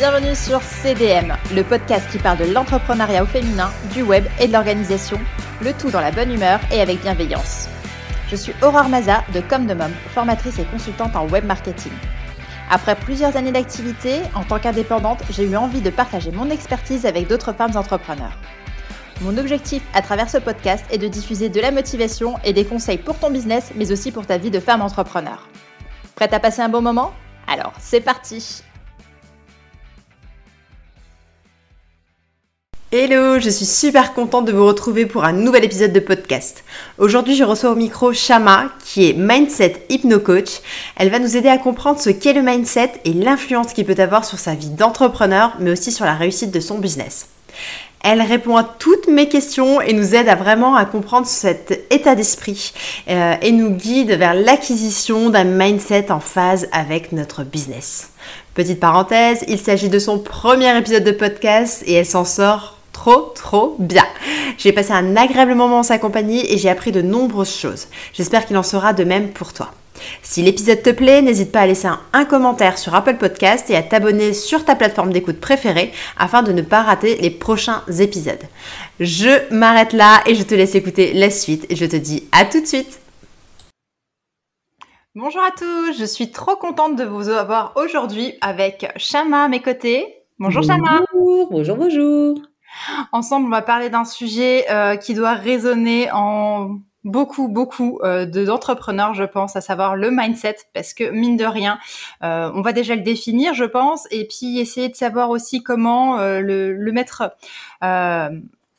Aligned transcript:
Bienvenue 0.00 0.34
sur 0.34 0.62
CDM, 0.62 1.36
le 1.54 1.62
podcast 1.62 2.10
qui 2.10 2.16
parle 2.16 2.38
de 2.38 2.50
l'entrepreneuriat 2.50 3.22
au 3.22 3.26
féminin, 3.26 3.70
du 3.92 4.00
web 4.00 4.24
et 4.40 4.46
de 4.46 4.52
l'organisation, 4.54 5.20
le 5.60 5.74
tout 5.74 5.90
dans 5.90 6.00
la 6.00 6.10
bonne 6.10 6.32
humeur 6.32 6.58
et 6.72 6.80
avec 6.80 7.02
bienveillance. 7.02 7.68
Je 8.30 8.36
suis 8.36 8.54
Aurore 8.62 8.88
Maza 8.88 9.22
de 9.34 9.40
Comme 9.40 9.66
de 9.66 9.74
Mom, 9.74 9.92
formatrice 10.14 10.58
et 10.58 10.64
consultante 10.64 11.14
en 11.16 11.28
web 11.28 11.44
marketing. 11.44 11.92
Après 12.70 12.96
plusieurs 12.96 13.36
années 13.36 13.52
d'activité, 13.52 14.22
en 14.34 14.42
tant 14.42 14.58
qu'indépendante, 14.58 15.22
j'ai 15.28 15.44
eu 15.44 15.54
envie 15.54 15.82
de 15.82 15.90
partager 15.90 16.30
mon 16.30 16.48
expertise 16.48 17.04
avec 17.04 17.28
d'autres 17.28 17.52
femmes 17.52 17.76
entrepreneurs. 17.76 18.38
Mon 19.20 19.36
objectif 19.36 19.82
à 19.92 20.00
travers 20.00 20.30
ce 20.30 20.38
podcast 20.38 20.86
est 20.90 20.96
de 20.96 21.08
diffuser 21.08 21.50
de 21.50 21.60
la 21.60 21.72
motivation 21.72 22.38
et 22.42 22.54
des 22.54 22.64
conseils 22.64 22.96
pour 22.96 23.18
ton 23.18 23.28
business, 23.28 23.72
mais 23.76 23.92
aussi 23.92 24.12
pour 24.12 24.24
ta 24.24 24.38
vie 24.38 24.50
de 24.50 24.60
femme 24.60 24.80
entrepreneur. 24.80 25.46
Prête 26.14 26.32
à 26.32 26.40
passer 26.40 26.62
un 26.62 26.70
bon 26.70 26.80
moment? 26.80 27.12
Alors, 27.46 27.74
c'est 27.78 28.00
parti 28.00 28.62
Hello, 32.92 33.38
je 33.38 33.50
suis 33.50 33.66
super 33.66 34.14
contente 34.14 34.46
de 34.46 34.52
vous 34.52 34.66
retrouver 34.66 35.06
pour 35.06 35.22
un 35.22 35.32
nouvel 35.32 35.62
épisode 35.62 35.92
de 35.92 36.00
podcast. 36.00 36.64
Aujourd'hui, 36.98 37.36
je 37.36 37.44
reçois 37.44 37.70
au 37.70 37.76
micro 37.76 38.12
Shama, 38.12 38.64
qui 38.84 39.08
est 39.08 39.12
Mindset 39.12 39.86
Hypno 39.90 40.18
Coach. 40.18 40.58
Elle 40.96 41.10
va 41.10 41.20
nous 41.20 41.36
aider 41.36 41.48
à 41.48 41.56
comprendre 41.56 42.00
ce 42.00 42.10
qu'est 42.10 42.32
le 42.32 42.42
mindset 42.42 42.94
et 43.04 43.12
l'influence 43.12 43.74
qu'il 43.74 43.84
peut 43.84 44.02
avoir 44.02 44.24
sur 44.24 44.40
sa 44.40 44.56
vie 44.56 44.70
d'entrepreneur, 44.70 45.54
mais 45.60 45.70
aussi 45.70 45.92
sur 45.92 46.04
la 46.04 46.16
réussite 46.16 46.50
de 46.50 46.58
son 46.58 46.78
business. 46.78 47.28
Elle 48.02 48.22
répond 48.22 48.56
à 48.56 48.64
toutes 48.64 49.06
mes 49.06 49.28
questions 49.28 49.80
et 49.80 49.92
nous 49.92 50.16
aide 50.16 50.28
à 50.28 50.34
vraiment 50.34 50.74
à 50.74 50.84
comprendre 50.84 51.28
cet 51.28 51.86
état 51.92 52.16
d'esprit 52.16 52.72
euh, 53.08 53.34
et 53.40 53.52
nous 53.52 53.70
guide 53.70 54.10
vers 54.14 54.34
l'acquisition 54.34 55.30
d'un 55.30 55.44
mindset 55.44 56.10
en 56.10 56.18
phase 56.18 56.66
avec 56.72 57.12
notre 57.12 57.44
business. 57.44 58.10
Petite 58.54 58.80
parenthèse, 58.80 59.44
il 59.46 59.60
s'agit 59.60 59.90
de 59.90 60.00
son 60.00 60.18
premier 60.18 60.76
épisode 60.76 61.04
de 61.04 61.12
podcast 61.12 61.84
et 61.86 61.92
elle 61.92 62.06
s'en 62.06 62.24
sort 62.24 62.79
trop 63.00 63.32
trop 63.34 63.76
bien. 63.78 64.04
J'ai 64.58 64.72
passé 64.72 64.92
un 64.92 65.16
agréable 65.16 65.54
moment 65.54 65.78
en 65.78 65.82
sa 65.82 65.98
compagnie 65.98 66.44
et 66.52 66.58
j'ai 66.58 66.68
appris 66.68 66.92
de 66.92 67.00
nombreuses 67.00 67.54
choses. 67.54 67.86
J'espère 68.12 68.44
qu'il 68.44 68.58
en 68.58 68.62
sera 68.62 68.92
de 68.92 69.04
même 69.04 69.30
pour 69.30 69.54
toi. 69.54 69.70
Si 70.22 70.42
l'épisode 70.42 70.82
te 70.82 70.90
plaît, 70.90 71.22
n'hésite 71.22 71.50
pas 71.50 71.60
à 71.60 71.66
laisser 71.66 71.88
un, 72.12 72.24
commentaire 72.26 72.76
sur 72.76 72.94
Apple 72.94 73.16
Podcast 73.16 73.70
et 73.70 73.76
à 73.76 73.82
t'abonner 73.82 74.34
sur 74.34 74.66
ta 74.66 74.74
plateforme 74.74 75.14
d'écoute 75.14 75.40
préférée 75.40 75.92
afin 76.18 76.42
de 76.42 76.52
ne 76.52 76.60
pas 76.60 76.82
rater 76.82 77.16
les 77.16 77.30
prochains 77.30 77.84
épisodes. 77.98 78.44
Je 78.98 79.50
m'arrête 79.50 79.94
là 79.94 80.20
et 80.26 80.34
je 80.34 80.42
te 80.42 80.54
laisse 80.54 80.74
écouter 80.74 81.14
la 81.14 81.30
suite 81.30 81.64
et 81.70 81.76
je 81.76 81.86
te 81.86 81.96
dis 81.96 82.28
à 82.32 82.44
tout 82.44 82.60
de 82.60 82.66
suite. 82.66 83.00
Bonjour 85.14 85.42
à 85.42 85.52
tous, 85.52 85.98
je 85.98 86.04
suis 86.04 86.30
trop 86.32 86.56
contente 86.56 86.96
de 86.96 87.04
vous 87.04 87.30
avoir 87.30 87.72
aujourd'hui 87.76 88.34
avec 88.42 88.92
Shama 88.96 89.44
à 89.44 89.48
mes 89.48 89.62
côtés. 89.62 90.04
Bonjour, 90.38 90.62
Shama. 90.62 91.00
Bonjour, 91.50 91.76
bonjour. 91.76 92.49
Ensemble, 93.12 93.46
on 93.46 93.50
va 93.50 93.62
parler 93.62 93.90
d'un 93.90 94.04
sujet 94.04 94.70
euh, 94.70 94.96
qui 94.96 95.14
doit 95.14 95.34
résonner 95.34 96.10
en 96.12 96.78
beaucoup, 97.04 97.48
beaucoup 97.48 97.98
euh, 98.02 98.26
d'entrepreneurs, 98.26 99.14
je 99.14 99.24
pense, 99.24 99.56
à 99.56 99.60
savoir 99.60 99.96
le 99.96 100.10
mindset, 100.10 100.56
parce 100.74 100.92
que 100.94 101.10
mine 101.10 101.36
de 101.36 101.44
rien, 101.44 101.78
euh, 102.22 102.50
on 102.54 102.62
va 102.62 102.72
déjà 102.72 102.94
le 102.94 103.02
définir, 103.02 103.54
je 103.54 103.64
pense, 103.64 104.06
et 104.10 104.26
puis 104.26 104.58
essayer 104.58 104.88
de 104.88 104.96
savoir 104.96 105.30
aussi 105.30 105.62
comment 105.62 106.18
euh, 106.18 106.40
le, 106.40 106.74
le, 106.74 106.92
mettre, 106.92 107.34
euh, 107.82 108.28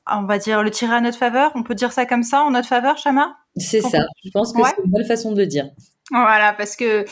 on 0.08 0.24
va 0.24 0.38
dire, 0.38 0.64
le 0.64 0.72
tirer 0.72 0.96
à 0.96 1.02
notre 1.02 1.18
faveur. 1.18 1.52
On 1.56 1.64
peut 1.64 1.76
dire 1.76 1.92
ça 1.92 2.06
comme 2.06 2.24
ça, 2.24 2.44
en 2.44 2.52
notre 2.52 2.68
faveur, 2.68 2.98
Chama? 2.98 3.38
C'est 3.58 3.82
ça. 3.82 4.00
Je 4.24 4.30
pense 4.32 4.54
que 4.54 4.62
c'est 4.64 4.84
une 4.84 4.92
bonne 4.92 5.06
façon 5.06 5.32
de 5.32 5.44
dire. 5.44 5.70
Voilà, 6.12 6.54
parce 6.54 6.76
que 6.76 7.06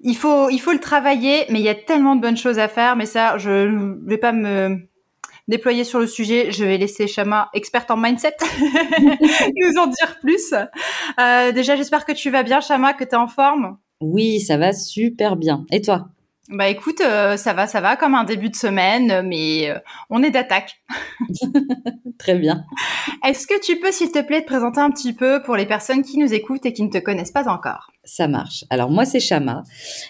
il 0.00 0.16
faut, 0.16 0.50
il 0.50 0.58
faut 0.58 0.72
le 0.72 0.80
travailler, 0.80 1.44
mais 1.48 1.60
il 1.60 1.64
y 1.64 1.68
a 1.68 1.74
tellement 1.74 2.16
de 2.16 2.20
bonnes 2.20 2.36
choses 2.36 2.58
à 2.58 2.66
faire. 2.66 2.96
Mais 2.96 3.06
ça, 3.06 3.38
je 3.38 3.68
ne 3.68 4.08
vais 4.08 4.18
pas 4.18 4.32
me 4.32 4.88
déployer 5.48 5.84
sur 5.84 5.98
le 5.98 6.06
sujet. 6.06 6.50
Je 6.50 6.64
vais 6.64 6.78
laisser 6.78 7.06
Chama, 7.06 7.50
experte 7.54 7.90
en 7.90 7.96
mindset, 7.96 8.36
nous 9.00 9.78
en 9.78 9.86
dire 9.86 10.18
plus. 10.20 10.54
Euh, 11.20 11.52
déjà, 11.52 11.76
j'espère 11.76 12.04
que 12.04 12.12
tu 12.12 12.30
vas 12.30 12.42
bien, 12.42 12.60
Chama, 12.60 12.94
que 12.94 13.04
tu 13.04 13.10
es 13.10 13.16
en 13.16 13.28
forme. 13.28 13.78
Oui, 14.00 14.40
ça 14.40 14.56
va 14.56 14.72
super 14.72 15.36
bien. 15.36 15.64
Et 15.70 15.80
toi? 15.80 16.08
Bah 16.48 16.68
écoute, 16.68 17.00
euh, 17.00 17.36
ça 17.36 17.52
va, 17.52 17.68
ça 17.68 17.80
va 17.80 17.94
comme 17.96 18.16
un 18.16 18.24
début 18.24 18.50
de 18.50 18.56
semaine, 18.56 19.22
mais 19.24 19.70
euh, 19.70 19.78
on 20.10 20.24
est 20.24 20.32
d'attaque. 20.32 20.82
Très 22.18 22.34
bien. 22.34 22.64
Est-ce 23.24 23.46
que 23.46 23.60
tu 23.60 23.78
peux, 23.78 23.92
s'il 23.92 24.10
te 24.10 24.20
plaît, 24.20 24.40
te 24.40 24.46
présenter 24.46 24.80
un 24.80 24.90
petit 24.90 25.12
peu 25.12 25.40
pour 25.42 25.54
les 25.54 25.66
personnes 25.66 26.02
qui 26.02 26.18
nous 26.18 26.34
écoutent 26.34 26.66
et 26.66 26.72
qui 26.72 26.82
ne 26.82 26.90
te 26.90 26.98
connaissent 26.98 27.30
pas 27.30 27.48
encore? 27.48 27.92
Ça 28.02 28.26
marche. 28.26 28.64
Alors 28.70 28.90
moi, 28.90 29.04
c'est 29.04 29.20
Shama 29.20 29.62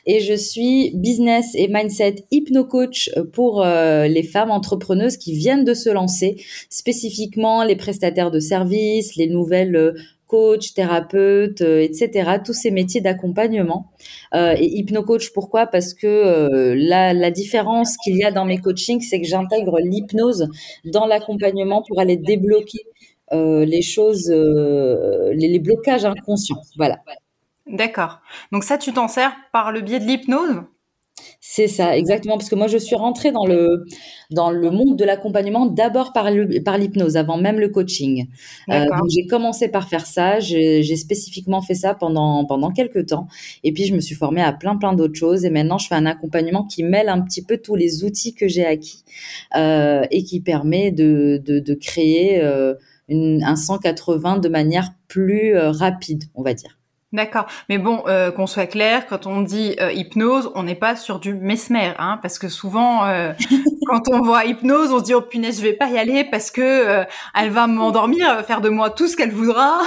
et 0.07 0.21
je 0.21 0.33
suis 0.33 0.93
business 0.95 1.51
et 1.55 1.69
mindset 1.69 2.25
hypno-coach 2.31 3.11
pour 3.35 3.63
euh, 3.63 4.07
les 4.07 4.23
femmes 4.23 4.51
entrepreneuses 4.51 5.19
qui 5.19 5.35
viennent 5.35 5.65
de 5.65 5.75
se 5.75 5.91
lancer, 5.91 6.43
spécifiquement 6.71 7.63
les 7.63 7.77
prestataires 7.77 8.31
de 8.31 8.41
services, 8.41 9.17
les 9.17 9.29
nouvelles 9.29 9.95
coach, 10.33 10.73
thérapeute, 10.73 11.61
euh, 11.61 11.83
etc. 11.83 12.39
Tous 12.43 12.55
ces 12.55 12.71
métiers 12.71 13.03
d'accompagnement. 13.03 13.93
Euh, 14.35 14.55
et 14.59 14.67
hypno-coach, 14.79 15.31
pourquoi? 15.35 15.67
Parce 15.67 15.93
que 15.93 16.07
euh, 16.07 16.75
la, 16.75 17.31
différence 17.31 17.99
qu'il 17.99 18.17
y 18.17 18.25
a 18.25 18.33
dans 18.33 18.47
mes 18.47 18.57
coachings, 18.57 19.03
c'est 19.03 19.21
que 19.21 19.27
j'intègre 19.27 19.79
l'hypnose 19.81 20.49
dans 20.87 21.07
l'accompagnement 21.07 21.83
pour 21.87 22.01
aller 22.01 22.17
débloquer 22.17 22.81
les 23.31 23.81
choses, 23.81 24.31
les, 24.31 25.49
les, 25.49 25.59
blocages 25.59 26.05
inconscients. 26.05 26.61
Voilà. 26.77 26.99
D'accord. 27.67 28.21
Donc 28.53 28.63
ça, 28.63 28.77
tu 28.77 28.93
t'en 28.93 29.09
sers 29.09 29.33
par 29.53 29.73
le 29.73 29.81
biais 29.81 30.01
de 30.01 30.05
l'hypnose? 30.05 30.65
C'est 31.41 31.69
ça, 31.69 31.97
exactement, 31.97 32.37
parce 32.37 32.49
que 32.49 32.55
moi 32.55 32.67
je 32.67 32.79
suis 32.79 32.97
rentrée 32.97 33.33
dans 33.33 33.47
le 33.47 33.85
dans 34.31 34.51
le 34.51 34.71
monde 34.71 34.97
de 34.97 35.05
l'accompagnement 35.05 35.67
d'abord 35.67 36.13
par 36.13 36.31
le, 36.31 36.63
par 36.63 36.79
l'hypnose, 36.79 37.17
avant 37.17 37.37
même 37.37 37.59
le 37.59 37.69
coaching. 37.69 38.29
Euh, 38.71 38.87
donc 38.87 39.09
j'ai 39.15 39.27
commencé 39.27 39.69
par 39.69 39.89
faire 39.89 40.07
ça, 40.07 40.41
j'ai, 40.41 40.83
spécifiquement 40.97 41.61
fait 41.63 41.75
ça 41.75 41.95
pendant 41.95 42.45
pendant 42.45 42.71
quelques 42.71 43.07
temps, 43.07 43.27
et 43.65 43.73
puis 43.73 43.85
je 43.85 43.95
me 43.95 44.01
suis 44.01 44.15
formée 44.15 44.43
à 44.43 44.53
plein 44.53 44.77
plein 44.77 44.93
d'autres 44.93 45.15
choses, 45.15 45.45
et 45.45 45.51
maintenant 45.51 45.79
je 45.79 45.89
fais 45.89 45.95
un 45.95 46.07
accompagnement 46.07 46.65
qui 46.65 46.83
mêle 46.83 47.09
un 47.09 47.21
petit 47.21 47.45
peu 47.45 47.59
tous 47.59 47.75
les 47.75 48.05
outils 48.05 48.35
que 48.35 48.49
j'ai 48.49 48.65
acquis 48.65 49.05
euh, 49.57 50.05
et 50.11 50.25
qui 50.25 50.41
permet 50.41 50.91
de 50.91 51.41
de, 51.45 51.59
de 51.59 51.75
créer 51.75 52.43
euh, 52.43 52.75
une, 53.09 53.43
un 53.45 53.57
180 53.57 54.39
de 54.39 54.49
manière 54.49 54.91
plus 55.09 55.57
rapide, 55.57 56.25
on 56.35 56.43
va 56.43 56.55
dire. 56.55 56.79
D'accord. 57.13 57.45
Mais 57.69 57.77
bon, 57.77 58.05
euh, 58.07 58.31
qu'on 58.31 58.47
soit 58.47 58.65
clair, 58.65 59.07
quand 59.07 59.27
on 59.27 59.43
dit 59.43 59.77
euh, 59.83 59.93
hypnose, 59.93 60.51
on 60.55 60.63
n'est 60.63 60.75
pas 60.75 60.97
sur 60.97 61.21
du 61.21 61.35
mesmer, 61.35 61.93
hein, 61.99 62.19
parce 62.23 62.39
que 62.39 62.49
souvent, 62.49 63.05
euh, 63.05 63.33
quand 63.87 64.09
on 64.11 64.23
voit 64.23 64.47
hypnose, 64.47 64.91
on 64.93 64.99
se 64.99 65.05
dit 65.05 65.15
oh 65.15 65.21
punaise, 65.21 65.59
je 65.59 65.63
vais 65.63 65.75
pas 65.75 65.91
y 65.91 65.99
aller 65.99 66.25
parce 66.25 66.51
que 66.51 67.05
elle 67.39 67.51
va 67.51 67.67
m'endormir, 67.67 68.27
elle 68.31 68.37
va 68.37 68.43
faire 68.43 68.63
de 68.63 68.71
moi 68.71 68.89
tout 68.89 69.09
ce 69.09 69.17
qu'elle 69.17 69.31
voudra. 69.31 69.83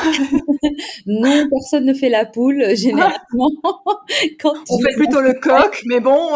non, 1.08 1.48
personne 1.50 1.86
ne 1.86 1.96
fait 1.96 2.10
la 2.10 2.26
poule 2.26 2.76
généralement. 2.76 3.16
quand 4.40 4.54
on 4.70 4.80
fait 4.80 4.94
plutôt 4.96 5.22
le 5.22 5.34
coq, 5.34 5.82
mais 5.88 6.00
bon. 6.00 6.30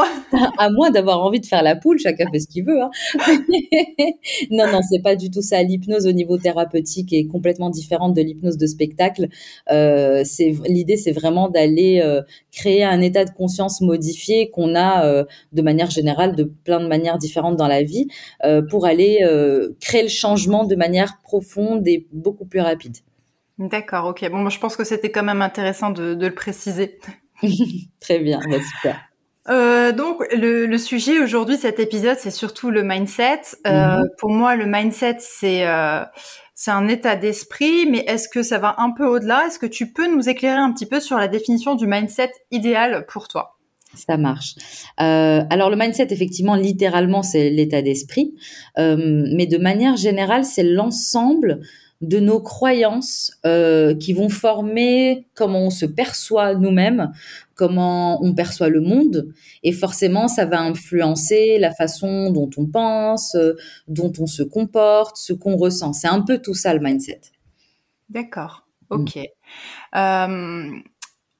à 0.57 0.71
moins 0.71 0.89
d'avoir 0.89 1.21
envie 1.21 1.39
de 1.39 1.45
faire 1.45 1.61
la 1.61 1.75
poule, 1.75 1.99
chacun 1.99 2.25
fait 2.31 2.39
ce 2.39 2.47
qu'il 2.47 2.65
veut. 2.65 2.81
Hein. 2.81 2.89
non, 4.49 4.65
non, 4.71 4.79
c'est 4.89 5.03
pas 5.03 5.15
du 5.15 5.29
tout 5.29 5.43
ça. 5.43 5.61
L'hypnose 5.61 6.07
au 6.07 6.13
niveau 6.13 6.39
thérapeutique 6.39 7.13
est 7.13 7.27
complètement 7.27 7.69
différente 7.69 8.15
de 8.15 8.21
l'hypnose 8.23 8.57
de 8.57 8.65
spectacle. 8.65 9.27
c'est 9.67 10.55
l'idée, 10.79 10.97
c'est 10.97 11.11
vraiment 11.11 11.49
d'aller 11.49 12.01
euh, 12.03 12.21
créer 12.51 12.83
un 12.83 13.01
état 13.01 13.25
de 13.25 13.31
conscience 13.31 13.81
modifié 13.81 14.49
qu'on 14.49 14.75
a 14.75 15.05
euh, 15.05 15.25
de 15.51 15.61
manière 15.61 15.89
générale, 15.89 16.35
de 16.35 16.43
plein 16.43 16.79
de 16.79 16.87
manières 16.87 17.17
différentes 17.17 17.57
dans 17.57 17.67
la 17.67 17.83
vie, 17.83 18.07
euh, 18.43 18.61
pour 18.61 18.85
aller 18.85 19.19
créer 19.79 20.03
le 20.03 20.09
changement 20.09 20.65
de 20.65 20.75
manière 20.75 21.19
profonde 21.23 21.87
et 21.87 22.07
beaucoup 22.11 22.45
plus 22.45 22.61
rapide. 22.61 22.97
D'accord, 23.57 24.05
ok. 24.05 24.29
Bon, 24.31 24.37
moi, 24.37 24.49
je 24.49 24.59
pense 24.59 24.75
que 24.75 24.83
c'était 24.83 25.11
quand 25.11 25.23
même 25.23 25.41
intéressant 25.41 25.89
de, 25.89 26.15
le 26.15 26.33
préciser. 26.33 26.97
Très 27.99 28.19
bien, 28.19 28.39
bah, 28.49 28.57
super. 28.77 29.09
Euh, 29.49 29.91
donc 29.91 30.21
le, 30.31 30.67
le 30.67 30.77
sujet 30.77 31.19
aujourd'hui, 31.19 31.57
cet 31.57 31.79
épisode, 31.79 32.17
c'est 32.19 32.31
surtout 32.31 32.69
le 32.69 32.83
mindset. 32.83 33.41
Euh, 33.65 33.97
mhm. 33.97 34.09
Pour 34.17 34.29
moi, 34.29 34.55
le 34.55 34.65
mindset, 34.65 35.17
c'est 35.19 35.65
euh, 35.65 36.03
c'est 36.61 36.71
un 36.71 36.89
état 36.89 37.15
d'esprit, 37.15 37.85
mais 37.89 37.99
est-ce 37.99 38.27
que 38.27 38.43
ça 38.43 38.57
va 38.57 38.75
un 38.79 38.91
peu 38.91 39.05
au-delà? 39.07 39.47
Est-ce 39.47 39.59
que 39.59 39.65
tu 39.65 39.93
peux 39.93 40.13
nous 40.13 40.27
éclairer 40.27 40.57
un 40.57 40.73
petit 40.73 40.85
peu 40.85 40.99
sur 40.99 41.15
la 41.15 41.29
définition 41.29 41.75
du 41.75 41.87
mindset 41.87 42.33
idéal 42.51 43.05
pour 43.07 43.29
toi? 43.29 43.57
Ça 43.95 44.17
marche. 44.17 44.55
Euh, 44.99 45.41
alors 45.49 45.69
le 45.69 45.77
mindset, 45.77 46.07
effectivement, 46.11 46.55
littéralement, 46.55 47.23
c'est 47.23 47.49
l'état 47.49 47.81
d'esprit, 47.81 48.35
euh, 48.77 48.97
mais 49.33 49.45
de 49.45 49.57
manière 49.57 49.95
générale, 49.95 50.43
c'est 50.43 50.63
l'ensemble 50.63 51.61
de 52.01 52.19
nos 52.19 52.39
croyances 52.39 53.37
euh, 53.45 53.93
qui 53.93 54.13
vont 54.13 54.29
former 54.29 55.27
comment 55.35 55.65
on 55.65 55.69
se 55.69 55.85
perçoit 55.85 56.55
nous-mêmes, 56.55 57.11
comment 57.55 58.23
on 58.23 58.33
perçoit 58.33 58.69
le 58.69 58.79
monde, 58.79 59.33
et 59.63 59.73
forcément 59.73 60.27
ça 60.29 60.45
va 60.45 60.61
influencer 60.61 61.57
la 61.59 61.71
façon 61.71 62.31
dont 62.31 62.49
on 62.57 62.67
pense, 62.67 63.35
euh, 63.35 63.53
dont 63.87 64.13
on 64.19 64.27
se 64.27 64.43
comporte, 64.43 65.17
ce 65.17 65.33
qu'on 65.33 65.57
ressent. 65.57 65.91
C'est 65.91 66.07
un 66.07 66.21
peu 66.21 66.37
tout 66.37 66.53
ça 66.53 66.73
le 66.73 66.79
mindset. 66.79 67.21
D'accord, 68.09 68.65
ok. 68.89 69.17
Euh, 69.95 70.69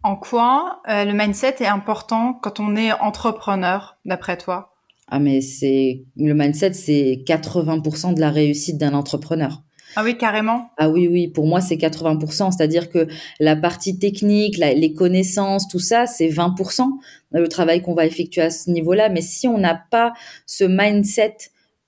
en 0.04 0.16
quoi 0.16 0.82
le 0.88 1.14
mindset 1.14 1.56
est 1.60 1.68
important 1.68 2.34
quand 2.34 2.60
on 2.60 2.76
est 2.76 2.92
entrepreneur, 2.92 3.98
d'après 4.06 4.38
toi? 4.38 4.76
Ah 5.12 5.20
mais 5.20 5.42
c'est 5.42 6.04
le 6.18 6.34
mindset, 6.34 6.74
c'est 6.74 7.24
80% 7.26 8.14
de 8.14 8.20
la 8.20 8.30
réussite 8.30 8.78
d'un 8.78 8.94
entrepreneur. 8.94 9.64
Ah 9.96 10.04
oui, 10.04 10.18
carrément. 10.18 10.70
Ah 10.78 10.90
oui, 10.90 11.08
oui, 11.08 11.28
pour 11.28 11.48
moi, 11.48 11.62
c'est 11.62 11.76
80%. 11.76 12.52
C'est-à-dire 12.52 12.90
que 12.90 13.08
la 13.40 13.56
partie 13.56 13.98
technique, 13.98 14.58
les 14.58 14.94
connaissances, 14.94 15.68
tout 15.68 15.80
ça, 15.80 16.06
c'est 16.06 16.30
20%, 16.30 16.88
le 17.32 17.48
travail 17.48 17.82
qu'on 17.82 17.94
va 17.94 18.06
effectuer 18.06 18.42
à 18.42 18.50
ce 18.50 18.70
niveau-là. 18.70 19.10
Mais 19.10 19.22
si 19.22 19.48
on 19.48 19.58
n'a 19.58 19.82
pas 19.90 20.14
ce 20.46 20.64
mindset 20.64 21.38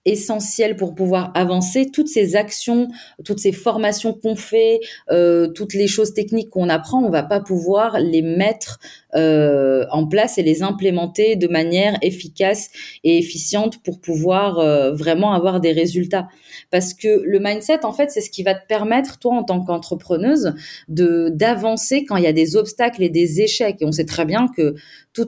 essentiel 0.05 0.75
pour 0.75 0.95
pouvoir 0.95 1.31
avancer. 1.35 1.89
Toutes 1.91 2.07
ces 2.07 2.35
actions, 2.35 2.87
toutes 3.23 3.39
ces 3.39 3.51
formations 3.51 4.13
qu'on 4.13 4.35
fait, 4.35 4.79
euh, 5.11 5.47
toutes 5.47 5.73
les 5.73 5.87
choses 5.87 6.13
techniques 6.13 6.49
qu'on 6.49 6.69
apprend, 6.69 7.03
on 7.03 7.09
va 7.09 7.23
pas 7.23 7.39
pouvoir 7.39 7.99
les 7.99 8.21
mettre 8.21 8.79
euh, 9.15 9.85
en 9.91 10.07
place 10.07 10.37
et 10.37 10.43
les 10.43 10.63
implémenter 10.63 11.35
de 11.35 11.47
manière 11.47 11.97
efficace 12.01 12.69
et 13.03 13.17
efficiente 13.17 13.83
pour 13.83 13.99
pouvoir 13.99 14.59
euh, 14.59 14.91
vraiment 14.91 15.33
avoir 15.33 15.59
des 15.59 15.71
résultats. 15.71 16.27
Parce 16.71 16.93
que 16.93 17.21
le 17.23 17.39
mindset, 17.39 17.85
en 17.85 17.93
fait, 17.93 18.09
c'est 18.09 18.21
ce 18.21 18.29
qui 18.29 18.43
va 18.43 18.55
te 18.55 18.65
permettre, 18.65 19.19
toi, 19.19 19.35
en 19.35 19.43
tant 19.43 19.63
qu'entrepreneuse, 19.63 20.53
de 20.87 21.29
d'avancer 21.29 22.05
quand 22.05 22.15
il 22.15 22.23
y 22.23 22.27
a 22.27 22.33
des 22.33 22.55
obstacles 22.55 23.03
et 23.03 23.09
des 23.09 23.41
échecs. 23.41 23.77
Et 23.81 23.85
on 23.85 23.91
sait 23.91 24.05
très 24.05 24.25
bien 24.25 24.47
que 24.55 24.75
tout, 25.13 25.27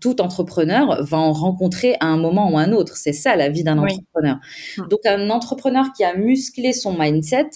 tout 0.00 0.20
entrepreneur 0.20 1.02
va 1.02 1.18
en 1.18 1.32
rencontrer 1.32 1.96
à 2.00 2.06
un 2.06 2.16
moment 2.16 2.50
ou 2.50 2.58
à 2.58 2.62
un 2.62 2.72
autre. 2.72 2.96
C'est 2.96 3.12
ça 3.12 3.36
la 3.36 3.48
vie 3.48 3.64
d'un 3.64 3.78
entrepreneur. 3.78 4.38
Hum. 4.78 4.88
Donc 4.88 5.06
un 5.06 5.30
entrepreneur 5.30 5.86
qui 5.96 6.04
a 6.04 6.14
musclé 6.16 6.72
son 6.72 6.96
mindset 6.98 7.50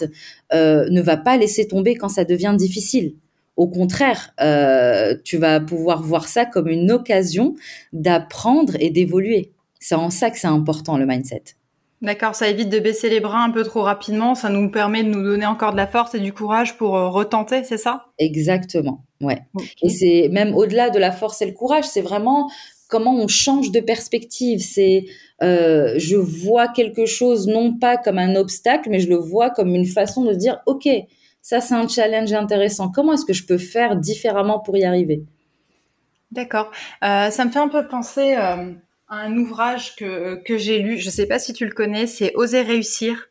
euh, 0.53 0.89
ne 0.91 1.03
va 1.03 1.17
pas 1.17 1.37
laisser 1.37 1.69
tomber 1.69 1.95
quand 1.95 2.09
ça 2.09 2.25
devient 2.25 2.55
difficile. 2.57 3.15
Au 3.57 3.67
contraire, 3.67 4.33
euh, 4.41 5.17
tu 5.25 5.37
vas 5.37 5.59
pouvoir 5.59 6.01
voir 6.01 6.29
ça 6.29 6.47
comme 6.47 6.69
une 6.69 6.93
occasion 6.93 7.57
d'apprendre 7.93 8.75
et 8.79 8.91
d'évoluer. 8.91 9.53
C'est 9.81 9.97
en 9.97 10.11
ça 10.11 10.31
que 10.31 10.39
c'est 10.39 10.47
important 10.47 10.97
le 10.97 11.07
mindset. 11.07 11.43
D'accord, 12.01 12.37
ça 12.37 12.49
évite 12.49 12.69
de 12.69 12.79
baisser 12.79 13.11
les 13.11 13.19
bras 13.19 13.43
un 13.43 13.51
peu 13.51 13.65
trop 13.65 13.83
rapidement, 13.83 14.37
ça 14.37 14.49
nous 14.49 14.71
permet 14.71 15.03
de 15.03 15.09
nous 15.09 15.25
donner 15.25 15.47
encore 15.47 15.73
de 15.73 15.77
la 15.77 15.89
force 15.89 16.15
et 16.15 16.21
du 16.21 16.33
courage 16.33 16.77
pour 16.77 16.97
euh, 16.97 17.09
retenter, 17.09 17.65
c'est 17.65 17.79
ça? 17.79 18.05
Exactement, 18.21 19.05
ouais. 19.21 19.41
Et 19.83 19.89
c'est 19.89 20.29
même 20.31 20.55
au-delà 20.55 20.91
de 20.91 20.99
la 20.99 21.13
force 21.13 21.43
et 21.43 21.47
le 21.47 21.53
courage, 21.53 21.85
c'est 21.85 22.01
vraiment 22.01 22.51
comment 22.89 23.15
on 23.15 23.29
change 23.29 23.71
de 23.71 23.81
perspective. 23.81 24.61
C'est 24.61 25.07
euh, 25.43 25.95
je 25.97 26.17
vois 26.17 26.69
quelque 26.69 27.07
chose 27.07 27.47
non 27.47 27.77
pas 27.79 27.97
comme 27.97 28.19
un 28.19 28.37
obstacle, 28.37 28.89
mais 28.91 29.01
je 29.01 29.09
le 29.09 29.17
vois 29.17 29.51
comme 29.51 29.75
une 29.75 29.87
façon 29.87 30.25
de 30.25 30.35
dire 30.35 30.61
ok, 30.67 30.89
ça 31.43 31.61
c'est 31.61 31.75
un 31.75 31.89
challenge 31.89 32.33
intéressant. 32.33 32.91
Comment 32.91 33.15
est-ce 33.15 33.25
que 33.25 33.33
je 33.33 33.47
peux 33.47 33.59
faire 33.59 33.97
différemment 33.97 34.59
pour 34.59 34.77
y 34.77 34.85
arriver? 34.85 35.23
D'accord. 36.31 36.71
Euh, 37.03 37.31
ça 37.31 37.45
me 37.45 37.51
fait 37.51 37.59
un 37.59 37.69
peu 37.69 37.87
penser 37.89 38.37
un 39.11 39.37
ouvrage 39.37 39.97
que, 39.97 40.43
que 40.43 40.59
j'ai 40.59 40.79
lu. 40.81 40.99
Je 40.99 41.11
sais 41.11 41.27
pas 41.27 41.39
si 41.39 41.53
tu 41.53 41.65
le 41.65 41.73
connais, 41.73 42.07
c'est 42.07 42.35
Oser 42.35 42.63
réussir. 42.63 43.31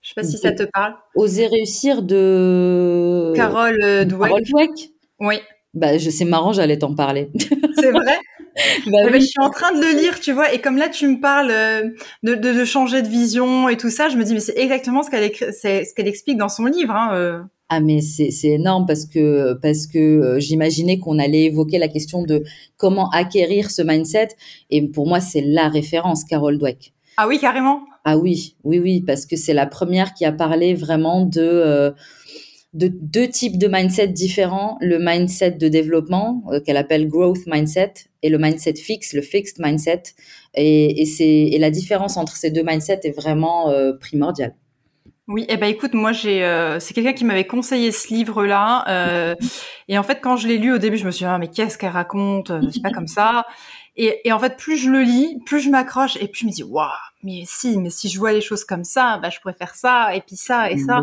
Je 0.00 0.08
sais 0.10 0.14
pas 0.14 0.24
si 0.24 0.36
ça 0.36 0.52
te 0.52 0.64
parle. 0.64 0.94
Oser 1.14 1.46
réussir 1.46 2.02
de 2.02 3.32
Carole 3.36 3.80
euh, 3.82 4.04
Dweck. 4.04 4.28
Carole 4.28 4.42
Dweck? 4.42 4.90
Oui. 5.20 5.36
Bah, 5.74 5.98
je 5.98 6.08
sais 6.10 6.24
marrant, 6.24 6.52
j'allais 6.52 6.78
t'en 6.78 6.94
parler. 6.94 7.30
C'est 7.76 7.90
vrai? 7.90 8.18
bah, 8.86 8.98
oui. 9.10 9.20
Je 9.20 9.26
suis 9.26 9.40
en 9.40 9.50
train 9.50 9.72
de 9.72 9.80
le 9.80 10.00
lire, 10.00 10.20
tu 10.20 10.32
vois, 10.32 10.52
et 10.52 10.60
comme 10.60 10.76
là 10.76 10.88
tu 10.88 11.08
me 11.08 11.20
parles 11.20 11.50
euh, 11.50 11.82
de, 12.22 12.34
de, 12.34 12.52
de 12.52 12.64
changer 12.64 13.02
de 13.02 13.08
vision 13.08 13.68
et 13.68 13.76
tout 13.76 13.90
ça, 13.90 14.08
je 14.08 14.16
me 14.16 14.24
dis 14.24 14.34
mais 14.34 14.40
c'est 14.40 14.56
exactement 14.56 15.02
ce 15.02 15.10
qu'elle 15.10 15.32
ce 15.34 15.94
qu'elle 15.94 16.08
explique 16.08 16.38
dans 16.38 16.48
son 16.48 16.66
livre. 16.66 16.94
Hein, 16.94 17.10
euh. 17.14 17.40
Ah 17.70 17.80
mais 17.80 18.00
c'est 18.02 18.30
énorme 18.44 18.84
parce 18.86 19.06
que 19.06 19.54
parce 19.54 19.86
que 19.86 19.98
euh, 19.98 20.38
j'imaginais 20.38 20.98
qu'on 20.98 21.18
allait 21.18 21.44
évoquer 21.44 21.78
la 21.78 21.88
question 21.88 22.22
de 22.22 22.44
comment 22.76 23.08
acquérir 23.10 23.70
ce 23.70 23.82
mindset 23.82 24.28
et 24.70 24.86
pour 24.86 25.08
moi 25.08 25.18
c'est 25.20 25.40
la 25.40 25.68
référence 25.68 26.24
Carol 26.24 26.58
Dweck. 26.58 26.92
Ah 27.16 27.26
oui 27.26 27.38
carrément. 27.38 27.80
Ah 28.04 28.18
oui 28.18 28.56
oui 28.64 28.78
oui 28.78 29.00
parce 29.00 29.24
que 29.24 29.34
c'est 29.36 29.54
la 29.54 29.66
première 29.66 30.12
qui 30.12 30.26
a 30.26 30.30
parlé 30.32 30.74
vraiment 30.74 31.24
de 31.24 31.40
euh, 31.40 31.90
de 32.74 32.88
deux 32.88 33.28
types 33.28 33.58
de 33.58 33.66
mindset 33.66 34.08
différents, 34.08 34.76
le 34.80 34.98
mindset 35.00 35.52
de 35.52 35.68
développement 35.68 36.44
euh, 36.50 36.60
qu'elle 36.60 36.76
appelle 36.76 37.08
growth 37.08 37.46
mindset 37.46 37.94
et 38.22 38.28
le 38.28 38.38
mindset 38.38 38.74
fixe, 38.74 39.14
le 39.14 39.22
fixed 39.22 39.58
mindset 39.58 40.02
et, 40.54 41.00
et 41.00 41.06
c'est 41.06 41.24
et 41.24 41.58
la 41.58 41.70
différence 41.70 42.16
entre 42.16 42.36
ces 42.36 42.50
deux 42.50 42.62
mindsets 42.62 43.00
est 43.04 43.16
vraiment 43.16 43.72
primordiale. 44.00 44.54
Oui, 45.26 45.46
eh 45.48 45.56
ben 45.56 45.68
écoute, 45.68 45.94
moi 45.94 46.12
j'ai, 46.12 46.44
euh, 46.44 46.78
c'est 46.80 46.92
quelqu'un 46.92 47.14
qui 47.14 47.24
m'avait 47.24 47.46
conseillé 47.46 47.92
ce 47.92 48.12
livre-là, 48.12 48.84
euh, 48.88 49.34
et 49.88 49.96
en 49.96 50.02
fait 50.02 50.20
quand 50.20 50.36
je 50.36 50.46
l'ai 50.46 50.58
lu 50.58 50.74
au 50.74 50.76
début, 50.76 50.98
je 50.98 51.06
me 51.06 51.10
suis 51.10 51.24
dit 51.24 51.30
ah, 51.30 51.38
mais 51.38 51.48
qu'est-ce 51.48 51.78
qu'elle 51.78 51.92
raconte, 51.92 52.50
euh, 52.50 52.60
c'est 52.70 52.82
pas 52.82 52.90
comme 52.90 53.06
ça. 53.06 53.46
Et, 53.96 54.20
et, 54.28 54.32
en 54.32 54.38
fait 54.38 54.58
plus 54.58 54.76
je 54.76 54.90
le 54.90 55.00
lis, 55.00 55.40
plus 55.46 55.60
je 55.60 55.70
m'accroche, 55.70 56.16
et 56.16 56.28
plus 56.28 56.40
je 56.40 56.46
me 56.46 56.50
dis 56.50 56.62
waouh, 56.62 56.90
mais 57.22 57.44
si, 57.46 57.78
mais 57.78 57.88
si 57.88 58.10
je 58.10 58.18
vois 58.18 58.32
les 58.32 58.42
choses 58.42 58.64
comme 58.64 58.84
ça, 58.84 59.18
bah 59.22 59.30
je 59.30 59.40
pourrais 59.40 59.54
faire 59.54 59.74
ça, 59.74 60.14
et 60.14 60.20
puis 60.20 60.36
ça 60.36 60.70
et 60.70 60.76
ça. 60.76 61.02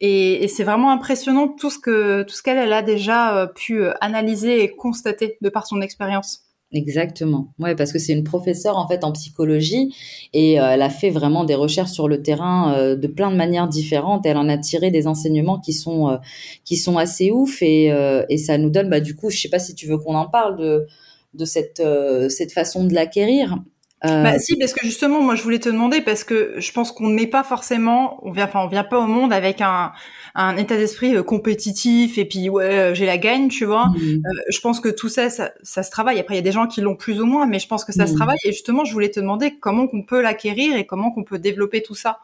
Et, 0.00 0.48
c'est 0.48 0.64
vraiment 0.64 0.90
impressionnant 0.90 1.48
tout 1.48 1.70
ce 1.70 1.78
que 1.78 2.22
tout 2.24 2.34
ce 2.34 2.42
qu'elle 2.42 2.58
elle 2.58 2.72
a 2.72 2.82
déjà 2.82 3.50
pu 3.54 3.84
analyser 4.00 4.62
et 4.64 4.70
constater 4.70 5.38
de 5.40 5.48
par 5.48 5.66
son 5.66 5.80
expérience. 5.80 6.42
Exactement. 6.72 7.48
Ouais, 7.58 7.74
parce 7.74 7.92
que 7.92 7.98
c'est 7.98 8.14
une 8.14 8.24
professeure 8.24 8.78
en 8.78 8.88
fait 8.88 9.04
en 9.04 9.12
psychologie 9.12 9.94
et 10.32 10.58
euh, 10.58 10.70
elle 10.72 10.82
a 10.82 10.88
fait 10.88 11.10
vraiment 11.10 11.44
des 11.44 11.54
recherches 11.54 11.90
sur 11.90 12.08
le 12.08 12.22
terrain 12.22 12.74
euh, 12.74 12.96
de 12.96 13.06
plein 13.06 13.30
de 13.30 13.36
manières 13.36 13.68
différentes. 13.68 14.24
Elle 14.24 14.38
en 14.38 14.48
a 14.48 14.56
tiré 14.56 14.90
des 14.90 15.06
enseignements 15.06 15.60
qui 15.60 15.74
sont 15.74 16.08
euh, 16.08 16.16
qui 16.64 16.76
sont 16.76 16.96
assez 16.96 17.30
ouf 17.30 17.60
et, 17.60 17.92
et 18.28 18.38
ça 18.38 18.56
nous 18.56 18.70
donne 18.70 18.88
bah 18.88 19.00
du 19.00 19.14
coup, 19.14 19.28
je 19.30 19.38
sais 19.38 19.50
pas 19.50 19.58
si 19.58 19.74
tu 19.74 19.86
veux 19.86 19.98
qu'on 19.98 20.14
en 20.14 20.28
parle 20.28 20.56
de 20.56 20.86
de 21.34 21.44
cette 21.44 21.82
cette 22.30 22.52
façon 22.52 22.84
de 22.84 22.94
l'acquérir. 22.94 23.58
Bah 24.04 24.38
si, 24.38 24.56
parce 24.56 24.72
que 24.72 24.84
justement, 24.84 25.20
moi 25.20 25.36
je 25.36 25.42
voulais 25.42 25.60
te 25.60 25.68
demander 25.68 26.00
parce 26.00 26.24
que 26.24 26.54
je 26.56 26.72
pense 26.72 26.90
qu'on 26.90 27.08
n'est 27.08 27.28
pas 27.28 27.44
forcément, 27.44 28.18
on 28.26 28.32
vient, 28.32 28.46
enfin 28.46 28.60
on 28.64 28.68
vient 28.68 28.84
pas 28.84 28.98
au 28.98 29.06
monde 29.06 29.32
avec 29.32 29.60
un 29.60 29.92
un 30.34 30.56
état 30.56 30.76
d'esprit 30.76 31.14
euh, 31.14 31.22
compétitif 31.22 32.16
et 32.16 32.24
puis 32.24 32.48
ouais 32.48 32.64
euh, 32.64 32.94
j'ai 32.94 33.06
la 33.06 33.18
gagne 33.18 33.48
tu 33.48 33.64
vois. 33.64 33.88
Mmh. 33.88 34.22
euh, 34.26 34.42
je 34.48 34.60
pense 34.60 34.80
que 34.80 34.88
tout 34.88 35.08
ça, 35.08 35.30
ça, 35.30 35.52
ça 35.62 35.82
se 35.82 35.90
travaille. 35.90 36.18
Après 36.18 36.34
il 36.34 36.38
y 36.38 36.40
a 36.40 36.42
des 36.42 36.52
gens 36.52 36.66
qui 36.66 36.80
l'ont 36.80 36.96
plus 36.96 37.20
ou 37.20 37.26
moins 37.26 37.46
mais 37.46 37.58
je 37.58 37.68
pense 37.68 37.84
que 37.84 37.92
ça 37.92 38.06
se 38.06 38.12
mmh. 38.12 38.16
travaille. 38.16 38.38
Et 38.44 38.52
justement 38.52 38.84
je 38.84 38.92
voulais 38.92 39.10
te 39.10 39.20
demander 39.20 39.58
comment 39.60 39.86
qu'on 39.86 40.02
peut 40.02 40.20
l'acquérir 40.22 40.76
et 40.76 40.86
comment 40.86 41.10
qu'on 41.12 41.22
peut 41.22 41.38
développer 41.38 41.82
tout 41.82 41.94
ça. 41.94 42.18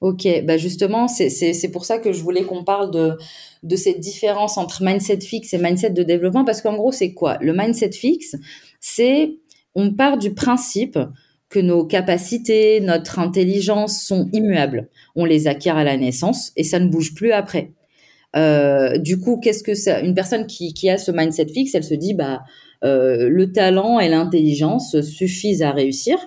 Ok, 0.00 0.26
bah 0.44 0.56
justement, 0.56 1.08
c'est 1.08 1.70
pour 1.72 1.84
ça 1.84 1.98
que 1.98 2.12
je 2.12 2.22
voulais 2.22 2.44
qu'on 2.44 2.64
parle 2.64 2.90
de, 2.90 3.16
de 3.62 3.76
cette 3.76 4.00
différence 4.00 4.58
entre 4.58 4.82
mindset 4.82 5.20
fixe 5.20 5.52
et 5.54 5.58
mindset 5.58 5.90
de 5.90 6.02
développement, 6.02 6.44
parce 6.44 6.62
qu'en 6.62 6.74
gros, 6.74 6.90
c'est 6.90 7.12
quoi? 7.12 7.36
Le 7.40 7.52
mindset 7.52 7.92
fixe, 7.92 8.34
c'est 8.80 9.36
on 9.74 9.92
part 9.92 10.18
du 10.18 10.34
principe 10.34 10.98
que 11.48 11.58
nos 11.58 11.84
capacités, 11.84 12.80
notre 12.80 13.18
intelligence 13.18 14.02
sont 14.02 14.28
immuables. 14.32 14.88
On 15.16 15.24
les 15.24 15.48
acquiert 15.48 15.76
à 15.76 15.84
la 15.84 15.96
naissance 15.96 16.52
et 16.56 16.62
ça 16.64 16.78
ne 16.78 16.88
bouge 16.88 17.14
plus 17.14 17.32
après. 17.32 17.72
Euh, 18.36 18.98
du 18.98 19.18
coup, 19.18 19.40
qu'est-ce 19.42 19.64
que 19.64 19.74
ça 19.74 20.00
Une 20.00 20.14
personne 20.14 20.46
qui, 20.46 20.72
qui, 20.72 20.88
a 20.88 20.96
ce 20.96 21.10
mindset 21.10 21.48
fixe, 21.48 21.74
elle 21.74 21.82
se 21.84 21.94
dit 21.94 22.14
bah 22.14 22.42
euh, 22.84 23.28
le 23.28 23.50
talent 23.50 23.98
et 23.98 24.08
l'intelligence 24.08 25.00
suffisent 25.00 25.62
à 25.62 25.72
réussir. 25.72 26.18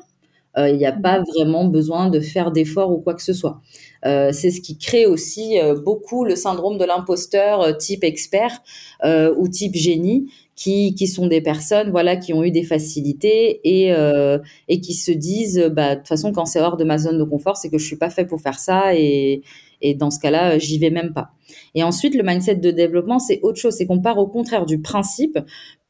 Euh, 0.57 0.69
il 0.69 0.77
n'y 0.77 0.85
a 0.85 0.91
pas 0.91 1.21
vraiment 1.35 1.65
besoin 1.65 2.09
de 2.09 2.19
faire 2.19 2.51
d'efforts 2.51 2.91
ou 2.91 2.99
quoi 2.99 3.13
que 3.13 3.23
ce 3.23 3.33
soit. 3.33 3.61
Euh, 4.05 4.31
c'est 4.31 4.51
ce 4.51 4.61
qui 4.61 4.77
crée 4.77 5.05
aussi 5.05 5.59
euh, 5.59 5.75
beaucoup 5.75 6.25
le 6.25 6.35
syndrome 6.35 6.77
de 6.77 6.85
l'imposteur 6.85 7.77
type 7.77 8.03
expert 8.03 8.61
ou 9.03 9.47
type 9.47 9.75
génie 9.75 10.31
qui, 10.55 10.93
qui 10.95 11.07
sont 11.07 11.27
des 11.27 11.41
personnes 11.41 11.89
voilà 11.89 12.15
qui 12.15 12.33
ont 12.33 12.43
eu 12.43 12.51
des 12.51 12.63
facilités 12.63 13.59
et 13.63 13.93
euh, 13.93 14.37
et 14.67 14.79
qui 14.81 14.93
se 14.93 15.11
disent 15.11 15.71
bah 15.71 15.95
de 15.95 15.99
toute 15.99 16.07
façon 16.07 16.31
quand 16.31 16.45
c'est 16.45 16.59
hors 16.59 16.77
de 16.77 16.83
ma 16.83 16.97
zone 16.97 17.17
de 17.17 17.23
confort 17.23 17.57
c'est 17.57 17.69
que 17.69 17.77
je 17.77 17.85
suis 17.85 17.97
pas 17.97 18.09
fait 18.09 18.25
pour 18.25 18.41
faire 18.41 18.59
ça 18.59 18.95
et 18.95 19.41
et 19.81 19.93
dans 19.93 20.09
ce 20.09 20.19
cas-là 20.19 20.57
j'y 20.57 20.79
vais 20.79 20.89
même 20.89 21.13
pas. 21.13 21.31
Et 21.75 21.83
ensuite 21.83 22.15
le 22.15 22.23
mindset 22.23 22.55
de 22.55 22.71
développement 22.71 23.19
c'est 23.19 23.39
autre 23.43 23.59
chose. 23.59 23.75
C'est 23.77 23.85
qu'on 23.85 23.99
part 23.99 24.17
au 24.17 24.27
contraire 24.27 24.65
du 24.65 24.79
principe 24.79 25.37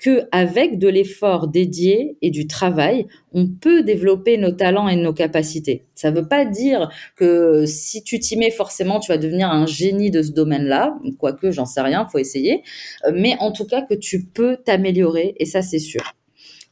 que 0.03 0.23
avec 0.33 0.79
de 0.79 0.89
l'effort 0.89 1.47
dédié 1.47 2.17
et 2.21 2.29
du 2.29 2.45
travail 2.45 3.07
on 3.31 3.47
peut 3.47 3.83
développer 3.83 4.37
nos 4.37 4.51
talents 4.51 4.89
et 4.89 4.97
nos 4.97 5.13
capacités. 5.13 5.85
Ça 5.95 6.11
veut 6.11 6.27
pas 6.27 6.43
dire 6.43 6.89
que 7.15 7.65
si 7.65 8.03
tu 8.03 8.19
t'y 8.19 8.35
mets 8.35 8.51
forcément 8.51 8.99
tu 8.99 9.11
vas 9.11 9.17
devenir 9.17 9.49
un 9.49 9.65
génie 9.65 10.11
de 10.11 10.21
ce 10.21 10.31
domaine-là. 10.31 10.97
Quoique 11.17 11.51
j'en 11.51 11.65
sais 11.65 11.81
rien 11.81 12.05
faut 12.11 12.19
essayer. 12.19 12.63
Mais 13.13 13.37
en 13.39 13.51
tout 13.53 13.65
cas 13.65 13.81
que 13.81 13.93
tu 13.93 14.25
peux 14.25 14.57
t'améliorer 14.57 15.35
et 15.37 15.45
ça 15.45 15.61
c'est 15.61 15.79
sûr. 15.79 16.15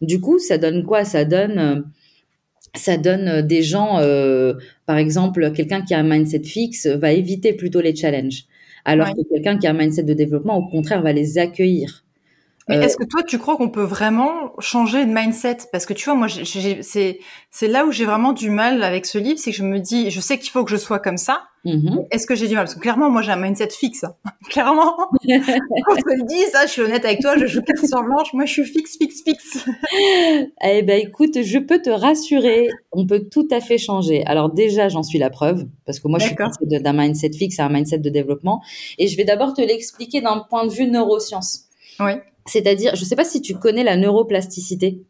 Du 0.02 0.20
coup, 0.20 0.40
ça 0.40 0.58
donne 0.58 0.84
quoi? 0.84 1.06
Ça 1.06 1.26
donne 1.26 1.60
euh, 1.60 1.82
ça 2.76 2.98
donne 2.98 3.28
euh, 3.28 3.42
des 3.42 3.64
gens, 3.64 4.00
euh, 4.00 4.54
par 4.86 4.98
exemple, 4.98 5.52
quelqu'un 5.54 5.82
qui 5.82 5.94
a 5.94 6.00
un 6.00 6.04
mindset 6.04 6.44
fixe 6.44 6.88
va 6.88 7.12
éviter 7.12 7.54
plutôt 7.54 7.82
les 7.82 7.96
challenges, 7.96 8.46
alors 8.86 9.14
que 9.14 9.22
quelqu'un 9.34 9.58
qui 9.58 9.68
a 9.68 9.72
un 9.72 9.74
mindset 9.74 10.04
de 10.04 10.14
développement, 10.14 10.58
au 10.58 10.68
contraire, 10.68 11.02
va 11.02 11.14
les 11.14 11.38
accueillir. 11.38 12.04
Mais 12.80 12.86
est-ce 12.86 12.98
que 12.98 13.04
toi, 13.04 13.24
tu 13.24 13.38
crois 13.38 13.58
qu'on 13.58 13.70
peut 13.70 13.84
vraiment 13.84 14.54
changer 14.60 15.06
de 15.06 15.12
mindset? 15.14 15.58
Parce 15.72 15.86
que 15.86 15.94
tu 15.94 16.06
vois, 16.06 16.16
moi, 16.16 16.28
c'est 16.30 17.20
c'est 17.52 17.68
là 17.68 17.86
où 17.86 17.92
j'ai 17.92 18.06
vraiment 18.06 18.34
du 18.34 18.50
mal 18.50 18.84
avec 18.84 19.06
ce 19.06 19.18
livre, 19.18 19.40
c'est 19.40 19.52
que 19.52 19.58
je 19.58 19.64
me 19.64 19.80
dis, 19.80 20.10
je 20.10 20.20
sais 20.20 20.38
qu'il 20.40 20.52
faut 20.52 20.64
que 20.64 20.72
je 20.72 20.78
sois 20.78 21.00
comme 21.00 21.18
ça, 21.18 21.44
Mhm. 21.64 22.06
Est-ce 22.10 22.26
que 22.26 22.34
j'ai 22.34 22.48
du 22.48 22.56
mal? 22.56 22.64
Parce 22.64 22.74
que 22.74 22.80
clairement, 22.80 23.10
moi, 23.12 23.22
j'ai 23.22 23.32
un 23.32 23.36
mindset 23.36 23.70
fixe. 23.70 24.04
Hein. 24.04 24.16
clairement, 24.50 24.96
quand 24.98 25.92
on 25.92 25.96
te 25.96 26.26
dit 26.26 26.44
ça, 26.52 26.66
je 26.66 26.72
suis 26.72 26.82
honnête 26.82 27.06
avec 27.06 27.20
toi, 27.22 27.38
je 27.38 27.46
joue 27.46 27.62
carte 27.62 27.86
sur 27.86 28.02
blanche. 28.04 28.34
Moi, 28.34 28.46
je 28.46 28.54
suis 28.54 28.66
fixe, 28.66 28.98
fixe, 28.98 29.22
fixe. 29.24 29.66
eh 30.64 30.82
ben, 30.82 31.00
écoute, 31.00 31.42
je 31.42 31.60
peux 31.60 31.82
te 31.82 31.90
rassurer, 31.90 32.70
on 32.92 33.06
peut 33.06 33.28
tout 33.32 33.48
à 33.52 33.62
fait 33.62 33.78
changer. 33.78 34.26
Alors 34.26 34.52
déjà, 34.52 34.90
j'en 34.90 35.04
suis 35.04 35.20
la 35.20 35.30
preuve, 35.30 35.66
parce 35.86 36.00
que 36.00 36.08
moi, 36.08 36.20
je 36.20 36.28
suis 36.28 36.36
d'un 36.82 36.94
mindset 36.94 37.32
fixe 37.34 37.60
à 37.60 37.66
un 37.66 37.70
mindset 37.70 38.00
de 38.00 38.10
développement. 38.10 38.62
Et 38.98 39.08
je 39.08 39.16
vais 39.16 39.26
d'abord 39.26 39.54
te 39.54 39.62
l'expliquer 39.62 40.22
d'un 40.22 40.44
point 40.50 40.66
de 40.66 40.72
vue 40.72 40.88
neurosciences. 40.88 41.66
Oui. 42.00 42.14
C'est-à-dire, 42.46 42.96
je 42.96 43.02
ne 43.02 43.06
sais 43.06 43.16
pas 43.16 43.24
si 43.24 43.42
tu 43.42 43.56
connais 43.56 43.84
la 43.84 43.98
neuroplasticité. 43.98 45.02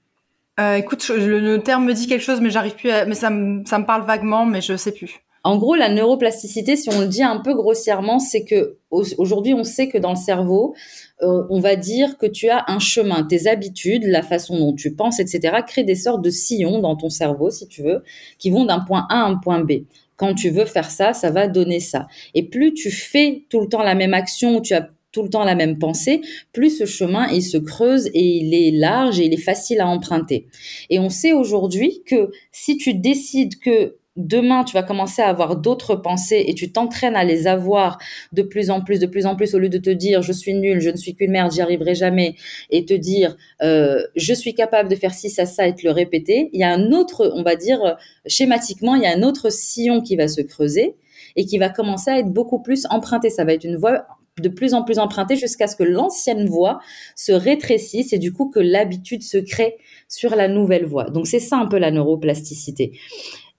Euh, 0.60 0.76
écoute, 0.76 1.10
le, 1.10 1.58
terme 1.58 1.86
me 1.86 1.94
dit 1.94 2.08
quelque 2.08 2.24
chose, 2.24 2.42
mais 2.42 2.50
j'arrive 2.50 2.76
plus 2.76 2.90
à... 2.90 3.06
Mais 3.06 3.16
ça 3.16 3.30
me, 3.30 3.66
ça 3.66 3.80
me 3.80 3.86
parle 3.86 4.06
vaguement, 4.06 4.46
mais 4.46 4.62
je 4.62 4.76
sais 4.76 4.92
plus. 4.92 5.22
En 5.44 5.58
gros, 5.58 5.74
la 5.74 5.90
neuroplasticité, 5.90 6.76
si 6.76 6.90
on 6.90 7.00
le 7.00 7.08
dit 7.08 7.24
un 7.24 7.40
peu 7.40 7.56
grossièrement, 7.56 8.20
c'est 8.20 8.44
que 8.44 8.78
aujourd'hui, 8.92 9.56
on 9.56 9.64
sait 9.64 9.88
que 9.88 9.98
dans 9.98 10.12
le 10.12 10.16
cerveau, 10.16 10.76
euh, 11.24 11.44
on 11.50 11.60
va 11.60 11.76
dire 11.76 12.20
que 12.20 12.28
tu 12.28 12.50
as 12.50 12.64
un 12.68 12.78
chemin, 12.78 13.24
tes 13.24 13.48
habitudes, 13.48 14.04
la 14.04 14.22
façon 14.22 14.60
dont 14.60 14.74
tu 14.74 14.94
penses, 14.94 15.20
etc., 15.20 15.58
créent 15.66 15.84
des 15.84 15.96
sortes 15.96 16.24
de 16.24 16.30
sillons 16.30 16.80
dans 16.80 16.96
ton 16.96 17.10
cerveau, 17.10 17.50
si 17.50 17.68
tu 17.68 17.82
veux, 17.82 18.04
qui 18.38 18.52
vont 18.52 18.66
d'un 18.66 18.82
point 18.82 19.08
A 19.10 19.24
à 19.24 19.26
un 19.26 19.36
point 19.38 19.64
B. 19.64 19.86
Quand 20.16 20.36
tu 20.36 20.52
veux 20.52 20.66
faire 20.66 20.92
ça, 20.92 21.14
ça 21.14 21.32
va 21.32 21.48
donner 21.48 21.80
ça. 21.80 22.08
Et 22.36 22.48
plus 22.48 22.76
tu 22.76 22.92
fais 22.92 23.46
tout 23.50 23.62
le 23.62 23.68
temps 23.68 23.82
la 23.82 23.96
même 23.96 24.14
action, 24.14 24.62
tu 24.62 24.76
as 24.76 24.90
tout 25.12 25.24
le 25.24 25.30
temps 25.30 25.44
la 25.44 25.56
même 25.56 25.78
pensée, 25.78 26.22
plus 26.54 26.78
ce 26.78 26.86
chemin 26.86 27.28
il 27.28 27.44
se 27.44 27.58
creuse 27.58 28.08
et 28.14 28.24
il 28.24 28.54
est 28.54 28.72
large 28.72 29.20
et 29.20 29.26
il 29.26 29.34
est 29.34 29.38
facile 29.38 29.82
à 29.82 29.88
emprunter. 29.88 30.48
Et 30.90 31.00
on 31.00 31.10
sait 31.10 31.34
aujourd'hui 31.34 32.04
que 32.06 32.32
si 32.52 32.78
tu 32.78 32.94
décides 32.94 33.60
que 33.60 33.98
demain, 34.18 34.64
tu 34.64 34.74
vas 34.74 34.84
commencer 34.84 35.22
à 35.22 35.30
avoir 35.30 35.56
d'autres 35.56 35.96
pensées 35.96 36.44
et 36.48 36.54
tu 36.54 36.72
t'entraînes 36.72 37.16
à 37.16 37.24
les 37.24 37.48
avoir 37.48 37.98
de 38.34 38.42
plus 38.42 38.70
en 38.70 38.82
plus, 38.82 39.00
de 39.00 39.06
plus 39.06 39.26
en 39.26 39.36
plus, 39.36 39.56
au 39.56 39.60
lieu 39.60 39.70
de 39.70 39.78
te 39.78 39.90
dire 39.90 40.22
je 40.22 40.34
suis 40.34 40.54
nul, 40.54 40.82
je 40.82 40.90
ne 40.90 40.98
suis 40.98 41.16
qu'une 41.16 41.32
merde, 41.32 41.52
j'y 41.52 41.62
arriverai 41.62 41.96
jamais, 41.96 42.36
et 42.70 42.86
te 42.86 42.94
dire 42.94 43.38
euh, 43.62 44.04
je 44.16 44.34
suis 44.34 44.54
capable 44.54 44.90
de 44.90 44.96
faire 44.96 45.14
ci, 45.14 45.30
ça, 45.30 45.46
ça, 45.46 45.68
et 45.68 45.76
te 45.76 45.86
le 45.86 45.92
répéter. 45.92 46.50
Il 46.54 46.60
y 46.60 46.64
a 46.64 46.74
un 46.74 46.92
autre, 46.92 47.32
on 47.36 47.44
va 47.44 47.56
dire 47.56 47.98
schématiquement, 48.26 48.96
il 48.96 49.04
y 49.04 49.06
a 49.06 49.16
un 49.16 49.24
autre 49.24 49.52
sillon 49.52 50.02
qui 50.02 50.16
va 50.16 50.28
se 50.28 50.42
creuser 50.42 50.96
et 51.36 51.46
qui 51.46 51.58
va 51.58 51.70
commencer 51.70 52.12
à 52.12 52.20
être 52.20 52.32
beaucoup 52.32 52.62
plus 52.62 52.86
emprunté. 52.90 53.30
Ça 53.30 53.46
va 53.46 53.54
être 53.54 53.64
une 53.64 53.78
voie 53.78 54.06
de 54.40 54.50
plus 54.50 54.74
en 54.74 54.84
plus 54.84 55.00
empruntée 55.00 55.36
jusqu'à 55.36 55.68
ce 55.68 55.76
que 55.76 55.84
l'ancienne 55.84 56.46
voie 56.48 56.80
se 57.16 57.32
rétrécisse 57.32 58.14
et 58.14 58.18
du 58.18 58.32
coup 58.32 58.50
que 58.50 58.60
l'habitude 58.60 59.24
se 59.24 59.38
crée 59.38 59.76
sur 60.08 60.36
la 60.36 60.48
nouvelle 60.48 60.86
voie. 60.86 61.10
Donc 61.10 61.28
c'est 61.28 61.40
ça 61.40 61.58
un 61.58 61.68
peu 61.68 61.78
la 61.78 61.92
neuroplasticité. 61.92 62.98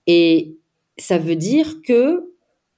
Et 0.06 0.56
ça 0.96 1.18
veut 1.18 1.36
dire 1.36 1.82
que 1.82 2.32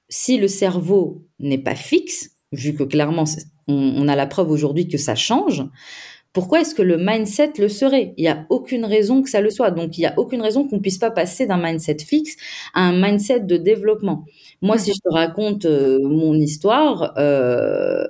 si 0.09 0.37
le 0.37 0.47
cerveau 0.47 1.23
n'est 1.39 1.57
pas 1.57 1.75
fixe, 1.75 2.31
vu 2.51 2.75
que 2.75 2.83
clairement 2.83 3.25
on, 3.67 4.07
a 4.07 4.15
la 4.15 4.27
preuve 4.27 4.51
aujourd'hui 4.51 4.87
que 4.87 4.97
ça 4.97 5.15
change, 5.15 5.63
pourquoi 6.31 6.61
est-ce 6.61 6.75
que 6.75 6.81
le 6.81 6.97
mindset 6.97 7.53
le 7.59 7.69
serait? 7.69 8.13
Il 8.17 8.21
n'y 8.23 8.27
a 8.27 8.45
aucune 8.49 8.83
raison 8.83 9.23
que 9.23 9.29
ça 9.29 9.39
le 9.39 9.49
soit. 9.49 9.71
Donc 9.71 9.97
il 9.97 10.01
n'y 10.01 10.05
a 10.05 10.13
aucune 10.17 10.41
raison 10.41 10.67
qu'on 10.67 10.81
puisse 10.81 10.97
pas 10.97 11.09
passer 11.09 11.47
d'un 11.47 11.57
mindset 11.57 11.97
fixe 12.05 12.35
à 12.73 12.81
un 12.81 13.01
mindset 13.01 13.41
de 13.41 13.55
développement. 13.55 14.25
Moi, 14.61 14.77
si 14.77 14.91
je 14.93 14.99
te 14.99 15.13
raconte 15.13 15.65
euh, 15.65 15.99
mon 16.07 16.33
histoire, 16.35 17.13
euh, 17.17 18.07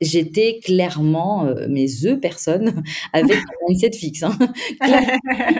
j'étais 0.00 0.60
clairement 0.62 1.46
euh, 1.46 1.66
mes 1.68 2.04
œufs 2.04 2.20
personne 2.20 2.82
avec 3.12 3.36
un 3.36 3.68
mindset 3.68 3.92
fixe 3.92 4.22
hein. 4.22 4.38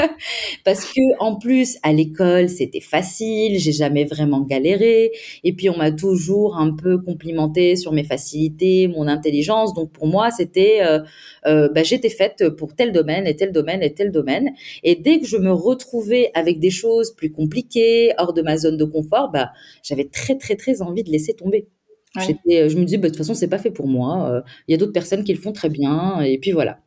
parce 0.64 0.84
que 0.84 1.00
en 1.18 1.36
plus 1.36 1.78
à 1.82 1.92
l'école 1.92 2.48
c'était 2.48 2.80
facile 2.80 3.58
j'ai 3.58 3.72
jamais 3.72 4.04
vraiment 4.04 4.40
galéré. 4.40 5.12
Et 5.44 5.52
puis 5.52 5.70
on 5.70 5.76
m'a 5.76 5.90
toujours 5.90 6.56
un 6.56 6.74
peu 6.74 6.98
complimenté 6.98 7.76
sur 7.76 7.92
mes 7.92 8.04
facilités 8.04 8.88
mon 8.88 9.06
intelligence. 9.08 9.74
Donc 9.74 9.92
pour 9.92 10.06
moi 10.06 10.30
c'était 10.30 10.80
euh, 10.82 11.00
euh, 11.46 11.68
bah, 11.68 11.82
j'étais 11.82 12.10
faite 12.10 12.48
pour 12.50 12.74
tel 12.74 12.92
domaine 12.92 13.26
et 13.26 13.36
tel 13.36 13.52
domaine 13.52 13.82
et 13.82 13.94
tel 13.94 14.10
domaine. 14.10 14.50
Et 14.82 14.96
dès 14.96 15.20
que 15.20 15.26
je 15.26 15.36
me 15.36 15.52
retrouvais 15.52 16.30
avec 16.34 16.58
des 16.60 16.70
choses 16.70 17.12
plus 17.14 17.30
compliquées 17.32 18.12
hors 18.18 18.32
de 18.32 18.42
ma 18.42 18.56
zone 18.56 18.76
de 18.76 18.84
confort 18.84 19.30
bah 19.30 19.50
j'avais 19.82 20.04
très 20.04 20.36
très 20.36 20.56
très 20.56 20.82
envie 20.82 21.02
de 21.02 21.10
laisser 21.10 21.34
tomber 21.34 21.66
euh, 22.16 22.68
je 22.68 22.76
me 22.76 22.84
disais, 22.84 22.98
bah, 22.98 23.08
de 23.08 23.12
toute 23.12 23.18
façon, 23.18 23.34
c'est 23.34 23.48
pas 23.48 23.58
fait 23.58 23.70
pour 23.70 23.86
moi. 23.86 24.30
Euh, 24.30 24.40
il 24.68 24.72
y 24.72 24.74
a 24.74 24.78
d'autres 24.78 24.92
personnes 24.92 25.24
qui 25.24 25.32
le 25.32 25.40
font 25.40 25.52
très 25.52 25.68
bien. 25.68 26.20
Et 26.20 26.38
puis 26.38 26.52
voilà. 26.52 26.78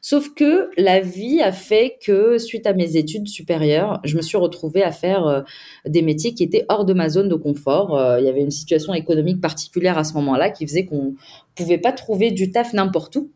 Sauf 0.00 0.34
que 0.34 0.70
la 0.76 1.00
vie 1.00 1.40
a 1.40 1.52
fait 1.52 1.96
que, 2.04 2.38
suite 2.38 2.66
à 2.66 2.72
mes 2.72 2.96
études 2.96 3.28
supérieures, 3.28 4.00
je 4.02 4.16
me 4.16 4.22
suis 4.22 4.36
retrouvée 4.36 4.82
à 4.82 4.90
faire 4.90 5.26
euh, 5.26 5.42
des 5.86 6.02
métiers 6.02 6.34
qui 6.34 6.42
étaient 6.42 6.64
hors 6.68 6.84
de 6.84 6.94
ma 6.94 7.08
zone 7.08 7.28
de 7.28 7.36
confort. 7.36 7.96
il 8.18 8.24
y 8.24 8.28
avait 8.28 8.40
une 8.40 8.50
situation 8.50 8.92
économique 8.92 9.40
particulière 9.40 9.98
à 9.98 10.04
ce 10.04 10.14
moment-là 10.14 10.50
qui 10.50 10.66
faisait 10.66 10.84
qu'on 10.84 11.14
pouvait 11.54 11.78
pas 11.78 11.92
trouver 11.92 12.32
du 12.32 12.50
taf 12.50 12.72
n'importe 12.72 13.16
où. 13.16 13.30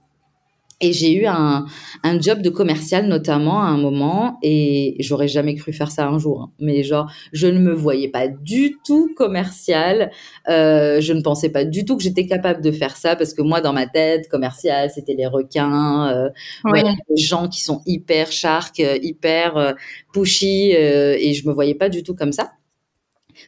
Et 0.80 0.92
j'ai 0.92 1.14
eu 1.14 1.24
un, 1.24 1.64
un, 2.02 2.20
job 2.20 2.42
de 2.42 2.50
commercial 2.50 3.06
notamment 3.06 3.62
à 3.62 3.66
un 3.66 3.78
moment 3.78 4.38
et 4.42 4.96
j'aurais 5.00 5.28
jamais 5.28 5.54
cru 5.54 5.72
faire 5.72 5.90
ça 5.90 6.06
un 6.06 6.18
jour. 6.18 6.42
Hein. 6.42 6.52
Mais 6.60 6.82
genre, 6.82 7.10
je 7.32 7.46
ne 7.46 7.58
me 7.58 7.72
voyais 7.72 8.08
pas 8.08 8.28
du 8.28 8.76
tout 8.86 9.10
commercial. 9.16 10.10
Euh, 10.48 11.00
je 11.00 11.14
ne 11.14 11.22
pensais 11.22 11.48
pas 11.48 11.64
du 11.64 11.86
tout 11.86 11.96
que 11.96 12.02
j'étais 12.02 12.26
capable 12.26 12.62
de 12.62 12.70
faire 12.72 12.96
ça 12.96 13.16
parce 13.16 13.32
que 13.32 13.40
moi, 13.40 13.62
dans 13.62 13.72
ma 13.72 13.86
tête, 13.86 14.28
commercial, 14.28 14.90
c'était 14.90 15.14
les 15.14 15.26
requins, 15.26 16.08
euh, 16.10 16.28
les 16.74 17.16
gens 17.16 17.48
qui 17.48 17.62
sont 17.62 17.80
hyper 17.86 18.30
shark, 18.30 18.80
euh, 18.80 18.98
hyper 19.02 19.56
euh, 19.56 19.72
pushy 20.12 20.74
euh, 20.74 21.16
et 21.18 21.34
je 21.34 21.48
me 21.48 21.52
voyais 21.52 21.74
pas 21.74 21.88
du 21.88 22.02
tout 22.02 22.14
comme 22.14 22.32
ça. 22.32 22.52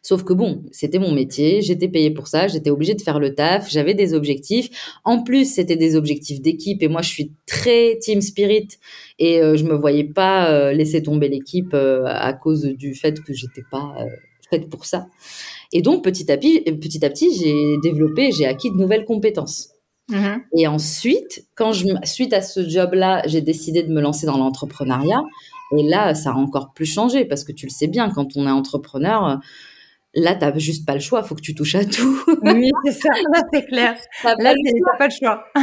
Sauf 0.03 0.25
que 0.25 0.33
bon, 0.33 0.63
c'était 0.73 0.99
mon 0.99 1.13
métier, 1.13 1.63
j'étais 1.63 1.89
payée 1.89 2.11
pour 2.11 2.29
ça, 2.29 2.49
j'étais 2.49 2.71
obligée 2.71 2.95
de 2.95 3.03
faire 3.03 3.19
le 3.19 3.35
taf, 3.35 3.71
j'avais 3.71 3.95
des 3.95 4.15
objectifs. 4.15 4.99
En 5.05 5.23
plus, 5.23 5.53
c'était 5.53 5.77
des 5.77 5.97
objectifs 5.97 6.41
d'équipe 6.41 6.83
et 6.83 6.89
moi, 6.89 7.03
je 7.03 7.11
suis 7.11 7.33
très 7.47 7.99
team 7.99 8.21
spirit 8.21 8.69
et 9.19 9.41
euh, 9.43 9.57
je 9.57 9.65
me 9.65 9.75
voyais 9.75 10.05
pas 10.05 10.51
euh, 10.51 10.73
laisser 10.73 11.03
tomber 11.03 11.29
l'équipe 11.29 11.75
euh, 11.75 12.05
à 12.07 12.33
cause 12.33 12.63
du 12.63 12.95
fait 12.95 13.21
que 13.23 13.33
j'étais 13.33 13.65
pas 13.71 13.95
faite 14.51 14.69
pour 14.69 14.85
ça. 14.85 15.07
Et 15.73 15.83
donc, 15.83 16.03
petit 16.03 16.31
à 16.33 16.37
petit, 16.37 16.61
petit 16.63 17.05
à 17.05 17.11
petit, 17.11 17.37
j'ai 17.39 17.77
développé, 17.83 18.31
j'ai 18.33 18.47
acquis 18.47 18.71
de 18.71 18.77
nouvelles 18.77 19.05
compétences. 19.05 19.71
Mm-hmm. 20.11 20.41
Et 20.57 20.67
ensuite, 20.67 21.47
quand 21.55 21.73
je, 21.73 21.87
suite 22.05 22.33
à 22.33 22.41
ce 22.41 22.67
job-là, 22.67 23.23
j'ai 23.27 23.43
décidé 23.43 23.83
de 23.83 23.93
me 23.93 24.01
lancer 24.01 24.27
dans 24.27 24.39
l'entrepreneuriat. 24.39 25.21
Et 25.77 25.83
là, 25.83 26.15
ça 26.15 26.31
a 26.31 26.35
encore 26.35 26.73
plus 26.73 26.87
changé 26.87 27.25
parce 27.27 27.45
que 27.45 27.53
tu 27.53 27.67
le 27.67 27.71
sais 27.71 27.89
bien, 27.89 28.09
quand 28.09 28.37
on 28.37 28.47
est 28.47 28.51
entrepreneur, 28.51 29.39
Là, 30.19 30.35
tu 30.35 30.45
n'as 30.45 30.59
juste 30.59 30.87
pas 30.87 30.95
le 30.95 31.01
choix, 31.01 31.23
faut 31.23 31.35
que 31.35 31.41
tu 31.41 31.55
touches 31.55 31.75
à 31.75 31.85
tout. 31.85 32.23
oui, 32.43 32.71
c'est 32.85 32.93
ça, 32.93 33.11
c'est 33.53 33.67
clair. 33.67 33.97
Là, 34.25 34.55
tu 34.55 34.81
n'as 34.81 34.99
pas 34.99 35.07
le 35.07 35.13
choix. 35.13 35.45
Ah 35.55 35.61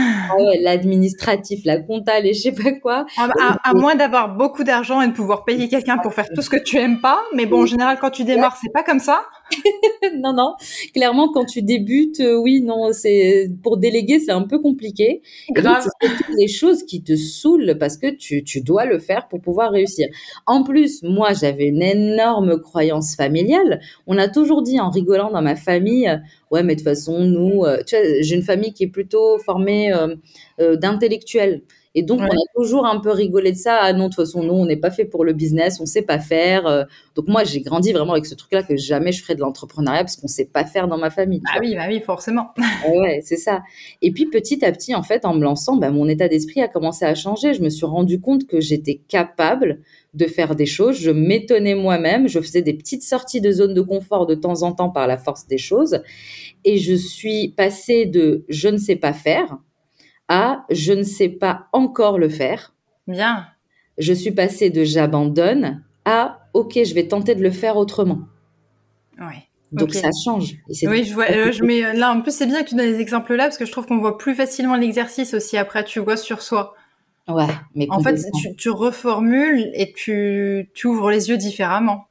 l'administratif, 0.62 1.62
la 1.66 1.80
compta, 1.82 2.20
et 2.20 2.34
je 2.34 2.42
sais 2.42 2.52
pas 2.52 2.72
quoi. 2.82 3.06
À, 3.18 3.74
moins 3.74 3.96
d'avoir 3.96 4.36
beaucoup 4.36 4.64
d'argent 4.64 5.02
et 5.02 5.08
de 5.08 5.14
pouvoir 5.14 5.44
payer 5.44 5.68
quelqu'un 5.68 5.98
pour 5.98 6.14
faire 6.14 6.28
tout 6.34 6.42
ce 6.42 6.50
que 6.50 6.62
tu 6.62 6.78
aimes 6.78 7.02
pas. 7.02 7.20
Mais 7.36 7.46
bon, 7.46 7.64
en 7.64 7.66
général, 7.66 7.98
quand 8.00 8.12
tu 8.12 8.24
démarres, 8.24 8.58
c'est 8.62 8.72
pas 8.72 8.84
comme 8.84 9.00
ça. 9.00 9.26
non, 10.18 10.34
non. 10.34 10.56
Clairement, 10.94 11.32
quand 11.32 11.46
tu 11.46 11.62
débutes, 11.62 12.20
euh, 12.20 12.38
oui, 12.38 12.62
non, 12.62 12.92
c'est 12.94 13.50
pour 13.64 13.78
déléguer, 13.78 14.20
c'est 14.20 14.32
un 14.32 14.42
peu 14.44 14.60
compliqué. 14.60 15.22
Grave. 15.52 15.88
Et 16.02 16.08
toutes 16.08 16.36
les 16.38 16.48
choses 16.48 16.84
qui 16.84 17.04
te 17.04 17.16
saoulent 17.16 17.78
parce 17.80 17.98
que 17.98 18.08
tu, 18.08 18.44
tu 18.44 18.62
dois 18.62 18.86
le 18.86 19.00
faire 19.00 19.28
pour 19.28 19.42
pouvoir 19.42 19.72
réussir. 19.72 20.08
En 20.46 20.64
plus, 20.64 21.04
moi, 21.04 21.34
j'avais 21.34 21.68
une 21.68 21.82
énorme 21.84 22.60
croyance 22.60 23.16
familiale. 23.16 23.82
On 24.08 24.18
a 24.18 24.28
toujours 24.28 24.62
dit 24.62 24.80
en 24.80 24.90
rigolant 24.90 25.32
dans 25.32 25.42
ma 25.42 25.56
famille, 25.56 26.08
euh, 26.08 26.18
ouais, 26.52 26.64
mais 26.64 26.76
de 26.76 26.80
toute 26.80 26.90
façon, 26.90 27.20
nous, 27.22 27.64
euh, 27.64 27.82
tu 27.86 27.96
vois, 27.96 28.06
j'ai 28.22 28.36
une 28.36 28.44
famille 28.44 28.74
qui 28.74 28.84
est 28.84 28.88
plutôt 28.88 29.38
formée 29.40 29.94
euh, 29.94 30.76
d'intellectuels. 30.76 31.62
Et 31.98 32.04
donc, 32.04 32.20
on 32.20 32.26
a 32.26 32.54
toujours 32.54 32.86
un 32.86 33.00
peu 33.00 33.10
rigolé 33.10 33.54
de 33.54 33.58
ça. 33.58 33.80
Ah 33.82 33.94
non, 33.94 34.10
de 34.10 34.10
toute 34.10 34.16
façon, 34.16 34.44
nous, 34.44 34.54
on 34.54 34.66
n'est 34.66 34.76
pas 34.76 34.92
fait 34.92 35.06
pour 35.06 35.24
le 35.24 35.32
business, 35.32 35.80
on 35.80 35.86
sait 35.86 36.02
pas 36.02 36.20
faire. 36.20 36.68
Euh. 36.68 36.84
Donc, 37.16 37.30
moi, 37.30 37.46
j'ai 37.46 37.62
grandi 37.62 37.94
vraiment 37.94 38.12
avec 38.12 38.26
ce 38.26 38.36
truc-là 38.36 38.64
que 38.64 38.76
jamais 38.76 39.14
je 39.14 39.24
ferais 39.24 39.36
de 39.36 39.40
l'entrepreneuriat 39.40 40.02
parce 40.02 40.18
qu'on 40.18 40.28
sait 40.28 40.46
pas 40.46 40.66
faire 40.66 40.90
dans 40.90 40.98
ma 40.98 41.10
famille. 41.10 41.42
Ah 41.48 41.60
oui, 41.62 41.74
bah 41.74 41.86
oui, 41.88 42.02
forcément. 42.02 42.50
ouais, 42.90 43.22
c'est 43.24 43.38
ça. 43.38 43.64
Et 44.02 44.12
puis, 44.12 44.26
petit 44.26 44.66
à 44.66 44.74
petit, 44.74 44.94
en 44.94 45.04
fait, 45.04 45.24
en 45.24 45.34
me 45.34 45.42
lançant, 45.42 45.78
bah, 45.78 45.90
mon 45.90 46.10
état 46.10 46.28
d'esprit 46.28 46.62
a 46.62 46.68
commencé 46.68 47.06
à 47.06 47.16
changer. 47.16 47.54
Je 47.54 47.62
me 47.62 47.70
suis 47.70 47.86
rendu 47.86 48.20
compte 48.20 48.46
que 48.46 48.60
j'étais 48.60 49.00
capable 49.08 49.80
de 50.14 50.26
faire 50.26 50.56
des 50.56 50.66
choses. 50.66 50.98
Je 51.00 51.12
m'étonnais 51.12 51.76
moi-même. 51.76 52.28
Je 52.28 52.42
faisais 52.42 52.62
des 52.62 52.74
petites 52.74 53.04
sorties 53.04 53.40
de 53.40 53.52
zone 53.54 53.74
de 53.74 53.82
confort 53.82 54.26
de 54.26 54.36
temps 54.36 54.64
en 54.64 54.74
temps 54.74 54.90
par 54.90 55.08
la 55.08 55.18
force 55.18 55.48
des 55.48 55.58
choses. 55.58 56.02
Et 56.66 56.78
je 56.78 56.94
suis 56.94 57.54
passée 57.56 58.06
de 58.06 58.44
je 58.50 58.68
ne 58.68 58.78
sais 58.78 58.98
pas 58.98 59.14
faire 59.14 59.60
à 60.28 60.66
je 60.70 60.94
ne 60.94 61.04
sais 61.04 61.30
pas 61.30 61.68
encore 61.74 62.18
le 62.18 62.30
faire. 62.30 62.74
Bien. 63.08 63.48
Je 63.98 64.14
suis 64.14 64.32
passée 64.32 64.70
de 64.70 64.84
j'abandonne 64.84 65.84
à 66.06 66.40
ok, 66.54 66.80
je 66.84 66.94
vais 66.94 67.08
tenter 67.08 67.36
de 67.36 67.44
le 67.44 67.52
faire 67.52 67.78
autrement. 67.78 68.20
Oui. 69.20 69.36
Donc 69.72 69.94
ça 69.94 70.10
change. 70.24 70.56
oui, 70.84 71.04
je 71.04 71.14
vois. 71.14 71.30
Euh, 71.32 71.52
je 71.52 71.64
mets 71.64 71.94
là 71.94 72.12
en 72.14 72.22
plus 72.22 72.32
c'est 72.32 72.46
bien 72.46 72.64
que 72.64 72.70
tu 72.70 72.76
donnes 72.76 72.92
des 72.92 73.00
exemples 73.00 73.36
là 73.36 73.46
parce 73.46 73.58
que 73.58 73.66
je 73.66 73.72
trouve 73.72 73.86
qu'on 73.86 73.98
voit 73.98 74.18
plus 74.18 74.36
facilement 74.36 74.76
l'exercice 74.76 75.34
aussi 75.34 75.58
après 75.58 75.84
tu 75.84 76.00
vois 76.00 76.18
sur 76.18 76.42
soi. 76.42 76.76
Ouais, 77.28 77.48
mais 77.74 77.88
en 77.90 78.00
fait 78.00 78.22
tu, 78.40 78.56
tu 78.56 78.70
reformules 78.70 79.72
et 79.74 79.92
tu, 79.94 80.70
tu 80.76 80.88
ouvres 80.88 81.10
les 81.10 81.30
yeux 81.30 81.38
différemment. 81.38 82.08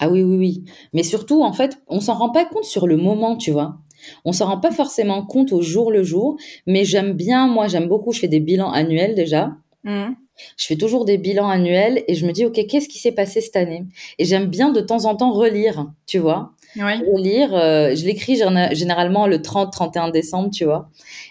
Ah 0.00 0.08
oui, 0.08 0.22
oui, 0.22 0.36
oui. 0.36 0.64
Mais 0.94 1.02
surtout, 1.02 1.42
en 1.42 1.52
fait, 1.52 1.78
on 1.86 2.00
s'en 2.00 2.14
rend 2.14 2.30
pas 2.30 2.46
compte 2.46 2.64
sur 2.64 2.86
le 2.86 2.96
moment, 2.96 3.36
tu 3.36 3.50
vois. 3.50 3.78
On 4.24 4.32
s'en 4.32 4.46
rend 4.46 4.58
pas 4.60 4.70
forcément 4.72 5.24
compte 5.24 5.52
au 5.52 5.62
jour 5.62 5.90
le 5.90 6.02
jour, 6.02 6.36
mais 6.66 6.84
j'aime 6.84 7.12
bien, 7.12 7.46
moi, 7.46 7.68
j'aime 7.68 7.88
beaucoup, 7.88 8.12
je 8.12 8.20
fais 8.20 8.28
des 8.28 8.40
bilans 8.40 8.70
annuels 8.72 9.14
déjà. 9.14 9.52
Mhm. 9.84 10.16
Je 10.56 10.66
fais 10.66 10.76
toujours 10.76 11.04
des 11.04 11.18
bilans 11.18 11.48
annuels 11.48 12.02
et 12.08 12.14
je 12.14 12.26
me 12.26 12.32
dis, 12.32 12.46
OK, 12.46 12.64
qu'est-ce 12.66 12.88
qui 12.88 12.98
s'est 12.98 13.12
passé 13.12 13.40
cette 13.40 13.56
année? 13.56 13.84
Et 14.18 14.24
j'aime 14.24 14.46
bien 14.46 14.70
de 14.70 14.80
temps 14.80 15.04
en 15.04 15.14
temps 15.14 15.32
relire, 15.32 15.90
tu 16.06 16.18
vois? 16.18 16.52
Oui. 16.76 16.92
Relire, 17.12 17.54
euh, 17.54 17.94
je 17.94 18.06
l'écris 18.06 18.36
géné- 18.36 18.74
généralement 18.74 19.26
le 19.26 19.42
30-31 19.42 20.10
décembre, 20.10 20.50
tu 20.50 20.64
vois? 20.64 20.88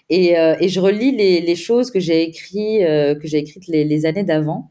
Et, 0.09 0.37
euh, 0.37 0.55
et 0.59 0.69
je 0.69 0.79
relis 0.79 1.15
les, 1.15 1.41
les 1.41 1.55
choses 1.55 1.91
que 1.91 1.99
j'ai 1.99 2.23
écrites, 2.23 2.81
euh, 2.83 3.15
que 3.15 3.27
j'ai 3.27 3.37
écrites 3.37 3.67
les, 3.67 3.83
les 3.83 4.05
années 4.05 4.23
d'avant. 4.23 4.69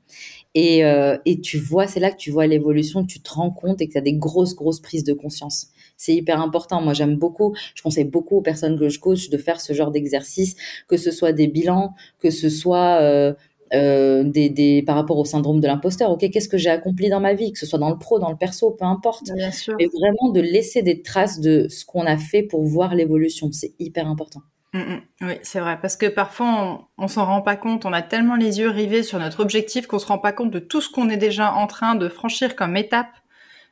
Et, 0.54 0.80
et 1.24 1.40
tu 1.40 1.56
vois, 1.58 1.86
c'est 1.86 2.00
là 2.00 2.10
que 2.10 2.16
tu 2.16 2.32
vois 2.32 2.48
l'évolution, 2.48 3.02
que 3.02 3.08
tu 3.12 3.20
te 3.20 3.30
rends 3.32 3.50
compte 3.50 3.80
et 3.80 3.86
que 3.86 3.92
tu 3.92 3.98
as 3.98 4.00
des 4.00 4.14
grosses, 4.14 4.56
grosses 4.56 4.80
prises 4.80 5.04
de 5.04 5.12
conscience. 5.12 5.68
C'est 5.98 6.14
hyper 6.14 6.40
important. 6.40 6.80
Moi, 6.80 6.94
j'aime 6.94 7.16
beaucoup, 7.16 7.54
je 7.74 7.82
conseille 7.82 8.04
beaucoup 8.04 8.36
aux 8.36 8.40
personnes 8.40 8.78
que 8.78 8.88
je 8.88 8.98
coach 8.98 9.28
de 9.28 9.36
faire 9.36 9.60
ce 9.60 9.74
genre 9.74 9.90
d'exercice, 9.90 10.56
que 10.86 10.96
ce 10.96 11.10
soit 11.10 11.32
des 11.32 11.48
bilans, 11.48 11.92
que 12.20 12.30
ce 12.30 12.48
soit 12.48 13.00
euh, 13.02 13.34
euh, 13.74 14.22
des, 14.22 14.48
des, 14.48 14.82
par 14.82 14.94
rapport 14.94 15.18
au 15.18 15.24
syndrome 15.24 15.60
de 15.60 15.66
l'imposteur. 15.66 16.10
Ok, 16.10 16.30
qu'est-ce 16.30 16.48
que 16.48 16.56
j'ai 16.56 16.70
accompli 16.70 17.10
dans 17.10 17.20
ma 17.20 17.34
vie, 17.34 17.52
que 17.52 17.58
ce 17.58 17.66
soit 17.66 17.78
dans 17.78 17.90
le 17.90 17.98
pro, 17.98 18.18
dans 18.18 18.30
le 18.30 18.36
perso, 18.36 18.70
peu 18.70 18.84
importe. 18.84 19.32
Bien 19.34 19.50
sûr. 19.50 19.74
Mais 19.78 19.86
vraiment 19.86 20.32
de 20.32 20.40
laisser 20.40 20.82
des 20.82 21.02
traces 21.02 21.40
de 21.40 21.66
ce 21.68 21.84
qu'on 21.84 22.06
a 22.06 22.16
fait 22.16 22.44
pour 22.44 22.62
voir 22.62 22.94
l'évolution, 22.94 23.50
c'est 23.52 23.74
hyper 23.78 24.06
important. 24.06 24.40
Mm, 24.72 24.78
mm. 24.78 25.00
Oui, 25.22 25.34
c'est 25.42 25.60
vrai. 25.60 25.78
Parce 25.82 25.96
que 25.96 26.06
parfois, 26.06 26.86
on, 26.96 27.04
on 27.04 27.08
s'en 27.08 27.26
rend 27.26 27.42
pas 27.42 27.56
compte. 27.56 27.84
On 27.84 27.92
a 27.92 28.02
tellement 28.02 28.36
les 28.36 28.60
yeux 28.60 28.70
rivés 28.70 29.02
sur 29.02 29.18
notre 29.18 29.40
objectif 29.40 29.86
qu'on 29.86 29.98
se 29.98 30.06
rend 30.06 30.18
pas 30.18 30.32
compte 30.32 30.52
de 30.52 30.60
tout 30.60 30.80
ce 30.80 30.88
qu'on 30.88 31.08
est 31.10 31.16
déjà 31.16 31.52
en 31.52 31.66
train 31.66 31.94
de 31.94 32.08
franchir 32.08 32.54
comme 32.54 32.76
étape 32.76 33.08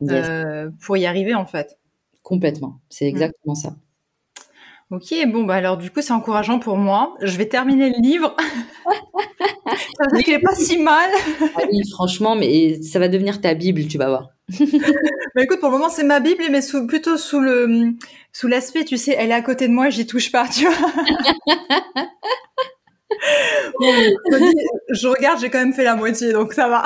Yes, 0.01 0.27
euh, 0.29 0.71
pour 0.85 0.97
y 0.97 1.07
arriver, 1.07 1.35
en 1.35 1.47
fait. 1.47 1.79
Complètement. 2.27 2.81
C'est 2.91 3.07
exactement 3.07 3.55
ça. 3.55 3.77
Ok, 4.91 5.15
bon, 5.29 5.45
bah 5.45 5.55
alors 5.55 5.77
du 5.77 5.91
coup, 5.91 6.03
c'est 6.03 6.13
encourageant 6.13 6.59
pour 6.59 6.77
moi. 6.77 7.15
Je 7.21 7.37
vais 7.37 7.47
terminer 7.47 7.91
le 7.91 8.03
livre. 8.03 8.37
Ça 8.85 10.05
veut 10.05 10.17
dire 10.17 10.25
qu'il 10.25 10.35
est 10.35 10.41
pas 10.41 10.55
si 10.57 10.77
mal. 10.77 11.09
Ah 11.55 11.61
oui, 11.71 11.81
franchement, 11.91 12.35
mais 12.35 12.83
ça 12.83 12.99
va 12.99 13.09
devenir 13.09 13.41
ta 13.41 13.55
Bible, 13.55 13.87
tu 13.87 13.97
vas 13.97 14.09
voir. 14.09 14.31
Bah 15.35 15.43
écoute, 15.43 15.61
pour 15.61 15.69
le 15.69 15.77
moment, 15.77 15.91
c'est 15.91 16.03
ma 16.03 16.19
Bible, 16.19 16.45
mais 16.51 16.63
sous, 16.63 16.87
plutôt 16.87 17.19
sous 17.19 17.41
le 17.41 17.93
sous 18.33 18.49
l'aspect, 18.49 18.87
tu 18.87 18.97
sais, 18.97 19.15
elle 19.19 19.31
est 19.31 19.35
à 19.35 19.43
côté 19.43 19.69
de 19.69 19.73
moi, 19.73 19.91
j'y 19.91 20.07
touche 20.07 20.33
pas, 20.33 20.49
tu 20.49 20.67
vois. 20.67 20.93
Bon, 23.81 23.93
je 24.91 25.07
regarde, 25.09 25.39
j'ai 25.41 25.51
quand 25.51 25.59
même 25.59 25.73
fait 25.73 25.85
la 25.85 25.95
moitié, 25.97 26.33
donc 26.33 26.53
ça 26.53 26.69
va. 26.69 26.85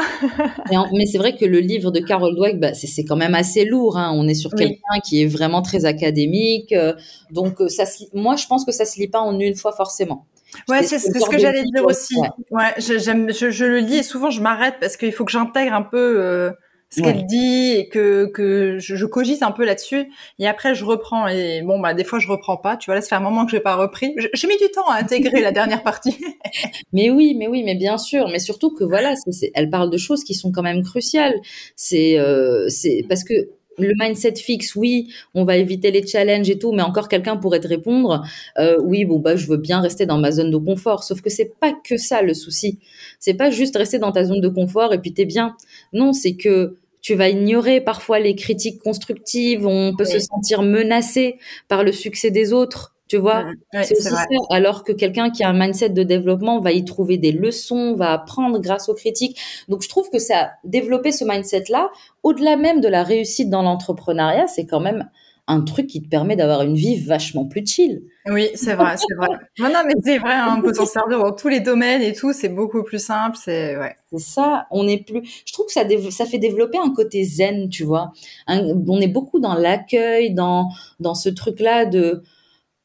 Mais, 0.70 0.76
en- 0.76 0.88
mais 0.92 1.06
c'est 1.06 1.18
vrai 1.18 1.36
que 1.36 1.44
le 1.44 1.58
livre 1.60 1.90
de 1.90 2.00
Carol 2.00 2.34
Dweck, 2.34 2.58
bah, 2.60 2.74
c'est 2.74 3.04
quand 3.04 3.16
même 3.16 3.34
assez 3.34 3.64
lourd. 3.64 3.96
Hein. 3.96 4.12
On 4.14 4.26
est 4.28 4.34
sur 4.34 4.50
Oui. 4.54 4.58
quelqu'un 4.58 5.00
qui 5.04 5.22
est 5.22 5.26
vraiment 5.26 5.62
très 5.62 5.84
académique. 5.84 6.72
euh, 6.72 6.92
donc, 7.30 7.60
euh, 7.60 7.68
ça 7.68 7.86
se, 7.86 8.04
moi, 8.12 8.36
je 8.36 8.46
pense 8.46 8.64
que 8.64 8.72
ça 8.72 8.84
se 8.84 8.98
lit 8.98 9.08
pas 9.08 9.20
en 9.20 9.38
une 9.38 9.54
fois 9.56 9.72
forcément. 9.72 10.26
Ouais, 10.68 10.82
C'est 10.82 10.98
ce 10.98 11.30
que 11.30 11.38
j'allais 11.38 11.62
dire 11.62 11.84
aussi. 11.86 12.16
ouais. 12.18 12.28
Ouais, 12.50 12.74
je, 12.78 12.98
j'aime, 12.98 13.32
je, 13.32 13.50
je 13.50 13.64
le 13.64 13.78
lis 13.78 13.98
et 13.98 14.02
souvent 14.02 14.30
je 14.30 14.40
m'arrête 14.40 14.74
parce 14.80 14.96
qu'il 14.96 15.12
faut 15.12 15.24
que 15.24 15.30
j'intègre 15.30 15.74
un 15.74 15.82
peu 15.82 16.16
euh, 16.20 16.50
ce 16.90 17.00
Ouais. 17.00 17.12
qu'elle 17.12 17.26
dit 17.26 17.72
et 17.76 17.88
que, 17.88 18.26
que 18.26 18.78
je, 18.80 18.96
je 18.96 19.06
cogite 19.06 19.42
un 19.42 19.52
peu 19.52 19.64
là-dessus. 19.64 20.10
Et 20.40 20.46
après, 20.48 20.74
je 20.74 20.84
reprends. 20.84 21.28
Et 21.28 21.62
bon, 21.62 21.78
bah, 21.80 21.94
des 21.94 22.04
fois, 22.04 22.18
je 22.18 22.28
reprends 22.28 22.56
pas. 22.56 22.76
Tu 22.76 22.86
vois, 22.86 22.96
là, 22.96 23.00
ça 23.00 23.08
fait 23.10 23.14
un 23.14 23.20
moment 23.20 23.44
que 23.46 23.52
j'ai 23.52 23.60
pas 23.60 23.76
repris. 23.76 24.14
J'ai 24.34 24.48
mis 24.48 24.56
du 24.58 24.68
temps 24.74 24.88
à 24.88 24.96
intégrer 25.00 25.40
la 25.40 25.52
dernière 25.52 25.82
partie. 25.82 26.16
Mais 26.92 27.10
oui, 27.10 27.34
mais 27.38 27.46
oui, 27.48 27.62
mais 27.64 27.74
bien 27.76 27.98
sûr. 27.98 28.28
Mais 28.28 28.38
surtout 28.38 28.74
que 28.74 28.84
voilà, 28.84 29.14
c'est- 29.16 29.32
c'est- 29.32 29.50
elle 29.54 29.70
parle 29.70 29.90
de 29.90 29.96
choses 29.98 30.24
qui 30.24 30.34
sont 30.34 30.50
quand 30.52 30.62
même 30.62 30.82
cruciales. 30.82 31.34
C'est, 31.76 32.18
euh, 32.18 32.68
c'est 32.68 33.04
parce 33.08 33.24
que 33.24 33.34
le 33.78 33.92
mindset 33.98 34.34
fixe, 34.34 34.74
oui, 34.76 35.08
on 35.34 35.44
va 35.44 35.56
éviter 35.56 35.90
les 35.90 36.06
challenges 36.06 36.50
et 36.50 36.58
tout, 36.58 36.72
mais 36.72 36.82
encore 36.82 37.08
quelqu'un 37.08 37.36
pourrait 37.38 37.60
te 37.60 37.68
répondre, 37.68 38.22
euh, 38.58 38.76
oui, 38.82 39.06
bon 39.06 39.18
bah 39.20 39.36
je 39.36 39.46
veux 39.46 39.56
bien 39.56 39.80
rester 39.80 40.04
dans 40.04 40.18
ma 40.18 40.32
zone 40.32 40.50
de 40.50 40.56
confort. 40.58 41.02
Sauf 41.02 41.22
que 41.22 41.30
c'est 41.30 41.52
pas 41.60 41.72
que 41.72 41.96
ça 41.96 42.20
le 42.20 42.34
souci. 42.34 42.78
C'est 43.18 43.32
pas 43.34 43.50
juste 43.50 43.76
rester 43.76 43.98
dans 43.98 44.12
ta 44.12 44.24
zone 44.24 44.40
de 44.42 44.48
confort 44.48 44.92
et 44.92 44.98
puis 44.98 45.14
t'es 45.14 45.24
bien. 45.24 45.56
Non, 45.94 46.12
c'est 46.12 46.34
que 46.34 46.76
tu 47.02 47.14
vas 47.14 47.28
ignorer 47.28 47.80
parfois 47.80 48.18
les 48.18 48.34
critiques 48.34 48.82
constructives. 48.82 49.66
On 49.66 49.94
peut 49.96 50.04
Oui. 50.04 50.12
se 50.12 50.18
sentir 50.20 50.62
menacé 50.62 51.38
par 51.68 51.84
le 51.84 51.92
succès 51.92 52.30
des 52.30 52.52
autres. 52.52 52.94
Tu 53.08 53.16
vois, 53.16 53.44
c'est 53.72 53.96
aussi 53.96 54.02
ça. 54.04 54.24
Alors 54.50 54.84
que 54.84 54.92
quelqu'un 54.92 55.30
qui 55.30 55.42
a 55.42 55.48
un 55.48 55.52
mindset 55.52 55.88
de 55.88 56.04
développement 56.04 56.60
va 56.60 56.70
y 56.70 56.84
trouver 56.84 57.18
des 57.18 57.32
leçons, 57.32 57.96
va 57.96 58.12
apprendre 58.12 58.60
grâce 58.60 58.88
aux 58.88 58.94
critiques. 58.94 59.36
Donc, 59.68 59.82
je 59.82 59.88
trouve 59.88 60.08
que 60.10 60.20
ça, 60.20 60.50
développer 60.62 61.10
ce 61.10 61.24
mindset-là, 61.24 61.90
au-delà 62.22 62.56
même 62.56 62.80
de 62.80 62.86
la 62.86 63.02
réussite 63.02 63.50
dans 63.50 63.62
l'entrepreneuriat, 63.62 64.46
c'est 64.46 64.64
quand 64.64 64.78
même 64.78 65.10
un 65.50 65.60
truc 65.62 65.86
qui 65.86 66.00
te 66.02 66.08
permet 66.08 66.36
d'avoir 66.36 66.62
une 66.62 66.74
vie 66.74 66.98
vachement 67.00 67.44
plus 67.46 67.66
chill. 67.66 68.02
Oui, 68.28 68.48
c'est 68.54 68.74
vrai, 68.74 68.96
c'est 68.96 69.14
vrai. 69.16 69.28
Non, 69.58 69.68
non, 69.68 69.80
mais 69.86 69.94
c'est 70.04 70.18
vrai, 70.18 70.34
hein, 70.34 70.56
on 70.58 70.62
peut 70.62 70.72
s'en 70.74 70.86
servir 70.86 71.18
dans 71.18 71.32
tous 71.32 71.48
les 71.48 71.60
domaines 71.60 72.02
et 72.02 72.12
tout. 72.12 72.32
C'est 72.32 72.48
beaucoup 72.48 72.82
plus 72.82 73.02
simple. 73.02 73.36
C'est 73.42 73.76
ouais. 73.76 73.96
C'est 74.12 74.20
ça, 74.20 74.66
on 74.70 74.86
est 74.86 75.04
plus. 75.04 75.22
Je 75.44 75.52
trouve 75.52 75.66
que 75.66 75.72
ça, 75.72 75.84
ça 76.10 76.26
fait 76.26 76.38
développer 76.38 76.78
un 76.78 76.90
côté 76.90 77.24
zen, 77.24 77.68
tu 77.68 77.84
vois. 77.84 78.12
Un- 78.46 78.64
on 78.86 79.00
est 79.00 79.08
beaucoup 79.08 79.40
dans 79.40 79.54
l'accueil, 79.54 80.32
dans 80.34 80.68
dans 81.00 81.14
ce 81.14 81.28
truc-là 81.28 81.86
de, 81.86 82.22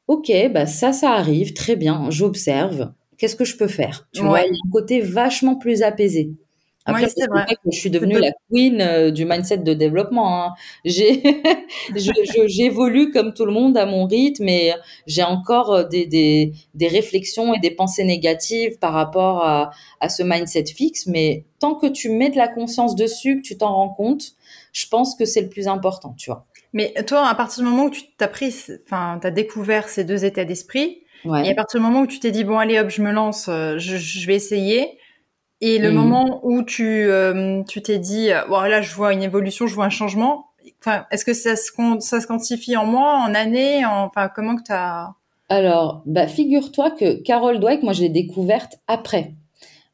ok, 0.07 0.31
bah 0.53 0.65
ça, 0.65 0.93
ça 0.93 1.11
arrive, 1.11 1.53
très 1.53 1.75
bien, 1.75 2.09
j'observe. 2.09 2.91
Qu'est-ce 3.17 3.35
que 3.35 3.45
je 3.45 3.57
peux 3.57 3.67
faire 3.67 4.07
Tu 4.13 4.21
Ouais. 4.23 4.27
vois, 4.27 4.41
il 4.41 4.47
y 4.47 4.55
a 4.55 4.59
un 4.67 4.71
côté 4.71 5.01
vachement 5.01 5.55
plus 5.55 5.83
apaisé. 5.83 6.31
Après, 6.85 7.05
Oui, 7.05 7.09
c'est 7.17 7.27
vrai. 7.27 7.45
que 7.47 7.71
je 7.71 7.77
suis 7.79 7.89
devenue 7.89 8.19
la 8.19 8.31
queen 8.51 8.79
euh, 8.81 9.09
du 9.11 9.25
mindset 9.25 9.57
de 9.59 9.73
développement. 9.73 10.43
hein. 10.45 10.53
J'ai, 10.85 11.21
j'évolue 12.47 13.11
comme 13.11 13.33
tout 13.33 13.45
le 13.45 13.51
monde 13.51 13.77
à 13.77 13.85
mon 13.85 14.05
rythme, 14.05 14.47
et 14.47 14.73
j'ai 15.07 15.23
encore 15.23 15.73
euh, 15.73 15.83
des, 15.83 16.05
des, 16.05 16.53
des 16.73 16.87
réflexions 16.87 17.53
et 17.53 17.59
des 17.59 17.71
pensées 17.71 18.03
négatives 18.03 18.77
par 18.79 18.93
rapport 18.93 19.43
à, 19.45 19.71
à 19.99 20.09
ce 20.09 20.23
mindset 20.23 20.65
fixe. 20.65 21.07
Mais 21.07 21.45
tant 21.59 21.75
que 21.75 21.87
tu 21.87 22.09
mets 22.09 22.29
de 22.29 22.37
la 22.37 22.47
conscience 22.47 22.95
dessus, 22.95 23.37
que 23.41 23.47
tu 23.47 23.57
t'en 23.57 23.73
rends 23.73 23.89
compte, 23.89 24.33
je 24.73 24.87
pense 24.87 25.15
que 25.15 25.25
c'est 25.25 25.41
le 25.41 25.49
plus 25.49 25.67
important, 25.67 26.13
tu 26.17 26.29
vois. 26.29 26.45
Mais 26.73 26.93
toi, 27.07 27.27
à 27.27 27.35
partir 27.35 27.63
du 27.63 27.69
moment 27.69 27.85
où 27.85 27.89
tu 27.89 28.01
t'as 28.17 28.27
pris, 28.27 28.53
enfin, 28.85 29.17
t'as 29.21 29.31
découvert 29.31 29.87
ces 29.89 30.03
deux 30.03 30.25
états 30.25 30.45
d'esprit, 30.45 30.99
Ouais. 31.23 31.47
et 31.47 31.51
à 31.51 31.55
partir 31.55 31.79
du 31.79 31.83
moment 31.85 32.01
où 32.01 32.07
tu 32.07 32.19
t'es 32.19 32.29
dit 32.29 32.43
bon 32.43 32.59
allez 32.59 32.77
hop, 32.77 32.89
je 32.91 33.01
me 33.01 33.11
lance, 33.11 33.47
euh, 33.49 33.79
je, 33.79 33.97
je 33.97 34.27
vais 34.27 34.35
essayer. 34.35 34.99
Et 35.61 35.77
le 35.79 35.89
Mhm. 35.89 35.95
moment 35.95 36.39
où 36.43 36.63
tu 36.63 36.83
euh, 37.09 37.63
tu 37.63 37.81
t'es 37.81 37.97
dit 37.97 38.31
euh, 38.31 38.41
bon 38.49 38.59
là 38.61 38.81
je 38.81 38.93
vois 38.93 39.13
une 39.13 39.23
évolution, 39.23 39.67
je 39.67 39.75
vois 39.75 39.85
un 39.85 39.89
changement. 39.89 40.47
Enfin, 40.79 41.05
est-ce 41.11 41.25
que 41.25 41.33
ça 41.33 41.55
se 41.55 41.71
ça 41.99 42.19
se 42.21 42.27
quantifie 42.27 42.75
en 42.77 42.85
mois, 42.85 43.17
en 43.19 43.33
années, 43.33 43.85
en 43.85 44.03
enfin 44.05 44.29
comment 44.33 44.55
que 44.55 44.63
t'as 44.63 45.09
Alors, 45.49 46.01
bah, 46.05 46.27
figure-toi 46.27 46.91
que 46.91 47.21
Carol 47.21 47.59
Dweck, 47.59 47.83
moi, 47.83 47.93
je 47.93 48.01
l'ai 48.01 48.09
découverte 48.09 48.73
après. 48.87 49.33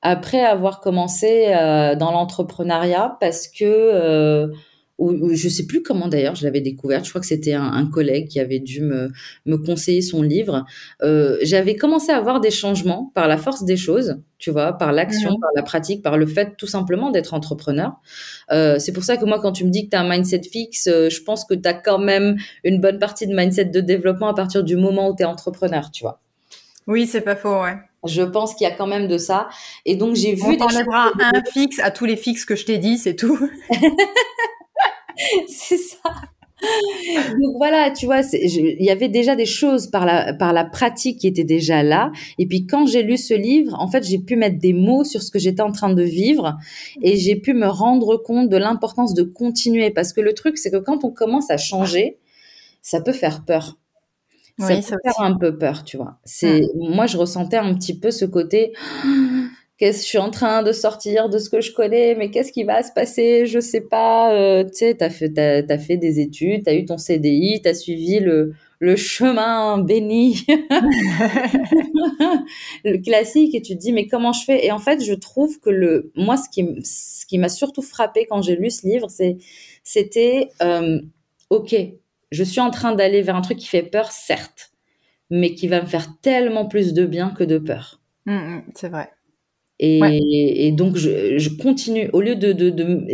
Après 0.01 0.43
avoir 0.43 0.79
commencé 0.81 1.47
euh, 1.53 1.95
dans 1.95 2.11
l'entrepreneuriat 2.11 3.17
parce 3.19 3.47
que, 3.47 3.63
euh, 3.65 4.47
ou, 5.09 5.33
je 5.35 5.49
sais 5.49 5.65
plus 5.65 5.81
comment 5.81 6.07
d'ailleurs 6.07 6.35
je 6.35 6.43
l'avais 6.43 6.61
découverte, 6.61 7.05
je 7.05 7.09
crois 7.09 7.21
que 7.21 7.27
c'était 7.27 7.53
un, 7.53 7.63
un 7.63 7.85
collègue 7.87 8.27
qui 8.27 8.39
avait 8.39 8.59
dû 8.59 8.81
me, 8.81 9.09
me 9.45 9.57
conseiller 9.57 10.01
son 10.01 10.21
livre. 10.21 10.65
Euh, 11.01 11.37
J'avais 11.41 11.75
commencé 11.75 12.11
à 12.11 12.17
avoir 12.17 12.39
des 12.41 12.51
changements 12.51 13.11
par 13.15 13.27
la 13.27 13.37
force 13.37 13.63
des 13.65 13.77
choses, 13.77 14.17
tu 14.37 14.51
vois, 14.51 14.73
par 14.73 14.91
l'action, 14.91 15.31
Mhm. 15.31 15.39
par 15.39 15.49
la 15.55 15.63
pratique, 15.63 16.01
par 16.03 16.17
le 16.17 16.25
fait 16.25 16.55
tout 16.57 16.67
simplement 16.67 17.11
d'être 17.11 17.33
entrepreneur. 17.33 17.93
Euh, 18.51 18.77
c'est 18.79 18.91
pour 18.93 19.03
ça 19.03 19.17
que 19.17 19.25
moi, 19.25 19.39
quand 19.41 19.51
tu 19.53 19.65
me 19.65 19.69
dis 19.69 19.85
que 19.85 19.89
tu 19.91 19.95
as 19.97 20.01
un 20.01 20.09
mindset 20.09 20.41
fixe, 20.43 20.87
euh, 20.87 21.09
je 21.09 21.21
pense 21.23 21.45
que 21.45 21.53
tu 21.53 21.67
as 21.67 21.73
quand 21.73 21.99
même 21.99 22.37
une 22.63 22.79
bonne 22.79 22.99
partie 22.99 23.27
de 23.27 23.35
mindset 23.35 23.65
de 23.65 23.81
développement 23.81 24.27
à 24.27 24.33
partir 24.33 24.63
du 24.63 24.75
moment 24.75 25.09
où 25.09 25.15
tu 25.15 25.23
es 25.23 25.25
entrepreneur, 25.25 25.89
tu 25.91 26.03
vois. 26.03 26.21
Oui, 26.87 27.07
c'est 27.07 27.21
pas 27.21 27.35
faux, 27.35 27.61
ouais. 27.61 27.75
Je 28.07 28.23
pense 28.23 28.55
qu'il 28.55 28.67
y 28.67 28.69
a 28.71 28.73
quand 28.73 28.87
même 28.87 29.07
de 29.07 29.19
ça. 29.19 29.47
Et 29.85 29.95
donc, 29.95 30.15
j'ai 30.15 30.33
vu 30.33 30.41
On 30.59 30.67
choses- 30.67 30.83
un 30.91 31.43
fixe 31.53 31.77
à 31.79 31.91
tous 31.91 32.05
les 32.05 32.15
fixes 32.17 32.45
que 32.45 32.55
je 32.55 32.65
t'ai 32.65 32.79
dit, 32.79 32.97
c'est 32.97 33.15
tout. 33.15 33.37
c'est 35.47 35.77
ça. 35.77 35.97
Donc 37.41 37.57
voilà, 37.57 37.89
tu 37.91 38.05
vois, 38.05 38.21
il 38.33 38.83
y 38.83 38.89
avait 38.89 39.09
déjà 39.09 39.35
des 39.35 39.45
choses 39.45 39.87
par 39.87 40.05
la, 40.05 40.33
par 40.33 40.53
la 40.53 40.63
pratique 40.63 41.19
qui 41.19 41.27
étaient 41.27 41.43
déjà 41.43 41.81
là. 41.83 42.11
Et 42.37 42.45
puis 42.45 42.67
quand 42.67 42.85
j'ai 42.85 43.03
lu 43.03 43.17
ce 43.17 43.33
livre, 43.33 43.75
en 43.79 43.87
fait, 43.87 44.03
j'ai 44.03 44.19
pu 44.19 44.35
mettre 44.35 44.59
des 44.59 44.73
mots 44.73 45.03
sur 45.03 45.23
ce 45.23 45.31
que 45.31 45.39
j'étais 45.39 45.61
en 45.61 45.71
train 45.71 45.93
de 45.93 46.03
vivre 46.03 46.57
et 47.01 47.17
j'ai 47.17 47.35
pu 47.35 47.53
me 47.53 47.67
rendre 47.67 48.17
compte 48.17 48.49
de 48.49 48.57
l'importance 48.57 49.13
de 49.13 49.23
continuer. 49.23 49.89
Parce 49.91 50.13
que 50.13 50.21
le 50.21 50.33
truc, 50.33 50.57
c'est 50.57 50.71
que 50.71 50.77
quand 50.77 51.03
on 51.03 51.11
commence 51.11 51.49
à 51.49 51.57
changer, 51.57 52.17
ça 52.81 53.01
peut 53.01 53.13
faire 53.13 53.43
peur. 53.43 53.77
Ça 54.59 54.67
Oui, 54.67 54.75
peut 54.75 54.81
ça 54.81 54.95
faire 55.03 55.19
un 55.19 55.37
peu 55.37 55.57
peur, 55.57 55.83
tu 55.83 55.97
vois. 55.97 56.19
C'est, 56.23 56.61
moi, 56.75 57.07
je 57.07 57.17
ressentais 57.17 57.57
un 57.57 57.73
petit 57.73 57.97
peu 57.97 58.11
ce 58.11 58.25
côté, 58.25 58.73
je 59.81 59.91
suis 59.91 60.17
en 60.19 60.29
train 60.29 60.61
de 60.61 60.71
sortir 60.71 61.27
de 61.29 61.39
ce 61.39 61.49
que 61.49 61.59
je 61.59 61.71
connais, 61.73 62.13
mais 62.15 62.29
qu'est-ce 62.29 62.51
qui 62.51 62.63
va 62.63 62.83
se 62.83 62.91
passer? 62.91 63.47
Je 63.47 63.59
sais 63.59 63.81
pas. 63.81 64.33
Euh, 64.33 64.63
tu 64.63 64.69
sais, 64.73 64.95
t'as 64.95 65.09
fait, 65.09 65.31
t'as 65.33 65.77
fait 65.77 65.97
des 65.97 66.19
études, 66.19 66.63
t'as 66.63 66.75
eu 66.75 66.85
ton 66.85 66.97
CDI, 66.97 67.61
t'as 67.63 67.73
suivi 67.73 68.19
le, 68.19 68.53
chemin 68.95 69.79
béni, 69.79 70.45
le 72.85 72.97
classique, 73.01 73.55
et 73.55 73.61
tu 73.61 73.75
te 73.75 73.79
dis, 73.79 73.91
mais 73.91 74.07
comment 74.07 74.33
je 74.33 74.43
fais? 74.45 74.65
Et 74.65 74.71
en 74.71 74.79
fait, 74.79 75.03
je 75.03 75.13
trouve 75.13 75.59
que 75.59 75.69
le, 75.69 76.11
moi, 76.15 76.37
ce 76.37 76.49
qui, 76.49 77.37
m'a 77.37 77.49
surtout 77.49 77.81
frappé 77.81 78.27
quand 78.29 78.41
j'ai 78.41 78.55
lu 78.55 78.69
ce 78.69 78.87
livre, 78.87 79.09
c'est, 79.09 79.37
c'était 79.83 80.49
euh, 80.61 80.99
ok, 81.49 81.75
je 82.31 82.43
suis 82.43 82.61
en 82.61 82.69
train 82.69 82.93
d'aller 82.93 83.21
vers 83.21 83.35
un 83.35 83.41
truc 83.41 83.57
qui 83.57 83.67
fait 83.67 83.83
peur, 83.83 84.11
certes, 84.11 84.71
mais 85.29 85.53
qui 85.55 85.67
va 85.67 85.81
me 85.81 85.87
faire 85.87 86.07
tellement 86.21 86.67
plus 86.67 86.93
de 86.93 87.05
bien 87.05 87.31
que 87.31 87.43
de 87.43 87.57
peur. 87.57 87.99
Mm, 88.25 88.33
mm, 88.33 88.63
c'est 88.75 88.89
vrai. 88.89 89.09
Et, 89.83 90.71
donc, 90.71 90.95
je, 90.95 91.49
continue, 91.57 92.07
au 92.13 92.21
lieu 92.21 92.35
de, 92.35 92.51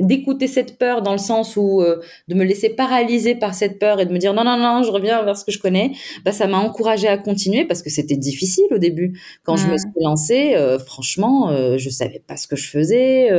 d'écouter 0.02 0.48
cette 0.48 0.78
peur 0.78 1.02
dans 1.02 1.14
le 1.14 1.18
sens 1.18 1.56
où 1.56 1.82
euh, 1.82 2.02
de 2.28 2.36
me 2.36 2.44
laisser 2.44 2.70
paralyser 2.70 3.36
par 3.36 3.56
cette 3.56 3.80
peur 3.80 4.02
et 4.02 4.06
de 4.06 4.12
me 4.12 4.18
dire 4.18 4.34
non, 4.34 4.44
non, 4.44 4.58
non, 4.58 4.84
je 4.84 4.92
reviens 4.92 5.24
vers 5.24 5.38
ce 5.38 5.46
que 5.46 5.52
je 5.54 5.60
connais, 5.60 5.94
bah, 6.26 6.34
ça 6.34 6.46
m'a 6.46 6.58
encouragé 6.58 7.08
à 7.08 7.18
continuer 7.18 7.64
parce 7.64 7.82
que 7.82 7.90
c'était 7.90 8.18
difficile 8.18 8.66
au 8.72 8.80
début. 8.80 9.18
Quand 9.44 9.56
je 9.56 9.68
me 9.68 9.76
mmh. 9.76 9.78
suis 9.78 10.04
lancée, 10.04 10.56
euh, 10.56 10.78
franchement, 10.78 11.50
euh, 11.52 11.78
je 11.78 11.90
savais 11.90 12.22
pas 12.28 12.36
ce 12.36 12.48
que 12.48 12.58
je 12.58 12.70
faisais. 12.70 13.30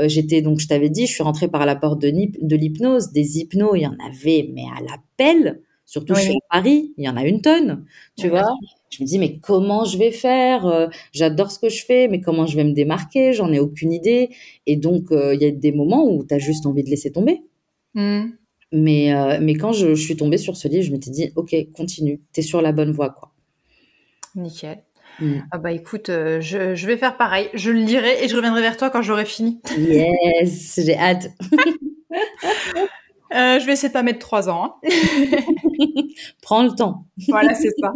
j'étais, 0.00 0.42
donc, 0.42 0.58
je 0.58 0.66
t'avais 0.66 0.90
dit, 0.90 1.06
je 1.06 1.12
suis 1.12 1.22
rentrée 1.22 1.46
par 1.46 1.66
la 1.66 1.76
porte 1.76 2.02
de, 2.02 2.10
de 2.10 2.56
l'hypnose. 2.56 3.12
Des 3.12 3.38
hypnos, 3.38 3.76
il 3.76 3.82
y 3.82 3.86
en 3.86 3.96
avait, 4.04 4.50
mais 4.52 4.64
à 4.76 4.82
l'appel. 4.82 5.60
Surtout 5.86 6.14
chez 6.14 6.34
Paris, 6.50 6.92
il 6.96 7.04
y 7.04 7.08
en 7.08 7.16
a 7.16 7.24
une 7.24 7.40
tonne, 7.42 7.84
tu 8.16 8.28
vois. 8.28 8.48
Je 8.94 9.02
me 9.02 9.08
dis, 9.08 9.18
mais 9.18 9.38
comment 9.38 9.84
je 9.84 9.98
vais 9.98 10.12
faire? 10.12 10.66
Euh, 10.66 10.86
J'adore 11.12 11.50
ce 11.50 11.58
que 11.58 11.68
je 11.68 11.84
fais, 11.84 12.06
mais 12.06 12.20
comment 12.20 12.46
je 12.46 12.56
vais 12.56 12.62
me 12.64 12.72
démarquer? 12.72 13.32
J'en 13.32 13.52
ai 13.52 13.58
aucune 13.58 13.92
idée. 13.92 14.30
Et 14.66 14.76
donc, 14.76 15.10
euh, 15.10 15.34
il 15.34 15.42
y 15.42 15.46
a 15.46 15.50
des 15.50 15.72
moments 15.72 16.06
où 16.06 16.24
tu 16.24 16.32
as 16.32 16.38
juste 16.38 16.64
envie 16.66 16.84
de 16.84 16.90
laisser 16.90 17.10
tomber. 17.10 17.42
Mmh. 17.94 18.26
Mais, 18.72 19.12
euh, 19.12 19.38
mais 19.40 19.54
quand 19.54 19.72
je, 19.72 19.94
suis 19.94 20.16
tombée 20.16 20.38
sur 20.38 20.56
ce 20.56 20.68
livre, 20.68 20.84
je 20.84 20.92
m'étais 20.92 21.10
dit, 21.10 21.32
OK, 21.34 21.54
continue, 21.72 22.20
tu 22.32 22.40
es 22.40 22.42
sur 22.42 22.62
la 22.62 22.70
bonne 22.70 22.92
voie. 22.92 23.10
quoi. 23.10 23.32
Nickel. 24.36 24.78
Mmh. 25.20 25.34
Ah 25.52 25.58
bah 25.58 25.70
écoute, 25.70 26.06
je, 26.08 26.74
je, 26.74 26.86
vais 26.86 26.96
faire 26.96 27.16
pareil. 27.16 27.48
Je 27.54 27.70
le 27.70 27.78
lirai 27.78 28.24
et 28.24 28.28
je 28.28 28.34
reviendrai 28.34 28.62
vers 28.62 28.76
toi 28.76 28.90
quand 28.90 29.02
j'aurai 29.02 29.24
fini. 29.24 29.60
Yes, 29.78 30.80
j'ai 30.84 30.96
hâte. 30.96 31.30
je 33.30 33.64
vais 33.64 33.72
essayer 33.72 33.88
de 33.88 33.92
pas 33.92 34.02
mettre 34.02 34.18
trois 34.18 34.48
ans. 34.48 34.76
Hein. 34.82 34.90
Prends 36.42 36.64
le 36.64 36.74
temps. 36.74 37.06
voilà, 37.28 37.54
c'est 37.54 37.70
ça. 37.80 37.92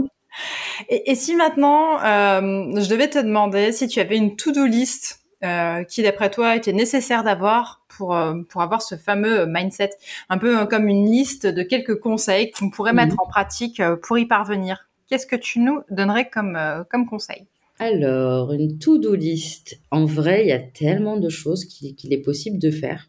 Et, 0.88 1.14
si 1.14 1.34
maintenant, 1.34 2.02
euh, 2.02 2.80
je 2.80 2.88
devais 2.88 3.08
te 3.08 3.18
demander 3.18 3.72
si 3.72 3.88
tu 3.88 4.00
avais 4.00 4.16
une 4.16 4.36
to-do 4.36 4.66
list 4.66 5.20
euh, 5.44 5.84
qui, 5.84 6.02
d'après 6.02 6.30
toi, 6.30 6.56
était 6.56 6.72
nécessaire 6.72 7.24
d'avoir 7.24 7.82
pour, 7.88 8.14
euh, 8.14 8.34
pour 8.48 8.62
avoir 8.62 8.82
ce 8.82 8.96
fameux 8.96 9.46
mindset, 9.46 9.90
un 10.28 10.38
peu 10.38 10.66
comme 10.66 10.88
une 10.88 11.10
liste 11.10 11.46
de 11.46 11.62
quelques 11.62 11.98
conseils 12.00 12.50
qu'on 12.50 12.70
pourrait 12.70 12.92
mettre 12.92 13.14
mhm. 13.14 13.20
en 13.24 13.28
pratique 13.28 13.82
pour 14.02 14.18
y 14.18 14.26
parvenir. 14.26 14.88
Qu'est-ce 15.08 15.26
que 15.26 15.36
tu 15.36 15.60
nous 15.60 15.80
donnerais 15.90 16.28
comme, 16.28 16.58
comme 16.90 17.06
conseil? 17.06 17.46
Alors, 17.78 18.52
une 18.52 18.78
to-do 18.78 19.14
list, 19.14 19.80
en 19.90 20.04
vrai, 20.04 20.42
il 20.42 20.48
y 20.48 20.52
a 20.52 20.58
tellement 20.58 21.16
de 21.16 21.28
choses 21.28 21.64
qu'il 21.64 22.12
est 22.12 22.22
possible 22.22 22.58
de 22.58 22.70
faire 22.70 23.08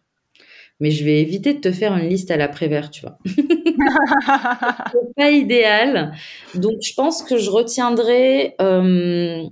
mais 0.80 0.92
je 0.92 1.04
vais 1.04 1.20
éviter 1.22 1.54
de 1.54 1.60
te 1.60 1.72
faire 1.72 1.96
une 1.98 2.08
liste 2.08 2.32
à 2.32 2.38
l'après-vert, 2.38 2.89
tu 2.89 3.02
vois. 3.02 3.18
c'est 3.26 5.15
pas 5.15 5.32
idéal. 5.32 6.13
Donc, 6.56 6.82
je 6.82 6.94
pense 6.94 7.22
que 7.24 7.38
je 7.38 7.50
retiendrai 7.50 8.56
euh, 8.62 9.44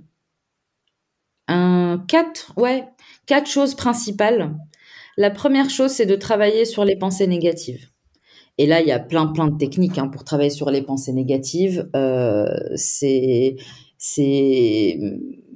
un, 1.48 2.04
quatre, 2.08 2.52
ouais, 2.56 2.84
quatre 3.26 3.48
choses 3.48 3.74
principales. 3.74 4.56
La 5.16 5.30
première 5.30 5.68
chose, 5.68 5.90
c'est 5.90 6.06
de 6.06 6.16
travailler 6.16 6.64
sur 6.64 6.84
les 6.84 6.96
pensées 6.96 7.26
négatives. 7.26 7.88
Et 8.56 8.66
là, 8.66 8.80
il 8.80 8.88
y 8.88 8.92
a 8.92 8.98
plein, 8.98 9.26
plein 9.26 9.48
de 9.48 9.56
techniques 9.56 9.98
hein, 9.98 10.08
pour 10.08 10.24
travailler 10.24 10.50
sur 10.50 10.70
les 10.70 10.82
pensées 10.82 11.12
négatives. 11.12 11.88
Euh, 11.94 12.46
c'est 12.74 13.56
c'est 13.98 14.98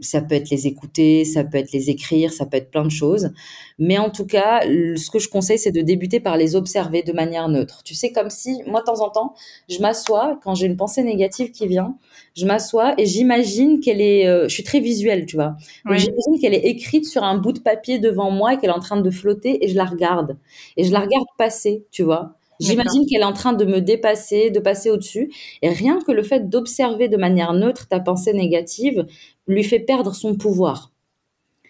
ça 0.01 0.21
peut 0.21 0.35
être 0.35 0.51
les 0.51 0.67
écouter, 0.67 1.25
ça 1.25 1.45
peut 1.45 1.59
être 1.59 1.71
les 1.71 1.89
écrire, 1.89 2.33
ça 2.33 2.45
peut 2.45 2.57
être 2.57 2.73
plein 2.73 2.85
de 2.85 2.91
choses. 2.91 3.31
Mais 3.79 3.99
en 3.99 4.11
tout 4.11 4.27
cas, 4.27 4.63
ce 4.63 5.11
que 5.11 5.21
je 5.21 5.29
conseille, 5.29 5.59
c'est 5.61 5.71
de 5.71 5.81
débuter 5.81 6.19
par 6.19 6.37
les 6.37 6.57
observer 6.57 7.05
de 7.05 7.13
manière 7.13 7.49
neutre. 7.49 7.83
Tu 7.85 7.95
sais, 7.95 8.11
comme 8.11 8.31
si, 8.31 8.63
moi, 8.67 8.81
de 8.81 8.87
temps 8.87 9.01
en 9.01 9.11
temps, 9.11 9.35
je 9.69 9.79
m'assois, 9.81 10.41
quand 10.43 10.55
j'ai 10.57 10.67
une 10.67 10.77
pensée 10.77 11.05
négative 11.05 11.53
qui 11.53 11.69
vient, 11.69 11.97
je 12.37 12.45
m'assois 12.47 12.95
et 12.99 13.07
j'imagine 13.07 13.79
qu'elle 13.81 14.01
est, 14.01 14.27
euh, 14.27 14.49
je 14.49 14.55
suis 14.55 14.65
très 14.65 14.81
visuelle, 14.81 15.25
tu 15.27 15.37
vois. 15.37 15.57
J'imagine 15.89 16.41
qu'elle 16.41 16.55
est 16.55 16.67
écrite 16.67 17.07
sur 17.07 17.23
un 17.23 17.39
bout 17.39 17.53
de 17.53 17.61
papier 17.61 17.99
devant 18.01 18.31
moi 18.33 18.55
et 18.55 18.59
qu'elle 18.59 18.71
est 18.71 18.73
en 18.73 18.81
train 18.81 19.01
de 19.01 19.11
flotter 19.11 19.65
et 19.65 19.69
je 19.69 19.77
la 19.77 19.85
regarde. 19.85 20.37
Et 20.77 20.83
je 20.85 20.93
la 20.93 21.01
regarde 21.01 21.27
passer, 21.39 21.85
tu 21.93 22.03
vois. 22.03 22.37
J'imagine 22.61 23.07
qu'elle 23.07 23.23
est 23.23 23.25
en 23.25 23.33
train 23.33 23.53
de 23.53 23.65
me 23.65 23.81
dépasser, 23.81 24.51
de 24.51 24.61
passer 24.61 24.91
au-dessus. 24.91 25.33
Et 25.63 25.71
rien 25.71 25.99
que 26.07 26.13
le 26.13 26.23
fait 26.23 26.49
d'observer 26.49 27.09
de 27.09 27.17
manière 27.17 27.53
neutre 27.53 27.89
ta 27.89 28.01
pensée 28.01 28.33
négative 28.33 29.07
lui 29.47 29.65
fait 29.65 29.81
perdre 29.81 30.15
son 30.15 30.37
pouvoir. 30.37 30.93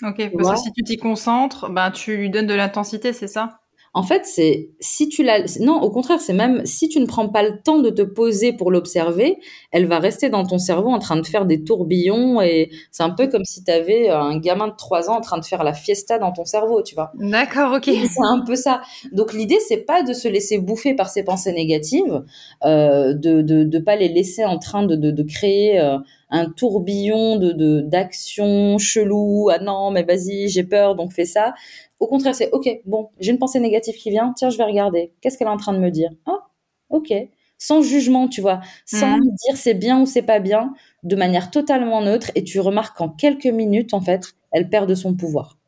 Ok, 0.02 0.30
parce 0.36 0.50
que 0.50 0.56
si 0.66 0.72
tu 0.72 0.82
t'y 0.82 0.96
concentres, 0.96 1.70
ben, 1.70 1.90
tu 1.90 2.16
lui 2.16 2.30
donnes 2.30 2.46
de 2.46 2.54
l'intensité, 2.54 3.12
c'est 3.12 3.28
ça? 3.28 3.61
En 3.94 4.02
fait, 4.02 4.22
c'est 4.24 4.70
si 4.80 5.08
tu 5.10 5.22
la 5.22 5.40
non, 5.60 5.82
au 5.82 5.90
contraire, 5.90 6.18
c'est 6.20 6.32
même 6.32 6.64
si 6.64 6.88
tu 6.88 6.98
ne 6.98 7.04
prends 7.04 7.28
pas 7.28 7.42
le 7.42 7.60
temps 7.62 7.78
de 7.78 7.90
te 7.90 8.00
poser 8.00 8.54
pour 8.54 8.70
l'observer, 8.70 9.38
elle 9.70 9.84
va 9.86 9.98
rester 9.98 10.30
dans 10.30 10.46
ton 10.46 10.58
cerveau 10.58 10.88
en 10.88 10.98
train 10.98 11.16
de 11.16 11.26
faire 11.26 11.44
des 11.44 11.62
tourbillons 11.62 12.40
et 12.40 12.70
c'est 12.90 13.02
un 13.02 13.10
peu 13.10 13.28
comme 13.28 13.44
si 13.44 13.62
tu 13.62 13.70
avais 13.70 14.08
un 14.08 14.38
gamin 14.38 14.68
de 14.68 14.74
3 14.78 15.10
ans 15.10 15.16
en 15.16 15.20
train 15.20 15.38
de 15.38 15.44
faire 15.44 15.62
la 15.62 15.74
fiesta 15.74 16.18
dans 16.18 16.32
ton 16.32 16.46
cerveau, 16.46 16.82
tu 16.82 16.94
vois. 16.94 17.12
D'accord, 17.18 17.74
OK. 17.74 17.84
C'est 17.84 18.24
un 18.24 18.42
peu 18.46 18.56
ça. 18.56 18.80
Donc 19.12 19.34
l'idée 19.34 19.58
c'est 19.68 19.84
pas 19.84 20.02
de 20.02 20.14
se 20.14 20.26
laisser 20.26 20.58
bouffer 20.58 20.94
par 20.94 21.10
ces 21.10 21.22
pensées 21.22 21.52
négatives, 21.52 22.22
euh, 22.64 23.12
de, 23.12 23.42
de 23.42 23.64
de 23.64 23.78
pas 23.78 23.96
les 23.96 24.08
laisser 24.08 24.44
en 24.46 24.58
train 24.58 24.84
de 24.84 24.96
de, 24.96 25.10
de 25.10 25.22
créer 25.22 25.78
euh, 25.80 25.98
un 26.32 26.50
tourbillon 26.50 27.36
de 27.36 27.82
d'actions 27.82 28.78
chelou. 28.78 29.50
Ah 29.50 29.58
non, 29.58 29.90
mais 29.90 30.02
vas-y, 30.02 30.48
j'ai 30.48 30.64
peur, 30.64 30.96
donc 30.96 31.12
fais 31.12 31.26
ça. 31.26 31.54
Au 32.00 32.08
contraire, 32.08 32.34
c'est 32.34 32.50
ok, 32.50 32.80
bon, 32.86 33.10
j'ai 33.20 33.30
une 33.30 33.38
pensée 33.38 33.60
négative 33.60 33.94
qui 33.94 34.10
vient, 34.10 34.32
tiens, 34.36 34.50
je 34.50 34.58
vais 34.58 34.64
regarder. 34.64 35.12
Qu'est-ce 35.20 35.38
qu'elle 35.38 35.46
est 35.46 35.50
en 35.50 35.56
train 35.56 35.74
de 35.74 35.78
me 35.78 35.90
dire? 35.90 36.10
Ah, 36.26 36.48
ok. 36.90 37.12
Sans 37.58 37.80
jugement, 37.80 38.26
tu 38.26 38.40
vois, 38.40 38.60
sans 38.86 39.18
mhm. 39.18 39.20
dire 39.20 39.56
c'est 39.56 39.74
bien 39.74 40.00
ou 40.00 40.06
c'est 40.06 40.22
pas 40.22 40.40
bien, 40.40 40.74
de 41.04 41.14
manière 41.14 41.52
totalement 41.52 42.00
neutre, 42.00 42.32
et 42.34 42.42
tu 42.42 42.58
remarques 42.58 42.96
qu'en 42.96 43.08
quelques 43.08 43.46
minutes, 43.46 43.94
en 43.94 44.00
fait, 44.00 44.34
elle 44.50 44.68
perd 44.68 44.88
de 44.88 44.96
son 44.96 45.14
pouvoir. 45.14 45.58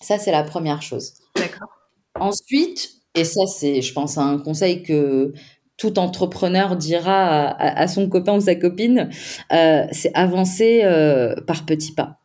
Ça, 0.00 0.18
c'est 0.18 0.30
la 0.30 0.44
première 0.44 0.82
chose. 0.82 1.14
D'accord. 1.34 1.68
Ensuite, 2.14 3.00
et 3.16 3.24
ça, 3.24 3.46
c'est, 3.46 3.80
je 3.80 3.92
pense, 3.92 4.18
un 4.18 4.38
conseil 4.38 4.82
que 4.82 5.32
tout 5.76 5.98
entrepreneur 5.98 6.76
dira 6.76 7.48
à, 7.58 7.88
son 7.88 8.08
copain 8.08 8.36
ou 8.36 8.40
sa 8.40 8.54
copine, 8.54 9.10
euh, 9.52 9.84
c'est 9.92 10.10
avancer 10.14 10.80
euh, 10.84 11.34
par 11.46 11.66
petits 11.66 11.92
pas 11.92 12.18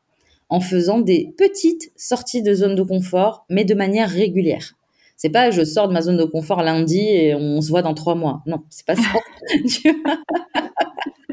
en 0.49 0.59
faisant 0.59 0.99
des 0.99 1.33
petites 1.37 1.93
sorties 1.95 2.43
de 2.43 2.53
zone 2.53 2.75
de 2.75 2.83
confort, 2.83 3.45
mais 3.49 3.63
de 3.63 3.73
manière 3.73 4.09
régulière. 4.09 4.73
C'est 5.15 5.29
pas 5.29 5.49
je 5.49 5.63
sors 5.63 5.87
de 5.87 5.93
ma 5.93 6.01
zone 6.01 6.17
de 6.17 6.25
confort 6.25 6.61
lundi 6.61 6.99
et 6.99 7.33
on 7.33 7.61
se 7.61 7.69
voit 7.69 7.81
dans 7.81 7.93
trois 7.93 8.15
mois. 8.15 8.41
Non, 8.45 8.63
c'est 8.69 8.85
pas 8.85 8.95
ça. 8.95 9.01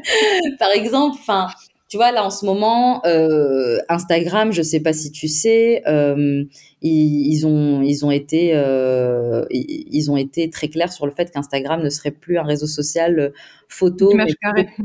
Par 0.59 0.71
exemple, 0.71 1.17
enfin, 1.19 1.47
tu 1.89 1.97
vois 1.97 2.11
là 2.11 2.23
en 2.23 2.29
ce 2.29 2.45
moment, 2.45 3.03
euh, 3.05 3.79
Instagram, 3.89 4.51
je 4.53 4.61
sais 4.61 4.79
pas 4.79 4.93
si 4.93 5.11
tu 5.11 5.27
sais, 5.27 5.81
euh, 5.87 6.45
ils, 6.81 7.47
ont 7.47 7.81
ils 7.81 8.05
ont 8.05 8.11
été 8.11 8.51
euh, 8.53 9.43
ils 9.49 10.11
ont 10.11 10.15
été 10.15 10.51
très 10.51 10.67
clairs 10.67 10.93
sur 10.93 11.07
le 11.07 11.11
fait 11.11 11.31
qu'Instagram 11.31 11.81
ne 11.81 11.89
serait 11.89 12.11
plus 12.11 12.37
un 12.37 12.43
réseau 12.43 12.67
social 12.67 13.33
photo, 13.67 14.13
mais 14.13 14.27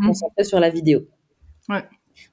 concentré 0.07 0.45
sur 0.45 0.59
la 0.61 0.71
vidéo. 0.71 1.03
Ouais. 1.69 1.83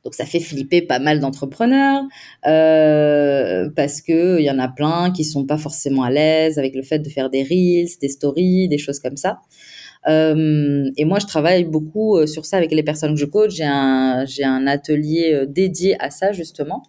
Donc 0.04 0.14
ça 0.14 0.26
fait 0.26 0.40
flipper 0.40 0.82
pas 0.82 1.00
mal 1.00 1.20
d'entrepreneurs 1.20 2.04
euh, 2.48 3.70
parce 3.76 4.02
que 4.02 4.40
il 4.40 4.46
y 4.46 4.52
en 4.52 4.60
a 4.60 4.68
plein 4.68 5.12
qui 5.12 5.24
sont 5.24 5.46
pas 5.46 5.58
forcément 5.58 6.04
à 6.04 6.10
l'aise 6.10 6.58
avec 6.58 6.76
le 6.76 6.82
fait 6.82 7.00
de 7.00 7.10
faire 7.10 7.30
des 7.30 7.44
reels, 7.44 7.90
des 8.02 8.10
stories, 8.10 8.68
des 8.68 8.78
choses 8.78 9.00
comme 9.00 9.18
ça. 9.18 9.40
Euh, 10.08 10.90
et 10.98 11.06
moi, 11.06 11.20
je 11.20 11.28
travaille 11.28 11.64
beaucoup 11.64 12.18
euh, 12.18 12.26
sur 12.28 12.46
ça 12.46 12.58
avec 12.58 12.72
les 12.72 12.84
personnes 12.84 13.14
que 13.14 13.20
je 13.20 13.26
coach. 13.26 13.52
J'ai 13.52 13.66
un 13.66 14.26
j'ai 14.26 14.44
un 14.44 14.68
atelier 14.68 15.46
dédié 15.48 15.96
à 16.02 16.10
ça 16.10 16.32
justement. 16.32 16.84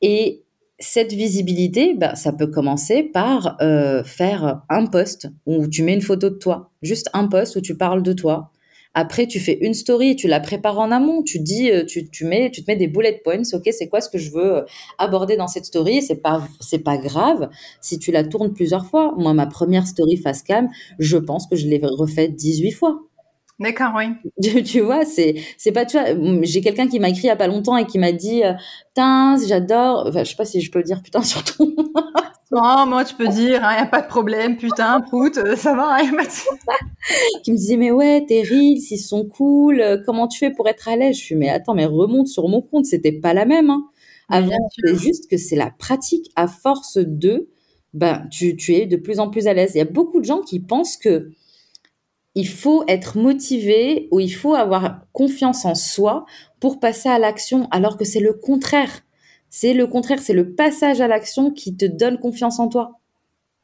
Et 0.00 0.42
cette 0.78 1.12
visibilité, 1.12 1.94
bah, 1.94 2.14
ça 2.16 2.32
peut 2.32 2.48
commencer 2.48 3.04
par 3.04 3.56
faire 4.04 4.62
un 4.68 4.86
post 4.86 5.28
où 5.46 5.68
tu 5.68 5.84
mets 5.84 5.94
une 5.94 6.02
photo 6.02 6.28
de 6.30 6.36
toi, 6.36 6.72
juste 6.82 7.08
un 7.12 7.28
post 7.28 7.54
où 7.56 7.60
tu 7.60 7.76
parles 7.76 8.02
de 8.02 8.12
toi, 8.12 8.51
après, 8.94 9.26
tu 9.26 9.40
fais 9.40 9.58
une 9.60 9.72
story, 9.74 10.16
tu 10.16 10.28
la 10.28 10.40
prépares 10.40 10.78
en 10.78 10.90
amont. 10.90 11.22
Tu 11.22 11.38
dis, 11.38 11.70
euh, 11.70 11.84
tu, 11.84 12.10
tu 12.10 12.24
mets, 12.26 12.50
tu 12.50 12.62
te 12.62 12.70
mets 12.70 12.76
des 12.76 12.88
bullet 12.88 13.20
points. 13.24 13.42
Ok, 13.54 13.68
c'est 13.72 13.88
quoi 13.88 14.00
ce 14.00 14.10
que 14.10 14.18
je 14.18 14.30
veux 14.30 14.56
euh, 14.56 14.62
aborder 14.98 15.36
dans 15.36 15.48
cette 15.48 15.64
story? 15.64 16.02
C'est 16.02 16.20
pas, 16.20 16.46
c'est 16.60 16.80
pas 16.80 16.98
grave 16.98 17.48
si 17.80 17.98
tu 17.98 18.12
la 18.12 18.24
tournes 18.24 18.52
plusieurs 18.52 18.86
fois. 18.86 19.14
Moi, 19.16 19.32
ma 19.32 19.46
première 19.46 19.86
story 19.86 20.16
face 20.18 20.42
cam, 20.42 20.68
je 20.98 21.16
pense 21.16 21.46
que 21.46 21.56
je 21.56 21.66
l'ai 21.68 21.80
refaite 21.82 22.34
18 22.36 22.72
fois. 22.72 23.00
D'accord, 23.62 23.92
oui. 23.96 24.06
Tu, 24.64 24.80
vois, 24.80 25.04
c'est 25.04 25.36
c'est 25.56 25.72
pas 25.72 25.86
tu 25.86 25.98
vois, 25.98 26.08
j'ai 26.42 26.60
quelqu'un 26.60 26.88
qui 26.88 26.98
m'a 26.98 27.08
écrit 27.08 27.22
il 27.24 27.26
y 27.26 27.30
a 27.30 27.36
pas 27.36 27.46
longtemps 27.46 27.76
et 27.76 27.86
qui 27.86 27.98
m'a 27.98 28.12
dit 28.12 28.42
euh, 28.44 28.52
putain, 28.88 29.36
j'adore, 29.46 30.06
enfin 30.08 30.24
je 30.24 30.30
sais 30.30 30.36
pas 30.36 30.44
si 30.44 30.60
je 30.60 30.70
peux 30.70 30.82
dire 30.82 31.02
putain 31.02 31.22
surtout. 31.22 31.74
Non, 32.52 32.84
moi, 32.84 33.02
tu 33.02 33.14
peux 33.14 33.28
dire, 33.28 33.60
il 33.60 33.64
hein, 33.64 33.76
n'y 33.76 33.82
a 33.82 33.86
pas 33.86 34.02
de 34.02 34.08
problème, 34.08 34.58
putain, 34.58 35.00
prout, 35.00 35.38
euh, 35.38 35.56
ça 35.56 35.74
va, 35.74 35.96
hein, 35.96 36.02
Qui 37.44 37.52
me 37.52 37.56
disait, 37.56 37.78
mais 37.78 37.90
ouais, 37.90 38.26
tes 38.28 38.42
reels, 38.42 38.76
ils 38.90 38.98
sont 38.98 39.24
cool, 39.24 39.80
euh, 39.80 39.96
comment 40.04 40.28
tu 40.28 40.38
fais 40.38 40.50
pour 40.50 40.68
être 40.68 40.86
à 40.86 40.96
l'aise? 40.96 41.16
Je 41.16 41.22
suis, 41.22 41.34
mais 41.34 41.48
attends, 41.48 41.72
mais 41.72 41.86
remonte 41.86 42.28
sur 42.28 42.46
mon 42.50 42.60
compte, 42.60 42.84
c'était 42.84 43.12
pas 43.12 43.32
la 43.32 43.46
même. 43.46 43.70
Hein. 43.70 43.86
Avant, 44.28 44.68
c'est 44.76 44.96
juste 44.96 45.30
que 45.30 45.38
c'est 45.38 45.56
la 45.56 45.70
pratique 45.70 46.30
à 46.36 46.46
force 46.46 46.98
de, 46.98 47.48
ben, 47.94 48.26
tu, 48.30 48.54
tu 48.54 48.74
es 48.74 48.84
de 48.84 48.96
plus 48.96 49.18
en 49.18 49.30
plus 49.30 49.46
à 49.46 49.54
l'aise. 49.54 49.72
Il 49.74 49.78
y 49.78 49.80
a 49.82 49.86
beaucoup 49.86 50.20
de 50.20 50.26
gens 50.26 50.42
qui 50.42 50.60
pensent 50.60 50.98
que 50.98 51.30
il 52.34 52.48
faut 52.48 52.84
être 52.88 53.18
motivé 53.18 54.08
ou 54.10 54.20
il 54.20 54.30
faut 54.30 54.54
avoir 54.54 55.02
confiance 55.12 55.64
en 55.64 55.74
soi 55.74 56.24
pour 56.60 56.80
passer 56.80 57.08
à 57.08 57.18
l'action, 57.18 57.68
alors 57.70 57.96
que 57.96 58.04
c'est 58.04 58.20
le 58.20 58.32
contraire. 58.32 59.02
C'est 59.50 59.74
le 59.74 59.86
contraire, 59.86 60.20
c'est 60.20 60.32
le 60.32 60.54
passage 60.54 61.00
à 61.00 61.08
l'action 61.08 61.50
qui 61.50 61.76
te 61.76 61.84
donne 61.84 62.18
confiance 62.18 62.58
en 62.58 62.68
toi. 62.68 63.01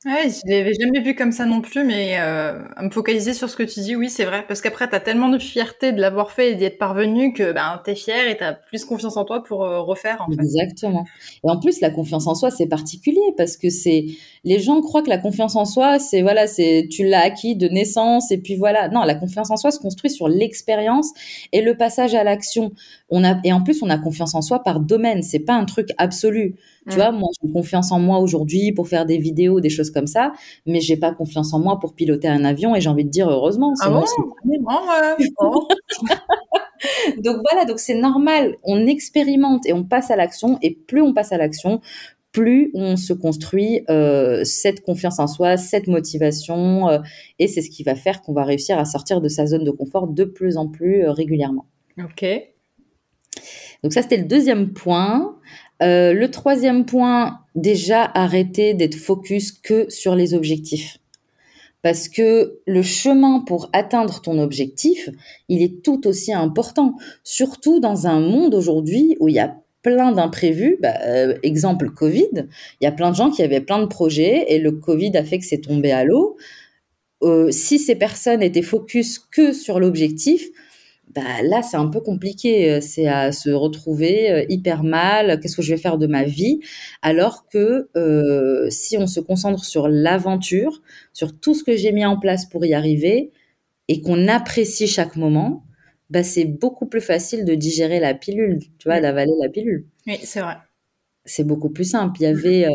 Ouais, 0.06 0.28
je 0.30 0.48
l'avais 0.48 0.74
jamais 0.74 1.00
vu 1.00 1.16
comme 1.16 1.32
ça 1.32 1.44
non 1.44 1.60
plus, 1.60 1.82
mais 1.82 2.20
euh, 2.20 2.62
à 2.76 2.84
me 2.84 2.90
focaliser 2.90 3.34
sur 3.34 3.50
ce 3.50 3.56
que 3.56 3.64
tu 3.64 3.80
dis, 3.80 3.96
oui, 3.96 4.08
c'est 4.08 4.24
vrai. 4.24 4.44
Parce 4.46 4.60
qu'après, 4.60 4.88
tu 4.88 4.94
as 4.94 5.00
tellement 5.00 5.28
de 5.28 5.40
fierté 5.40 5.90
de 5.90 6.00
l'avoir 6.00 6.30
fait 6.30 6.52
et 6.52 6.54
d'y 6.54 6.62
être 6.62 6.78
parvenu 6.78 7.32
que 7.32 7.50
ben, 7.50 7.80
tu 7.84 7.90
es 7.90 7.94
fier 7.96 8.28
et 8.28 8.36
tu 8.36 8.44
as 8.44 8.52
plus 8.52 8.84
confiance 8.84 9.16
en 9.16 9.24
toi 9.24 9.42
pour 9.42 9.64
euh, 9.64 9.80
refaire. 9.80 10.22
En. 10.22 10.30
Exactement. 10.30 11.04
Et 11.44 11.50
en 11.50 11.58
plus, 11.58 11.80
la 11.80 11.90
confiance 11.90 12.28
en 12.28 12.36
soi, 12.36 12.52
c'est 12.52 12.68
particulier 12.68 13.18
parce 13.36 13.56
que 13.56 13.70
c'est 13.70 14.06
les 14.44 14.60
gens 14.60 14.80
croient 14.82 15.02
que 15.02 15.08
la 15.10 15.18
confiance 15.18 15.56
en 15.56 15.64
soi, 15.64 15.98
c'est 15.98 16.22
voilà, 16.22 16.46
c'est 16.46 16.86
tu 16.88 17.04
l'as 17.04 17.22
acquis 17.22 17.56
de 17.56 17.66
naissance 17.66 18.30
et 18.30 18.38
puis 18.38 18.54
voilà. 18.54 18.88
Non, 18.90 19.02
la 19.02 19.16
confiance 19.16 19.50
en 19.50 19.56
soi 19.56 19.72
se 19.72 19.80
construit 19.80 20.10
sur 20.10 20.28
l'expérience 20.28 21.10
et 21.52 21.60
le 21.60 21.76
passage 21.76 22.14
à 22.14 22.22
l'action. 22.22 22.70
On 23.10 23.24
a 23.24 23.40
et 23.42 23.52
en 23.52 23.64
plus, 23.64 23.82
on 23.82 23.90
a 23.90 23.98
confiance 23.98 24.36
en 24.36 24.42
soi 24.42 24.62
par 24.62 24.78
domaine. 24.78 25.24
C'est 25.24 25.40
pas 25.40 25.54
un 25.54 25.64
truc 25.64 25.88
absolu. 25.98 26.54
Tu 26.88 26.96
vois, 26.96 27.10
moi, 27.12 27.28
j'ai 27.42 27.52
confiance 27.52 27.92
en 27.92 27.98
moi 27.98 28.18
aujourd'hui 28.18 28.72
pour 28.72 28.88
faire 28.88 29.06
des 29.06 29.18
vidéos, 29.18 29.60
des 29.60 29.70
choses 29.70 29.90
comme 29.90 30.06
ça, 30.06 30.32
mais 30.66 30.80
j'ai 30.80 30.96
pas 30.96 31.12
confiance 31.12 31.52
en 31.52 31.58
moi 31.58 31.78
pour 31.78 31.94
piloter 31.94 32.28
un 32.28 32.44
avion 32.44 32.74
et 32.74 32.80
j'ai 32.80 32.88
envie 32.88 33.04
de 33.04 33.10
dire 33.10 33.28
heureusement. 33.28 33.74
Ah 33.80 33.90
bon 33.90 34.04
oh, 35.38 35.68
donc 37.24 37.36
voilà, 37.50 37.64
donc 37.66 37.78
c'est 37.78 37.94
normal. 37.94 38.56
On 38.64 38.86
expérimente 38.86 39.66
et 39.66 39.72
on 39.72 39.84
passe 39.84 40.10
à 40.10 40.16
l'action 40.16 40.58
et 40.62 40.74
plus 40.74 41.02
on 41.02 41.12
passe 41.12 41.32
à 41.32 41.38
l'action, 41.38 41.80
plus 42.32 42.70
on 42.74 42.96
se 42.96 43.12
construit 43.12 43.82
euh, 43.90 44.44
cette 44.44 44.82
confiance 44.82 45.18
en 45.18 45.26
soi, 45.26 45.56
cette 45.56 45.86
motivation, 45.88 46.88
euh, 46.88 46.98
et 47.38 47.48
c'est 47.48 47.62
ce 47.62 47.70
qui 47.70 47.82
va 47.82 47.94
faire 47.94 48.22
qu'on 48.22 48.32
va 48.32 48.44
réussir 48.44 48.78
à 48.78 48.84
sortir 48.84 49.20
de 49.20 49.28
sa 49.28 49.46
zone 49.46 49.64
de 49.64 49.70
confort 49.70 50.08
de 50.08 50.24
plus 50.24 50.56
en 50.56 50.68
plus 50.68 51.04
euh, 51.04 51.12
régulièrement. 51.12 51.66
Ok. 51.98 52.24
Donc 53.82 53.92
ça, 53.92 54.02
c'était 54.02 54.18
le 54.18 54.24
deuxième 54.24 54.72
point. 54.72 55.36
Euh, 55.82 56.12
le 56.12 56.30
troisième 56.30 56.84
point, 56.84 57.40
déjà 57.54 58.04
arrêter 58.14 58.74
d'être 58.74 58.96
focus 58.96 59.52
que 59.52 59.88
sur 59.90 60.14
les 60.14 60.34
objectifs. 60.34 60.98
Parce 61.82 62.08
que 62.08 62.58
le 62.66 62.82
chemin 62.82 63.40
pour 63.40 63.70
atteindre 63.72 64.20
ton 64.20 64.38
objectif, 64.40 65.08
il 65.48 65.62
est 65.62 65.82
tout 65.82 66.06
aussi 66.08 66.32
important. 66.32 66.96
Surtout 67.22 67.78
dans 67.78 68.06
un 68.06 68.20
monde 68.20 68.54
aujourd'hui 68.54 69.16
où 69.20 69.28
il 69.28 69.34
y 69.34 69.38
a 69.38 69.56
plein 69.82 70.12
d'imprévus. 70.12 70.76
Bah, 70.82 70.94
euh, 71.06 71.36
exemple 71.42 71.90
Covid, 71.90 72.46
il 72.80 72.84
y 72.84 72.86
a 72.86 72.92
plein 72.92 73.10
de 73.10 73.16
gens 73.16 73.30
qui 73.30 73.42
avaient 73.42 73.60
plein 73.60 73.80
de 73.80 73.86
projets 73.86 74.52
et 74.52 74.58
le 74.58 74.72
Covid 74.72 75.16
a 75.16 75.24
fait 75.24 75.38
que 75.38 75.44
c'est 75.44 75.60
tombé 75.60 75.92
à 75.92 76.04
l'eau. 76.04 76.36
Euh, 77.22 77.50
si 77.50 77.78
ces 77.78 77.96
personnes 77.96 78.42
étaient 78.42 78.62
focus 78.62 79.18
que 79.18 79.52
sur 79.52 79.80
l'objectif, 79.80 80.48
bah, 81.14 81.42
là, 81.42 81.62
c'est 81.62 81.76
un 81.76 81.88
peu 81.88 82.00
compliqué. 82.00 82.70
Euh, 82.70 82.80
c'est 82.80 83.06
à 83.06 83.32
se 83.32 83.50
retrouver 83.50 84.30
euh, 84.30 84.44
hyper 84.48 84.82
mal. 84.82 85.40
Qu'est-ce 85.40 85.56
que 85.56 85.62
je 85.62 85.74
vais 85.74 85.80
faire 85.80 85.98
de 85.98 86.06
ma 86.06 86.24
vie? 86.24 86.60
Alors 87.02 87.48
que 87.48 87.88
euh, 87.96 88.68
si 88.70 88.98
on 88.98 89.06
se 89.06 89.20
concentre 89.20 89.64
sur 89.64 89.88
l'aventure, 89.88 90.82
sur 91.12 91.38
tout 91.38 91.54
ce 91.54 91.64
que 91.64 91.76
j'ai 91.76 91.92
mis 91.92 92.04
en 92.04 92.18
place 92.18 92.46
pour 92.46 92.64
y 92.64 92.74
arriver, 92.74 93.32
et 93.88 94.02
qu'on 94.02 94.28
apprécie 94.28 94.86
chaque 94.86 95.16
moment, 95.16 95.64
bah, 96.10 96.22
c'est 96.22 96.44
beaucoup 96.44 96.86
plus 96.86 97.00
facile 97.00 97.44
de 97.44 97.54
digérer 97.54 98.00
la 98.00 98.14
pilule, 98.14 98.58
tu 98.78 98.88
vois, 98.88 99.00
d'avaler 99.00 99.32
la 99.40 99.48
pilule. 99.48 99.86
Oui, 100.06 100.18
c'est 100.22 100.40
vrai. 100.40 100.56
C'est 101.24 101.44
beaucoup 101.44 101.70
plus 101.70 101.84
simple. 101.84 102.20
Il 102.20 102.24
y 102.24 102.26
avait, 102.26 102.66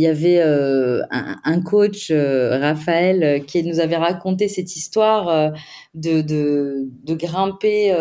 il 0.00 0.04
y 0.04 0.06
avait 0.06 0.40
euh, 0.40 1.02
un, 1.10 1.60
coach, 1.60 2.10
euh, 2.10 2.58
Raphaël, 2.58 3.22
euh, 3.22 3.38
qui 3.38 3.62
nous 3.62 3.80
avait 3.80 3.98
raconté 3.98 4.48
cette 4.48 4.74
histoire 4.74 5.52
de, 5.94 6.22
de, 6.22 6.88
de, 7.04 7.14
grimper. 7.14 7.94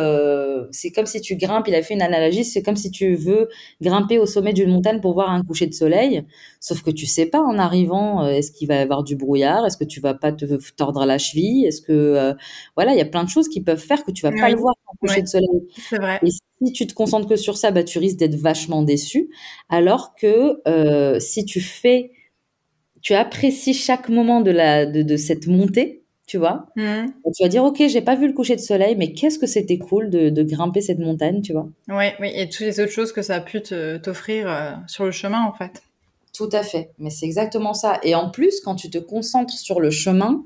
c'est 0.72 0.92
comme 0.92 1.06
si 1.06 1.20
tu 1.20 1.36
grimpes, 1.36 1.68
il 1.68 1.76
a 1.76 1.82
fait 1.82 1.96
une 1.96 2.02
analogie, 2.02 2.46
c'est 2.46 2.64
comme 2.64 2.78
si 2.78 2.90
tu 2.90 3.16
veux 3.16 3.50
grimper 3.82 4.18
au 4.18 4.26
sommet 4.26 4.54
d'une 4.54 4.70
montagne 4.70 5.02
pour 5.02 5.14
voir 5.14 5.30
un 5.30 5.44
coucher 5.44 5.68
de 5.68 5.74
soleil, 5.74 6.24
sauf 6.62 6.84
que 6.84 6.92
tu 6.92 7.06
sais 7.06 7.26
pas 7.26 7.42
en 7.42 7.58
arrivant, 7.58 8.26
est-ce 8.26 8.54
qu'il 8.54 8.70
va 8.70 8.76
y 8.76 8.80
avoir 8.80 9.04
du 9.04 9.18
brouillard, 9.18 9.66
est-ce 9.66 9.76
que 9.76 9.84
tu 9.84 10.00
vas 10.00 10.14
pas 10.14 10.32
te 10.32 10.46
tordre 10.78 11.06
la 11.06 11.18
cheville, 11.18 11.66
est-ce 11.66 11.82
que... 11.82 12.34
voilà, 12.76 12.94
il 12.94 12.98
y 12.98 13.02
a 13.02 13.06
plein 13.06 13.26
de 13.26 13.30
choses 13.30 13.50
qui 13.50 13.60
peuvent 13.60 13.78
faire 13.78 14.06
que 14.06 14.12
tu 14.12 14.22
vas 14.22 14.32
pas 14.32 14.50
le 14.50 14.56
voir, 14.56 14.76
un 14.88 14.96
coucher 15.06 15.22
de 15.22 15.28
soleil. 15.28 15.68
C'est 15.90 15.98
vrai 15.98 16.22
si 16.66 16.74
tu 16.74 16.88
te 16.88 16.94
concentres 16.94 17.28
que 17.28 17.38
sur 17.38 17.58
ça, 17.58 17.72
bah, 17.72 17.84
tu 17.84 18.00
risques 18.00 18.18
d'être 18.18 18.36
vachement 18.36 18.84
déçu. 18.84 19.30
Alors 19.70 20.14
que 20.16 20.60
si 21.20 21.46
tu 21.46 21.62
fais, 21.62 21.89
tu 23.02 23.14
apprécies 23.14 23.74
chaque 23.74 24.10
moment 24.10 24.42
de, 24.42 24.52
la, 24.52 24.86
de, 24.86 25.18
cette 25.18 25.48
montée, 25.48 26.04
tu 26.28 26.38
vois, 26.38 26.68
mmh. 26.76 27.06
tu 27.36 27.44
vas 27.44 27.50
dire, 27.50 27.64
OK, 27.64 27.82
j'ai 27.88 28.02
pas 28.02 28.16
vu 28.16 28.28
le 28.28 28.34
coucher 28.34 28.56
de 28.56 28.62
soleil, 28.62 28.96
mais 28.96 29.14
qu'est-ce 29.14 29.40
que 29.40 29.48
c'était 29.48 29.78
cool 29.78 30.10
de, 30.10 30.44
grimper 30.44 30.82
cette 30.82 31.00
montagne, 31.00 31.42
tu 31.42 31.54
vois. 31.54 31.68
Oui, 31.88 32.06
oui, 32.20 32.32
et 32.36 32.50
toutes 32.50 32.62
les 32.62 32.80
autres 32.80 32.92
choses 32.92 33.12
que 33.12 33.22
ça 33.22 33.36
a 33.36 33.42
pu 33.42 33.62
t'offrir 33.62 34.50
euh, 34.50 34.72
sur 34.88 35.06
le 35.06 35.12
chemin, 35.12 35.44
en 35.44 35.54
fait. 35.54 35.82
Tout 36.34 36.50
à 36.52 36.64
fait, 36.64 36.92
mais 37.00 37.10
c'est 37.10 37.26
exactement 37.26 37.74
ça. 37.74 38.00
Et 38.04 38.16
en 38.16 38.30
plus, 38.30 38.62
quand 38.62 38.76
tu 38.76 38.90
te 38.90 38.98
concentres 38.98 39.58
sur 39.58 39.80
le 39.80 39.90
chemin, 39.90 40.44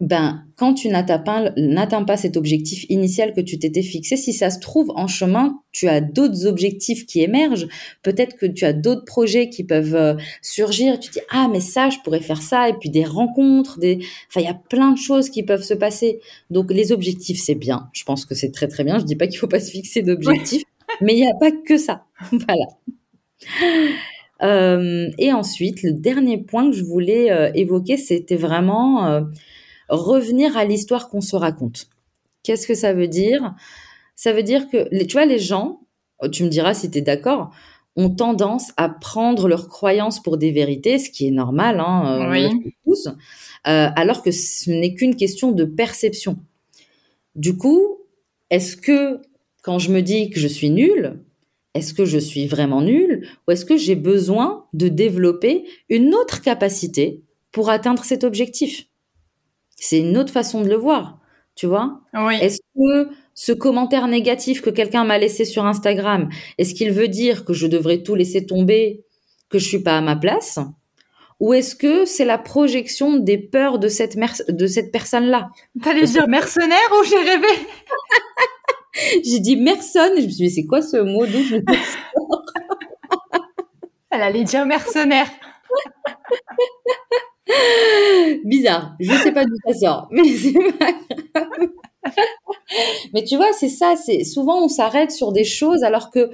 ben, 0.00 0.44
quand 0.56 0.74
tu 0.74 0.88
n'atteins 0.88 2.04
pas 2.04 2.16
cet 2.18 2.36
objectif 2.36 2.84
initial 2.90 3.32
que 3.32 3.40
tu 3.40 3.58
t'étais 3.58 3.82
fixé, 3.82 4.18
si 4.18 4.34
ça 4.34 4.50
se 4.50 4.60
trouve 4.60 4.92
en 4.94 5.06
chemin, 5.06 5.60
tu 5.72 5.88
as 5.88 6.02
d'autres 6.02 6.46
objectifs 6.46 7.06
qui 7.06 7.22
émergent. 7.22 7.66
Peut-être 8.02 8.36
que 8.36 8.44
tu 8.44 8.66
as 8.66 8.74
d'autres 8.74 9.06
projets 9.06 9.48
qui 9.48 9.64
peuvent 9.64 9.94
euh, 9.94 10.14
surgir. 10.42 11.00
Tu 11.00 11.08
te 11.08 11.14
dis, 11.14 11.24
ah, 11.30 11.48
mais 11.50 11.60
ça, 11.60 11.88
je 11.88 11.96
pourrais 12.04 12.20
faire 12.20 12.42
ça. 12.42 12.68
Et 12.68 12.74
puis 12.74 12.90
des 12.90 13.04
rencontres, 13.04 13.78
des, 13.78 13.98
enfin, 14.28 14.40
il 14.40 14.44
y 14.44 14.50
a 14.50 14.60
plein 14.68 14.92
de 14.92 14.98
choses 14.98 15.30
qui 15.30 15.42
peuvent 15.42 15.62
se 15.62 15.74
passer. 15.74 16.20
Donc, 16.50 16.70
les 16.70 16.92
objectifs, 16.92 17.40
c'est 17.42 17.54
bien. 17.54 17.88
Je 17.94 18.04
pense 18.04 18.26
que 18.26 18.34
c'est 18.34 18.50
très, 18.50 18.68
très 18.68 18.84
bien. 18.84 18.98
Je 18.98 19.04
dis 19.04 19.16
pas 19.16 19.26
qu'il 19.26 19.38
faut 19.38 19.48
pas 19.48 19.60
se 19.60 19.70
fixer 19.70 20.02
d'objectifs, 20.02 20.64
mais 21.00 21.14
il 21.14 21.20
n'y 21.20 21.26
a 21.26 21.34
pas 21.40 21.52
que 21.52 21.78
ça. 21.78 22.04
voilà. 22.32 22.66
Euh, 24.42 25.08
et 25.18 25.32
ensuite, 25.32 25.82
le 25.82 25.92
dernier 25.92 26.36
point 26.36 26.70
que 26.70 26.76
je 26.76 26.84
voulais 26.84 27.32
euh, 27.32 27.50
évoquer, 27.54 27.96
c'était 27.96 28.36
vraiment 28.36 29.24
revenir 29.88 30.56
à 30.56 30.64
l'histoire 30.64 31.08
qu'on 31.08 31.20
se 31.20 31.36
raconte. 31.36 31.88
Qu'est-ce 32.42 32.66
que 32.66 32.74
ça 32.74 32.92
veut 32.92 33.08
dire? 33.08 33.54
Ça 34.14 34.32
veut 34.32 34.42
dire 34.42 34.68
que, 34.68 34.88
tu 35.04 35.12
vois, 35.12 35.26
les 35.26 35.38
gens, 35.38 35.80
tu 36.32 36.44
me 36.44 36.48
diras 36.48 36.74
si 36.74 36.90
tu 36.90 36.98
es 36.98 37.02
d'accord, 37.02 37.50
ont 37.96 38.10
tendance 38.10 38.72
à 38.76 38.88
prendre 38.88 39.48
leurs 39.48 39.68
croyances 39.68 40.22
pour 40.22 40.36
des 40.36 40.52
vérités, 40.52 40.98
ce 40.98 41.10
qui 41.10 41.26
est 41.26 41.30
normal, 41.30 41.80
hein, 41.80 42.28
oui. 42.30 42.74
tous, 42.84 43.08
euh, 43.08 43.88
alors 43.96 44.22
que 44.22 44.30
ce 44.30 44.70
n'est 44.70 44.94
qu'une 44.94 45.16
question 45.16 45.52
de 45.52 45.64
perception. 45.64 46.36
Du 47.34 47.56
coup, 47.56 47.98
est-ce 48.50 48.76
que 48.76 49.20
quand 49.62 49.78
je 49.78 49.90
me 49.90 50.02
dis 50.02 50.30
que 50.30 50.38
je 50.38 50.46
suis 50.46 50.70
nulle, 50.70 51.18
est-ce 51.74 51.92
que 51.92 52.04
je 52.04 52.18
suis 52.18 52.46
vraiment 52.46 52.80
nulle 52.80 53.28
ou 53.46 53.50
est-ce 53.50 53.64
que 53.64 53.76
j'ai 53.76 53.96
besoin 53.96 54.66
de 54.72 54.88
développer 54.88 55.64
une 55.88 56.14
autre 56.14 56.40
capacité 56.40 57.22
pour 57.50 57.68
atteindre 57.68 58.04
cet 58.04 58.24
objectif? 58.24 58.86
C'est 59.76 60.00
une 60.00 60.16
autre 60.16 60.32
façon 60.32 60.62
de 60.62 60.68
le 60.68 60.76
voir, 60.76 61.18
tu 61.54 61.66
vois? 61.66 62.00
Est-ce 62.40 62.60
que 62.74 63.10
ce 63.34 63.52
commentaire 63.52 64.08
négatif 64.08 64.62
que 64.62 64.70
quelqu'un 64.70 65.04
m'a 65.04 65.18
laissé 65.18 65.44
sur 65.44 65.64
Instagram, 65.66 66.28
est-ce 66.58 66.74
qu'il 66.74 66.90
veut 66.90 67.08
dire 67.08 67.44
que 67.44 67.52
je 67.52 67.66
devrais 67.66 68.02
tout 68.02 68.14
laisser 68.14 68.46
tomber, 68.46 69.04
que 69.50 69.58
je 69.58 69.68
suis 69.68 69.82
pas 69.82 69.98
à 69.98 70.00
ma 70.00 70.16
place? 70.16 70.58
Ou 71.38 71.52
est-ce 71.52 71.76
que 71.76 72.06
c'est 72.06 72.24
la 72.24 72.38
projection 72.38 73.18
des 73.18 73.36
peurs 73.36 73.78
de 73.78 73.88
cette, 73.88 74.16
de 74.48 74.66
cette 74.66 74.90
personne-là? 74.90 75.50
T'allais 75.82 76.04
dire 76.04 76.26
mercenaire 76.28 76.78
ou 76.98 77.04
j'ai 77.04 77.18
rêvé? 77.18 77.46
J'ai 79.22 79.40
dit 79.40 79.56
mercenaire 79.56 80.16
je 80.16 80.24
me 80.24 80.30
suis 80.30 80.46
dit, 80.46 80.50
c'est 80.50 80.64
quoi 80.64 80.80
ce 80.80 80.96
mot 80.96 81.26
d'où 81.26 81.42
je 81.42 81.56
Elle 84.10 84.22
allait 84.22 84.44
dire 84.44 84.64
mercenaire. 84.64 85.28
Bizarre. 88.44 88.96
Je 89.00 89.12
sais 89.12 89.32
pas 89.32 89.44
d'où 89.44 89.54
ça 89.66 89.74
sort, 89.74 90.08
mais 90.10 90.28
c'est 90.28 90.52
pas 90.52 90.92
grave. 91.34 91.68
mais 93.12 93.24
tu 93.24 93.36
vois, 93.36 93.52
c'est 93.52 93.68
ça. 93.68 93.94
C'est 93.96 94.24
souvent 94.24 94.64
on 94.64 94.68
s'arrête 94.68 95.10
sur 95.10 95.32
des 95.32 95.44
choses 95.44 95.82
alors 95.84 96.10
que 96.10 96.30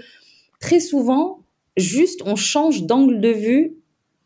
très 0.61 0.81
souvent, 0.81 1.41
juste 1.77 2.23
on 2.25 2.37
change 2.37 2.85
d'angle 2.85 3.21
de 3.21 3.31
vue 3.31 3.77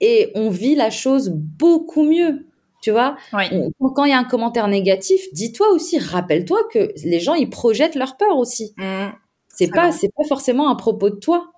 et 0.00 0.30
on 0.34 0.50
vit 0.50 0.74
la 0.74 0.90
chose 0.90 1.30
beaucoup 1.30 2.02
mieux. 2.02 2.46
Tu 2.82 2.92
vois, 2.92 3.16
quand 3.32 4.04
il 4.04 4.10
y 4.10 4.12
a 4.12 4.18
un 4.18 4.24
commentaire 4.24 4.68
négatif, 4.68 5.20
dis-toi 5.32 5.70
aussi, 5.70 5.98
rappelle-toi 5.98 6.58
que 6.72 6.92
les 7.04 7.18
gens 7.18 7.34
ils 7.34 7.50
projettent 7.50 7.96
leur 7.96 8.16
peur 8.16 8.36
aussi. 8.36 8.74
Mmh. 8.76 9.06
c'est 9.48 9.70
pas, 9.70 9.90
c'est 9.90 10.10
pas 10.14 10.22
forcément 10.28 10.68
à 10.68 10.76
propos 10.76 11.10
de 11.10 11.16
toi. 11.16 11.50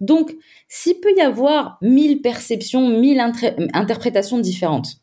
Donc, 0.00 0.34
s'il 0.68 1.00
peut 1.00 1.14
y 1.16 1.20
avoir 1.20 1.78
mille 1.82 2.22
perceptions, 2.22 2.88
mille 2.88 3.20
interprétations 3.72 4.38
différentes, 4.38 4.98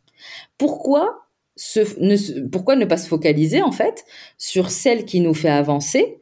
pourquoi, 0.57 1.27
ne, 1.75 2.47
pourquoi 2.49 2.75
ne 2.75 2.85
pas 2.85 2.97
se 2.97 3.07
focaliser 3.07 3.61
en 3.61 3.71
fait 3.71 4.05
sur 4.37 4.71
celle 4.71 5.05
qui 5.05 5.19
nous 5.19 5.33
fait 5.33 5.49
avancer 5.49 6.21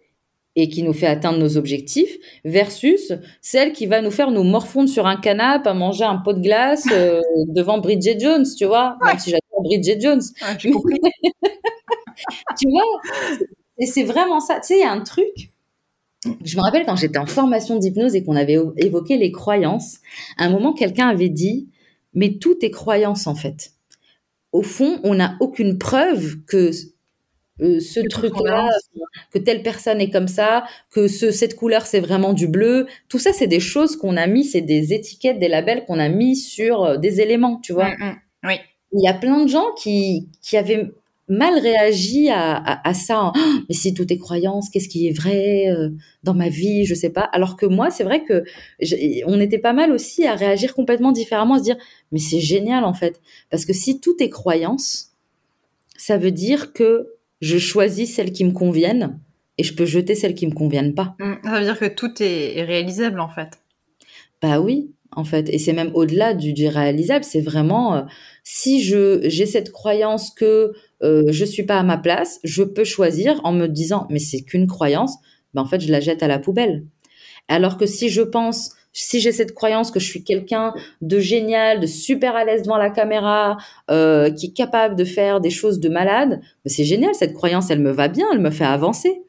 et 0.56 0.70
qui 0.70 0.84
nous 0.84 0.94
fait 0.94 1.08
atteindre 1.08 1.40
nos 1.40 1.58
objectifs 1.58 2.16
versus 2.46 3.12
celle 3.42 3.74
qui 3.74 3.88
va 3.88 4.02
nous 4.02 4.12
faire 4.12 4.30
nous 4.30 4.44
morfondre 4.44 4.90
sur 4.90 5.08
un 5.08 5.18
canapé 5.18 5.70
à 5.70 5.74
manger 5.74 6.04
un 6.04 6.18
pot 6.18 6.34
de 6.34 6.42
glace 6.42 6.86
euh, 6.92 7.22
devant 7.48 7.80
Bridget 7.80 8.20
Jones, 8.20 8.46
tu 8.58 8.66
vois, 8.66 8.98
même 9.04 9.18
si 9.18 9.32
j'adore 9.32 9.64
Bridget 9.64 10.00
Jones. 10.00 10.22
tu 12.60 12.70
vois, 12.70 12.84
et 13.80 13.86
c'est 13.86 14.04
vraiment 14.04 14.40
ça. 14.40 14.60
Tu 14.60 14.68
sais, 14.68 14.78
il 14.78 14.82
y 14.82 14.84
a 14.84 14.92
un 14.92 15.02
truc. 15.02 15.53
Je 16.44 16.58
me 16.58 16.62
rappelle 16.62 16.86
quand 16.86 16.96
j'étais 16.96 17.18
en 17.18 17.26
formation 17.26 17.78
d'hypnose 17.78 18.16
et 18.16 18.24
qu'on 18.24 18.36
avait 18.36 18.58
évoqué 18.78 19.18
les 19.18 19.32
croyances. 19.32 19.98
À 20.38 20.46
un 20.46 20.50
moment, 20.50 20.74
quelqu'un 20.74 21.08
avait 21.08 21.30
dit, 21.30 21.70
mais 22.14 22.38
tout 22.38 22.58
est 22.62 22.72
croyance 22.72 23.28
en 23.28 23.36
fait. 23.36 23.72
Au 24.52 24.62
fond, 24.62 25.00
on 25.04 25.16
n'a 25.16 25.36
aucune 25.40 25.78
preuve 25.78 26.44
que 26.46 26.72
euh, 27.62 27.80
ce 27.80 28.00
truc-là, 28.00 28.70
que 29.32 29.40
telle 29.40 29.64
personne 29.64 30.02
est 30.02 30.10
comme 30.10 30.28
ça, 30.28 30.64
que 30.92 31.08
ce, 31.08 31.32
cette 31.32 31.56
couleur 31.56 31.86
c'est 31.86 32.00
vraiment 32.00 32.34
du 32.34 32.48
bleu. 32.48 32.88
Tout 33.10 33.20
ça, 33.20 33.32
c'est 33.34 33.48
des 33.48 33.60
choses 33.60 33.96
qu'on 33.96 34.18
a 34.18 34.28
mis, 34.28 34.44
c'est 34.44 34.62
des 34.62 34.94
étiquettes, 34.94 35.40
des 35.40 35.48
labels 35.48 35.86
qu'on 35.86 36.00
a 36.00 36.10
mis 36.10 36.36
sur 36.36 36.84
euh, 36.84 36.98
des 36.98 37.22
éléments, 37.22 37.60
tu 37.62 37.74
vois. 37.74 37.90
Mm, 37.90 38.04
mm. 38.04 38.18
oui. 38.48 38.56
Il 38.96 39.04
y 39.04 39.08
a 39.08 39.14
plein 39.14 39.44
de 39.44 39.50
gens 39.50 39.66
qui, 39.76 40.30
qui 40.42 40.56
avaient 40.56 40.92
mal 41.28 41.58
réagi 41.58 42.30
à, 42.30 42.82
à, 42.88 42.94
ça. 42.94 43.32
Oh, 43.36 43.40
mais 43.70 43.76
si 43.76 43.94
tout 43.94 44.12
est 44.12 44.18
croyance, 44.18 44.70
qu'est-ce 44.70 44.90
qui 44.90 45.08
est 45.08 45.18
vrai 45.18 45.70
euh, 45.70 45.90
dans 46.24 46.34
ma 46.34 46.50
vie 46.50 46.86
Je 46.86 46.94
sais 46.94 47.10
pas. 47.10 47.22
Alors 47.22 47.56
que 47.56 47.66
moi, 47.66 47.92
c'est 47.92 48.04
vrai 48.04 48.24
que 48.24 48.44
on 49.26 49.40
était 49.40 49.60
pas 49.60 49.74
mal 49.74 49.92
aussi 49.92 50.26
à 50.26 50.36
réagir 50.36 50.74
complètement 50.74 51.12
différemment, 51.12 51.56
à 51.56 51.60
se 51.60 51.64
dire 51.64 51.78
mais 52.12 52.20
c'est 52.20 52.40
génial 52.40 52.84
en 52.84 52.94
fait, 52.94 53.22
parce 53.50 53.66
que 53.66 53.74
si 53.74 54.00
tout 54.00 54.16
est 54.20 54.30
croyance, 54.30 55.14
ça 55.98 56.18
veut 56.18 56.32
dire 56.32 56.74
que 56.74 57.08
je 57.42 57.58
choisis 57.58 58.14
celles 58.14 58.32
qui 58.32 58.46
me 58.46 58.52
conviennent 58.52 59.20
et 59.58 59.64
je 59.64 59.74
peux 59.74 59.86
jeter 59.86 60.16
celles 60.16 60.36
qui 60.36 60.48
me 60.48 60.54
conviennent 60.54 60.96
pas. 60.96 61.16
Mm, 61.20 61.34
ça 61.44 61.60
veut 61.60 61.66
dire 61.66 61.80
que 61.80 61.86
tout 61.86 62.12
est 62.22 62.64
réalisable 62.64 63.20
en 63.20 63.30
fait. 63.30 63.60
Bah 64.42 64.60
oui, 64.60 64.92
en 65.16 65.24
fait, 65.24 65.50
et 65.50 65.60
c'est 65.60 65.74
même 65.74 65.92
au-delà 65.94 66.34
du, 66.34 66.54
du, 66.54 66.68
réalisable. 66.68 67.24
C'est 67.24 67.42
vraiment 67.42 67.96
euh, 67.96 68.02
si 68.44 68.84
je 68.84 69.22
j'ai 69.30 69.46
cette 69.46 69.72
croyance 69.72 70.32
que 70.32 70.74
euh, 71.04 71.26
je 71.30 71.46
suis 71.46 71.64
pas 71.64 71.78
à 71.78 71.84
ma 71.84 71.98
place, 71.98 72.40
je 72.44 72.64
peux 72.64 72.84
choisir 72.84 73.40
en 73.44 73.52
me 73.52 73.68
disant 73.68 74.08
mais 74.10 74.20
c'est 74.20 74.42
qu'une 74.42 74.68
croyance, 74.68 75.18
ben 75.54 75.62
en 75.62 75.66
fait 75.66 75.82
je 75.82 75.92
la 75.92 76.00
jette 76.00 76.24
à 76.24 76.28
la 76.28 76.40
poubelle. 76.40 76.86
Alors 77.48 77.78
que 77.78 77.86
si 77.86 78.10
je 78.10 78.22
pense 78.22 78.76
si 78.94 79.20
j'ai 79.20 79.32
cette 79.32 79.54
croyance 79.54 79.92
que 79.92 80.00
je 80.00 80.06
suis 80.06 80.24
quelqu'un 80.24 80.74
de 81.02 81.20
génial, 81.20 81.80
de 81.80 81.88
super 81.88 82.36
à 82.36 82.46
l'aise 82.46 82.62
devant 82.62 82.78
la 82.78 82.92
caméra, 82.92 83.58
euh, 83.90 84.30
qui 84.30 84.48
est 84.48 84.54
capable 84.54 84.96
de 84.96 85.04
faire 85.04 85.42
des 85.42 85.50
choses 85.50 85.80
de 85.80 85.90
malade, 85.90 86.40
ben 86.40 86.70
c'est 86.70 86.84
génial. 86.84 87.14
Cette 87.16 87.34
croyance, 87.34 87.72
elle 87.72 87.80
me 87.80 87.92
va 87.92 88.08
bien, 88.08 88.28
elle 88.32 88.40
me 88.40 88.52
fait 88.52 88.66
avancer. 88.66 89.24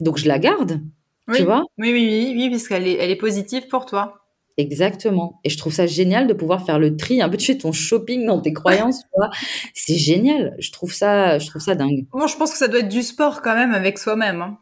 Donc 0.00 0.18
je 0.18 0.26
la 0.26 0.38
garde. 0.38 0.80
Oui. 1.28 1.38
Tu 1.38 1.44
vois? 1.44 1.62
Oui, 1.78 1.92
oui, 1.92 2.06
oui, 2.08 2.34
oui, 2.36 2.50
puisqu'elle 2.50 2.86
est, 2.86 2.94
elle 2.94 3.10
est 3.10 3.16
positive 3.16 3.68
pour 3.68 3.86
toi. 3.86 4.25
Exactement. 4.58 5.40
Et 5.44 5.50
je 5.50 5.58
trouve 5.58 5.72
ça 5.72 5.86
génial 5.86 6.26
de 6.26 6.32
pouvoir 6.32 6.64
faire 6.64 6.78
le 6.78 6.96
tri, 6.96 7.20
un 7.20 7.28
peu 7.28 7.36
tu 7.38 7.46
fais 7.46 7.58
ton 7.58 7.72
shopping 7.72 8.26
dans 8.26 8.40
tes 8.40 8.52
croyances, 8.52 9.00
tu 9.00 9.08
vois. 9.16 9.30
C'est 9.74 9.96
génial. 9.96 10.56
Je 10.58 10.72
trouve 10.72 10.92
ça, 10.92 11.38
je 11.38 11.46
trouve 11.46 11.62
ça 11.62 11.74
dingue. 11.74 12.06
Moi, 12.12 12.26
je 12.26 12.36
pense 12.36 12.52
que 12.52 12.58
ça 12.58 12.68
doit 12.68 12.80
être 12.80 12.88
du 12.88 13.02
sport 13.02 13.42
quand 13.42 13.54
même 13.54 13.74
avec 13.74 13.98
soi-même. 13.98 14.42
Hein. 14.42 14.58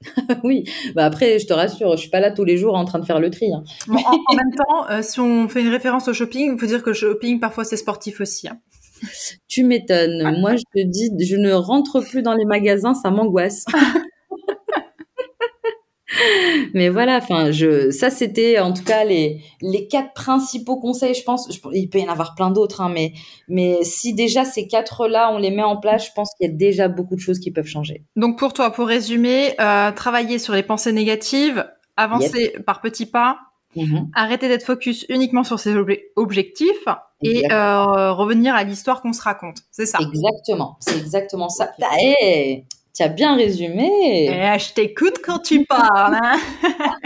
oui, 0.44 0.64
bah 0.94 1.04
après, 1.04 1.40
je 1.40 1.46
te 1.46 1.52
rassure, 1.52 1.96
je 1.96 2.02
suis 2.02 2.10
pas 2.10 2.20
là 2.20 2.30
tous 2.30 2.44
les 2.44 2.56
jours 2.56 2.76
en 2.76 2.84
train 2.84 3.00
de 3.00 3.04
faire 3.04 3.18
le 3.18 3.30
tri. 3.30 3.52
Hein. 3.52 3.64
Bon, 3.88 3.98
en, 3.98 4.12
en, 4.12 4.36
même 4.36 4.54
temps, 4.56 4.88
euh, 4.90 5.02
si 5.02 5.18
on 5.18 5.48
fait 5.48 5.60
une 5.60 5.70
référence 5.70 6.06
au 6.06 6.12
shopping, 6.12 6.52
il 6.54 6.58
faut 6.58 6.66
dire 6.66 6.84
que 6.84 6.90
le 6.90 6.94
shopping, 6.94 7.40
parfois, 7.40 7.64
c'est 7.64 7.76
sportif 7.76 8.20
aussi. 8.20 8.46
Hein. 8.46 8.60
Tu 9.48 9.64
m'étonnes. 9.64 10.40
Moi, 10.40 10.56
je 10.56 10.62
te 10.74 10.86
dis, 10.86 11.10
je 11.24 11.36
ne 11.36 11.52
rentre 11.52 12.00
plus 12.00 12.22
dans 12.22 12.34
les 12.34 12.44
magasins, 12.44 12.94
ça 12.94 13.10
m'angoisse. 13.10 13.64
Mais 16.74 16.88
voilà, 16.88 17.18
enfin, 17.18 17.50
je, 17.50 17.90
ça 17.90 18.10
c'était 18.10 18.58
en 18.58 18.72
tout 18.72 18.84
cas 18.84 19.04
les 19.04 19.42
les 19.60 19.86
quatre 19.88 20.12
principaux 20.14 20.78
conseils. 20.78 21.14
Je 21.14 21.22
pense, 21.22 21.48
je, 21.52 21.58
il 21.72 21.88
peut 21.88 21.98
y 21.98 22.04
en 22.04 22.12
avoir 22.12 22.34
plein 22.34 22.50
d'autres, 22.50 22.80
hein, 22.80 22.90
mais 22.92 23.12
mais 23.48 23.82
si 23.82 24.14
déjà 24.14 24.44
ces 24.44 24.66
quatre 24.66 25.08
là, 25.08 25.30
on 25.32 25.38
les 25.38 25.50
met 25.50 25.62
en 25.62 25.76
place, 25.76 26.06
je 26.06 26.12
pense 26.14 26.30
qu'il 26.36 26.48
y 26.48 26.50
a 26.50 26.54
déjà 26.54 26.88
beaucoup 26.88 27.14
de 27.14 27.20
choses 27.20 27.38
qui 27.38 27.50
peuvent 27.50 27.66
changer. 27.66 28.04
Donc 28.16 28.38
pour 28.38 28.52
toi, 28.52 28.70
pour 28.70 28.86
résumer, 28.86 29.54
euh, 29.60 29.92
travailler 29.92 30.38
sur 30.38 30.54
les 30.54 30.62
pensées 30.62 30.92
négatives, 30.92 31.66
avancer 31.96 32.52
yep. 32.54 32.64
par 32.64 32.80
petits 32.80 33.06
pas, 33.06 33.38
mmh. 33.76 33.98
arrêter 34.14 34.48
d'être 34.48 34.64
focus 34.64 35.06
uniquement 35.08 35.44
sur 35.44 35.58
ses 35.58 35.76
ob 35.76 35.90
objectifs 36.16 36.88
et 37.22 37.50
euh, 37.52 38.12
revenir 38.12 38.54
à 38.54 38.64
l'histoire 38.64 39.02
qu'on 39.02 39.12
se 39.12 39.22
raconte. 39.22 39.58
C'est 39.70 39.86
ça. 39.86 39.98
Exactement, 40.00 40.76
c'est 40.80 40.96
exactement 40.96 41.48
ça. 41.48 41.70
Hey 41.98 42.64
tu 42.98 43.04
as 43.04 43.08
bien 43.08 43.36
résumé. 43.36 44.26
Et 44.26 44.58
je 44.58 44.72
t'écoute 44.72 45.18
quand 45.24 45.38
tu 45.38 45.64
parles. 45.64 46.18
Hein 46.20 46.36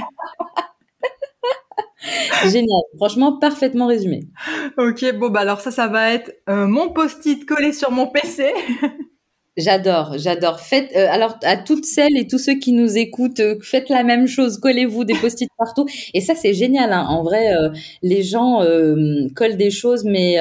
Génial, 2.44 2.82
franchement 2.96 3.38
parfaitement 3.38 3.86
résumé. 3.86 4.24
Ok, 4.76 5.04
bon 5.18 5.28
bah 5.28 5.40
alors 5.40 5.60
ça, 5.60 5.70
ça 5.70 5.86
va 5.86 6.12
être 6.12 6.32
euh, 6.48 6.66
mon 6.66 6.88
post-it 6.88 7.46
collé 7.46 7.72
sur 7.72 7.90
mon 7.90 8.08
PC. 8.08 8.52
J'adore, 9.58 10.14
j'adore. 10.16 10.60
Faites 10.60 10.90
euh, 10.96 11.06
alors 11.10 11.38
à 11.42 11.58
toutes 11.58 11.84
celles 11.84 12.16
et 12.16 12.26
tous 12.26 12.38
ceux 12.38 12.54
qui 12.54 12.72
nous 12.72 12.96
écoutent, 12.96 13.40
euh, 13.40 13.58
faites 13.60 13.90
la 13.90 14.02
même 14.02 14.26
chose. 14.26 14.56
Collez-vous 14.58 15.04
des 15.04 15.14
post-it 15.14 15.50
partout. 15.58 15.86
Et 16.14 16.22
ça, 16.22 16.34
c'est 16.34 16.54
génial. 16.54 16.90
Hein. 16.90 17.04
En 17.06 17.22
vrai, 17.22 17.54
euh, 17.54 17.68
les 18.02 18.22
gens 18.22 18.62
euh, 18.62 19.28
collent 19.36 19.58
des 19.58 19.70
choses, 19.70 20.04
mais 20.04 20.36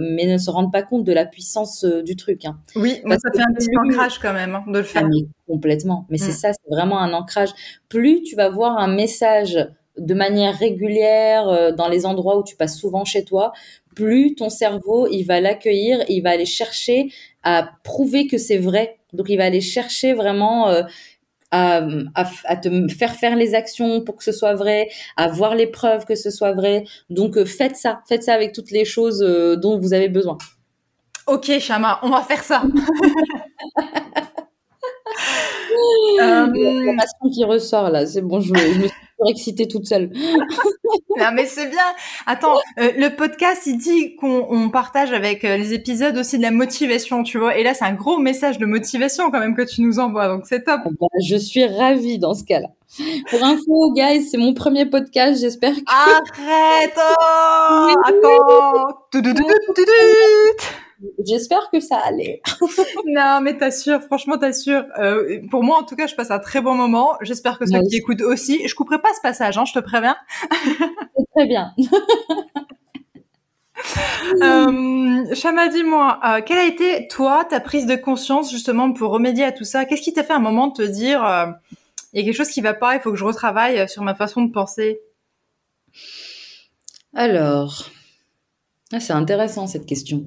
mais 0.00 0.26
ne 0.26 0.38
se 0.38 0.50
rendent 0.50 0.72
pas 0.72 0.82
compte 0.82 1.04
de 1.04 1.12
la 1.12 1.24
puissance 1.24 1.84
du 1.84 2.16
truc. 2.16 2.44
Hein. 2.44 2.58
Oui, 2.74 3.00
moi, 3.04 3.16
ça 3.18 3.30
fait 3.32 3.42
un 3.42 3.54
petit 3.54 3.70
ancrage 3.76 4.18
quand 4.18 4.32
même 4.32 4.56
hein, 4.56 4.64
de 4.66 4.78
le 4.78 4.84
faire. 4.84 5.02
Ah, 5.04 5.08
mais 5.08 5.28
complètement. 5.46 6.06
Mais 6.10 6.16
mm. 6.16 6.20
c'est 6.20 6.32
ça, 6.32 6.52
c'est 6.52 6.74
vraiment 6.74 6.98
un 6.98 7.12
ancrage. 7.12 7.50
Plus 7.88 8.22
tu 8.22 8.34
vas 8.34 8.48
voir 8.48 8.78
un 8.78 8.88
message 8.88 9.58
de 9.98 10.14
manière 10.14 10.56
régulière 10.56 11.74
dans 11.74 11.88
les 11.88 12.06
endroits 12.06 12.38
où 12.38 12.42
tu 12.42 12.56
passes 12.56 12.78
souvent 12.78 13.04
chez 13.04 13.24
toi, 13.24 13.52
plus 13.94 14.34
ton 14.34 14.50
cerveau 14.50 15.08
il 15.10 15.24
va 15.24 15.40
l'accueillir, 15.40 16.04
il 16.08 16.20
va 16.22 16.30
aller 16.30 16.46
chercher 16.46 17.08
à 17.42 17.70
prouver 17.84 18.26
que 18.28 18.38
c'est 18.38 18.58
vrai. 18.58 18.98
Donc 19.12 19.28
il 19.28 19.36
va 19.36 19.44
aller 19.44 19.60
chercher 19.60 20.12
vraiment 20.12 20.68
euh, 20.68 20.82
à, 21.50 21.78
à, 22.14 22.26
à, 22.44 22.56
te 22.56 22.68
faire 22.88 23.14
faire 23.14 23.36
les 23.36 23.54
actions 23.54 24.02
pour 24.02 24.16
que 24.16 24.24
ce 24.24 24.32
soit 24.32 24.54
vrai, 24.54 24.88
à 25.16 25.28
voir 25.28 25.54
les 25.54 25.66
preuves 25.66 26.04
que 26.04 26.14
ce 26.14 26.30
soit 26.30 26.52
vrai. 26.52 26.84
Donc 27.08 27.36
euh, 27.36 27.44
faites 27.44 27.76
ça, 27.76 28.02
faites 28.08 28.24
ça 28.24 28.34
avec 28.34 28.52
toutes 28.52 28.70
les 28.70 28.84
choses 28.84 29.22
euh, 29.22 29.56
dont 29.56 29.78
vous 29.78 29.94
avez 29.94 30.08
besoin. 30.08 30.36
Ok, 31.26 31.58
Chama, 31.58 31.98
on 32.02 32.10
va 32.10 32.22
faire 32.22 32.44
ça. 32.44 32.62
euh... 36.20 36.46
La 36.46 36.94
passion 36.96 37.30
qui 37.32 37.44
ressort 37.44 37.90
là, 37.90 38.06
c'est 38.06 38.22
bon, 38.22 38.40
je, 38.40 38.54
je 38.54 38.78
me 38.80 38.88
suis 38.88 39.05
excitée 39.28 39.68
toute 39.68 39.86
seule. 39.86 40.10
non 41.16 41.32
mais 41.34 41.46
c'est 41.46 41.68
bien. 41.68 41.78
Attends, 42.26 42.56
euh, 42.78 42.90
le 42.96 43.14
podcast 43.14 43.62
il 43.66 43.78
dit 43.78 44.16
qu'on 44.16 44.46
on 44.50 44.68
partage 44.70 45.12
avec 45.12 45.44
euh, 45.44 45.56
les 45.56 45.72
épisodes 45.72 46.16
aussi 46.16 46.38
de 46.38 46.42
la 46.42 46.50
motivation, 46.50 47.22
tu 47.22 47.38
vois. 47.38 47.56
Et 47.56 47.62
là 47.62 47.74
c'est 47.74 47.84
un 47.84 47.94
gros 47.94 48.18
message 48.18 48.58
de 48.58 48.66
motivation 48.66 49.30
quand 49.30 49.40
même 49.40 49.56
que 49.56 49.62
tu 49.62 49.82
nous 49.82 49.98
envoies, 49.98 50.28
donc 50.28 50.46
c'est 50.46 50.64
top. 50.64 50.80
Bah, 51.00 51.06
je 51.24 51.36
suis 51.36 51.66
ravie 51.66 52.18
dans 52.18 52.34
ce 52.34 52.44
cas-là. 52.44 52.68
Pour 53.30 53.42
info, 53.42 53.92
guys, 53.94 54.22
c'est 54.30 54.38
mon 54.38 54.54
premier 54.54 54.86
podcast. 54.86 55.40
J'espère 55.40 55.74
que. 55.74 55.82
Arrête 55.86 56.98
oh 56.98 57.94
Attends 58.04 59.06
J'espère 61.24 61.70
que 61.70 61.80
ça 61.80 61.98
allait. 61.98 62.40
non, 63.06 63.40
mais 63.42 63.56
t'assures, 63.56 64.02
franchement, 64.02 64.38
t'assures. 64.38 64.84
Euh, 64.98 65.40
pour 65.50 65.62
moi, 65.62 65.78
en 65.78 65.82
tout 65.82 65.96
cas, 65.96 66.06
je 66.06 66.14
passe 66.14 66.30
un 66.30 66.38
très 66.38 66.60
bon 66.60 66.74
moment. 66.74 67.16
J'espère 67.20 67.58
que 67.58 67.66
ceux 67.66 67.82
qui 67.88 67.96
écoutent 67.96 68.22
aussi. 68.22 68.66
Je 68.66 68.74
couperai 68.74 69.00
pas 69.00 69.12
ce 69.14 69.20
passage, 69.20 69.58
hein, 69.58 69.64
je 69.64 69.74
te 69.74 69.78
préviens. 69.78 70.16
très 71.34 71.46
bien. 71.46 71.74
euh, 74.42 75.34
Chama, 75.34 75.68
dis-moi, 75.68 76.20
euh, 76.24 76.40
quelle 76.44 76.58
a 76.58 76.66
été, 76.66 77.08
toi, 77.08 77.44
ta 77.44 77.60
prise 77.60 77.86
de 77.86 77.96
conscience, 77.96 78.50
justement, 78.50 78.92
pour 78.92 79.10
remédier 79.10 79.44
à 79.44 79.52
tout 79.52 79.64
ça? 79.64 79.84
Qu'est-ce 79.84 80.02
qui 80.02 80.12
t'a 80.12 80.24
fait 80.24 80.32
un 80.32 80.38
moment 80.38 80.68
de 80.68 80.74
te 80.74 80.82
dire, 80.82 81.24
euh, 81.24 81.46
il 82.12 82.20
y 82.20 82.22
a 82.22 82.24
quelque 82.24 82.36
chose 82.36 82.48
qui 82.48 82.62
va 82.62 82.74
pas, 82.74 82.94
il 82.94 83.00
faut 83.00 83.10
que 83.10 83.18
je 83.18 83.24
retravaille 83.24 83.88
sur 83.88 84.02
ma 84.02 84.14
façon 84.14 84.42
de 84.42 84.50
penser? 84.50 85.00
Alors, 87.14 87.90
ah, 88.92 89.00
c'est 89.00 89.12
intéressant 89.12 89.66
cette 89.66 89.86
question. 89.86 90.24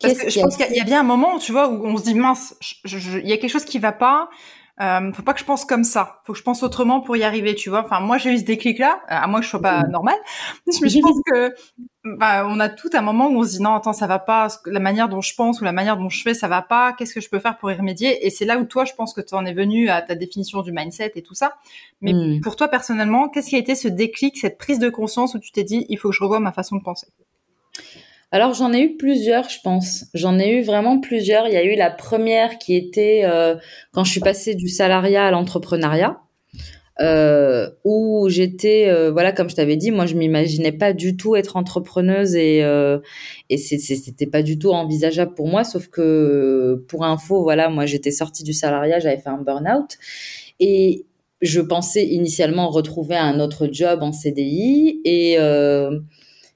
Parce 0.00 0.14
que 0.18 0.30
je 0.30 0.40
pense 0.40 0.56
qu'il 0.56 0.76
y 0.76 0.80
a 0.80 0.84
bien 0.84 1.00
un 1.00 1.04
moment, 1.04 1.38
tu 1.38 1.52
vois, 1.52 1.68
où 1.68 1.84
on 1.86 1.96
se 1.96 2.04
dit 2.04 2.14
mince, 2.14 2.54
il 2.84 3.28
y 3.28 3.32
a 3.32 3.36
quelque 3.36 3.50
chose 3.50 3.64
qui 3.64 3.78
va 3.78 3.92
pas. 3.92 4.28
Euh, 4.80 5.12
faut 5.12 5.22
pas 5.24 5.32
que 5.34 5.40
je 5.40 5.44
pense 5.44 5.64
comme 5.64 5.82
ça. 5.82 6.20
Faut 6.24 6.34
que 6.34 6.38
je 6.38 6.44
pense 6.44 6.62
autrement 6.62 7.00
pour 7.00 7.16
y 7.16 7.24
arriver, 7.24 7.56
tu 7.56 7.68
vois. 7.68 7.84
Enfin, 7.84 7.98
moi, 7.98 8.16
j'ai 8.16 8.32
eu 8.32 8.38
ce 8.38 8.44
déclic-là, 8.44 9.00
à 9.08 9.26
moins 9.26 9.40
que 9.40 9.44
je 9.44 9.50
sois 9.50 9.60
pas 9.60 9.82
normal. 9.88 10.14
Mais 10.82 10.88
je 10.88 11.00
pense 11.00 11.16
que, 11.26 11.52
bah, 12.04 12.46
on 12.48 12.60
a 12.60 12.68
tout 12.68 12.88
un 12.92 13.00
moment 13.00 13.26
où 13.26 13.40
on 13.40 13.42
se 13.42 13.56
dit 13.56 13.60
non, 13.60 13.74
attends, 13.74 13.92
ça 13.92 14.06
va 14.06 14.20
pas. 14.20 14.46
La 14.66 14.78
manière 14.78 15.08
dont 15.08 15.20
je 15.20 15.34
pense 15.34 15.60
ou 15.60 15.64
la 15.64 15.72
manière 15.72 15.96
dont 15.96 16.08
je 16.08 16.22
fais, 16.22 16.32
ça 16.32 16.46
va 16.46 16.62
pas. 16.62 16.92
Qu'est-ce 16.92 17.12
que 17.12 17.20
je 17.20 17.28
peux 17.28 17.40
faire 17.40 17.58
pour 17.58 17.72
y 17.72 17.74
remédier? 17.74 18.24
Et 18.24 18.30
c'est 18.30 18.44
là 18.44 18.56
où 18.56 18.64
toi, 18.66 18.84
je 18.84 18.92
pense 18.94 19.14
que 19.14 19.20
tu 19.20 19.34
en 19.34 19.44
es 19.46 19.52
venu 19.52 19.88
à 19.88 20.00
ta 20.00 20.14
définition 20.14 20.62
du 20.62 20.70
mindset 20.70 21.10
et 21.16 21.22
tout 21.22 21.34
ça. 21.34 21.56
Mais 22.00 22.12
Mm. 22.12 22.40
pour 22.42 22.54
toi 22.54 22.68
personnellement, 22.68 23.28
qu'est-ce 23.28 23.48
qui 23.48 23.56
a 23.56 23.58
été 23.58 23.74
ce 23.74 23.88
déclic, 23.88 24.38
cette 24.38 24.58
prise 24.58 24.78
de 24.78 24.90
conscience 24.90 25.34
où 25.34 25.40
tu 25.40 25.50
t'es 25.50 25.64
dit, 25.64 25.86
il 25.88 25.98
faut 25.98 26.10
que 26.10 26.14
je 26.14 26.22
revoie 26.22 26.38
ma 26.38 26.52
façon 26.52 26.76
de 26.76 26.82
penser? 26.84 27.08
Alors 28.30 28.52
j'en 28.52 28.72
ai 28.74 28.82
eu 28.82 28.96
plusieurs, 28.96 29.48
je 29.48 29.58
pense. 29.62 30.04
J'en 30.14 30.38
ai 30.38 30.50
eu 30.58 30.62
vraiment 30.62 31.00
plusieurs. 31.00 31.46
Il 31.48 31.54
y 31.54 31.56
a 31.56 31.64
eu 31.64 31.76
la 31.76 31.90
première 31.90 32.58
qui 32.58 32.74
était 32.76 33.22
euh, 33.24 33.56
quand 33.92 34.04
je 34.04 34.10
suis 34.10 34.20
passée 34.20 34.54
du 34.54 34.68
salariat 34.68 35.26
à 35.26 35.30
l'entrepreneuriat. 35.30 36.20
euh, 37.00 37.70
où 37.84 38.28
j'étais, 38.28 38.88
euh, 38.88 39.12
voilà, 39.12 39.30
comme 39.32 39.48
je 39.48 39.54
t'avais 39.54 39.76
dit, 39.76 39.92
moi 39.92 40.06
je 40.06 40.14
m'imaginais 40.16 40.72
pas 40.72 40.92
du 40.92 41.16
tout 41.16 41.36
être 41.36 41.56
entrepreneuse 41.56 42.34
et 42.34 42.58
et 43.50 43.56
c'était 43.58 44.26
pas 44.26 44.42
du 44.42 44.58
tout 44.58 44.70
envisageable 44.72 45.34
pour 45.34 45.48
moi. 45.48 45.64
Sauf 45.64 45.88
que 45.88 46.84
pour 46.88 47.04
info, 47.04 47.42
voilà, 47.42 47.68
moi 47.70 47.86
j'étais 47.86 48.10
sortie 48.10 48.44
du 48.44 48.52
salariat, 48.52 48.98
j'avais 49.00 49.18
fait 49.18 49.30
un 49.30 49.38
burn-out 49.38 49.96
et 50.60 51.06
je 51.40 51.60
pensais 51.60 52.04
initialement 52.04 52.68
retrouver 52.68 53.16
un 53.16 53.38
autre 53.40 53.68
job 53.70 54.02
en 54.02 54.12
CDI 54.12 55.00
et 55.04 55.38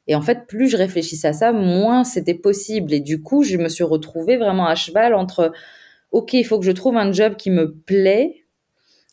et 0.06 0.14
en 0.14 0.22
fait, 0.22 0.46
plus 0.46 0.68
je 0.68 0.76
réfléchissais 0.76 1.28
à 1.28 1.32
ça, 1.32 1.52
moins 1.52 2.04
c'était 2.04 2.34
possible. 2.34 2.92
Et 2.92 3.00
du 3.00 3.22
coup, 3.22 3.44
je 3.44 3.56
me 3.56 3.68
suis 3.68 3.84
retrouvée 3.84 4.36
vraiment 4.36 4.66
à 4.66 4.74
cheval 4.74 5.14
entre, 5.14 5.52
OK, 6.10 6.32
il 6.32 6.44
faut 6.44 6.58
que 6.58 6.66
je 6.66 6.72
trouve 6.72 6.96
un 6.96 7.12
job 7.12 7.36
qui 7.36 7.50
me 7.50 7.72
plaît, 7.72 8.44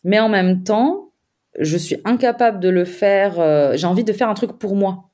mais 0.04 0.18
en 0.18 0.28
même 0.28 0.64
temps, 0.64 1.12
je 1.58 1.76
suis 1.76 1.96
incapable 2.04 2.60
de 2.60 2.68
le 2.68 2.84
faire. 2.84 3.40
Euh, 3.40 3.76
j'ai 3.76 3.86
envie 3.86 4.04
de 4.04 4.12
faire 4.12 4.28
un 4.28 4.34
truc 4.34 4.58
pour 4.58 4.74
moi. 4.74 5.10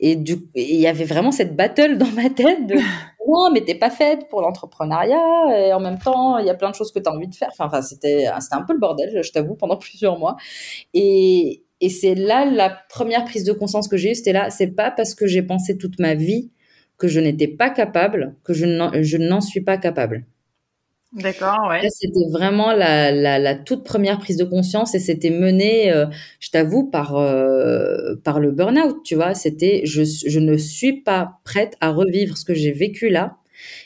Et 0.00 0.16
du, 0.16 0.36
il 0.54 0.80
y 0.80 0.86
avait 0.86 1.04
vraiment 1.04 1.30
cette 1.30 1.54
battle 1.54 1.98
dans 1.98 2.10
ma 2.12 2.30
tête 2.30 2.66
de 2.66 2.74
non, 3.28 3.50
mais 3.52 3.60
t'es 3.62 3.74
pas 3.74 3.90
faite 3.90 4.28
pour 4.28 4.40
l'entrepreneuriat. 4.40 5.66
Et 5.66 5.72
en 5.72 5.80
même 5.80 5.98
temps, 5.98 6.38
il 6.38 6.46
y 6.46 6.50
a 6.50 6.54
plein 6.54 6.70
de 6.70 6.74
choses 6.74 6.92
que 6.92 6.98
tu 6.98 7.08
as 7.08 7.12
envie 7.12 7.28
de 7.28 7.34
faire. 7.34 7.48
Enfin, 7.52 7.66
enfin 7.66 7.82
c'était, 7.82 8.26
c'était 8.40 8.56
un 8.56 8.62
peu 8.62 8.72
le 8.72 8.78
bordel, 8.78 9.22
je 9.22 9.32
t'avoue, 9.32 9.54
pendant 9.54 9.76
plusieurs 9.78 10.18
mois. 10.18 10.36
Et, 10.94 11.64
et 11.80 11.88
c'est 11.88 12.14
là 12.14 12.44
la 12.44 12.70
première 12.88 13.24
prise 13.24 13.44
de 13.44 13.52
conscience 13.52 13.88
que 13.88 13.96
j'ai 13.96 14.12
eue. 14.12 14.14
C'était 14.14 14.32
là, 14.32 14.50
c'est 14.50 14.68
pas 14.68 14.90
parce 14.90 15.14
que 15.14 15.26
j'ai 15.26 15.42
pensé 15.42 15.78
toute 15.78 15.98
ma 15.98 16.14
vie 16.14 16.50
que 16.98 17.08
je 17.08 17.20
n'étais 17.20 17.48
pas 17.48 17.70
capable 17.70 18.36
que 18.44 18.52
je 18.52 19.16
n'en 19.16 19.40
suis 19.40 19.62
pas 19.62 19.78
capable. 19.78 20.26
D'accord, 21.12 21.66
ouais. 21.68 21.88
C'était 21.90 22.30
vraiment 22.30 22.72
la, 22.72 23.10
la, 23.10 23.40
la, 23.40 23.56
toute 23.56 23.82
première 23.82 24.18
prise 24.18 24.36
de 24.36 24.44
conscience 24.44 24.94
et 24.94 25.00
c'était 25.00 25.30
mené, 25.30 25.90
euh, 25.90 26.06
je 26.38 26.50
t'avoue, 26.50 26.88
par, 26.88 27.16
euh, 27.16 28.14
par 28.22 28.38
le 28.38 28.52
burn-out, 28.52 28.98
tu 29.04 29.16
vois. 29.16 29.34
C'était, 29.34 29.82
je, 29.84 30.04
je 30.04 30.38
ne 30.38 30.56
suis 30.56 31.02
pas 31.02 31.40
prête 31.42 31.76
à 31.80 31.90
revivre 31.90 32.38
ce 32.38 32.44
que 32.44 32.54
j'ai 32.54 32.70
vécu 32.70 33.08
là. 33.08 33.38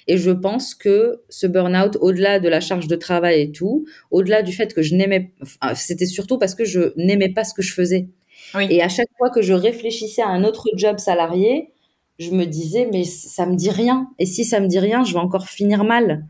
Et 0.07 0.19
je 0.19 0.31
pense 0.31 0.75
que 0.75 1.23
ce 1.29 1.47
burn-out, 1.47 1.97
au-delà 2.01 2.41
de 2.41 2.49
la 2.49 2.61
charge 2.61 2.89
de 2.89 2.97
travail 2.97 3.41
et 3.41 3.53
tout, 3.53 3.87
au-delà 4.11 4.43
du 4.43 4.53
fait 4.53 4.75
que 4.75 4.83
je 4.83 4.95
n'aimais, 4.95 5.33
c'était 5.75 6.07
surtout 6.07 6.39
parce 6.39 6.55
que 6.55 6.65
je 6.65 6.93
n'aimais 6.97 7.31
pas 7.31 7.45
ce 7.45 7.55
que 7.55 7.63
je 7.63 7.73
faisais. 7.73 8.09
Oui. 8.55 8.67
Et 8.71 8.83
à 8.83 8.89
chaque 8.89 9.09
fois 9.19 9.31
que 9.31 9.43
je 9.43 9.53
réfléchissais 9.53 10.23
à 10.23 10.29
un 10.29 10.45
autre 10.45 10.69
job 10.77 10.99
salarié, 10.99 11.73
je 12.19 12.31
me 12.31 12.45
disais, 12.45 12.89
mais 12.93 13.05
ça 13.05 13.47
me 13.47 13.57
dit 13.57 13.71
rien. 13.71 14.09
Et 14.19 14.27
si 14.27 14.45
ça 14.45 14.61
me 14.61 14.69
dit 14.69 14.79
rien, 14.79 15.05
je 15.05 15.13
vais 15.13 15.19
encore 15.19 15.49
finir 15.49 15.85
mal. 15.85 16.27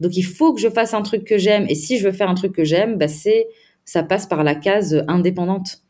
Donc 0.00 0.16
il 0.16 0.24
faut 0.24 0.54
que 0.54 0.60
je 0.60 0.68
fasse 0.68 0.94
un 0.94 1.02
truc 1.02 1.24
que 1.24 1.38
j'aime. 1.38 1.66
Et 1.68 1.74
si 1.74 1.98
je 1.98 2.04
veux 2.04 2.12
faire 2.12 2.28
un 2.28 2.34
truc 2.34 2.52
que 2.52 2.64
j'aime, 2.64 2.96
bah 2.96 3.08
c'est 3.08 3.46
ça 3.84 4.02
passe 4.02 4.26
par 4.26 4.44
la 4.44 4.54
case 4.54 5.04
indépendante. 5.08 5.82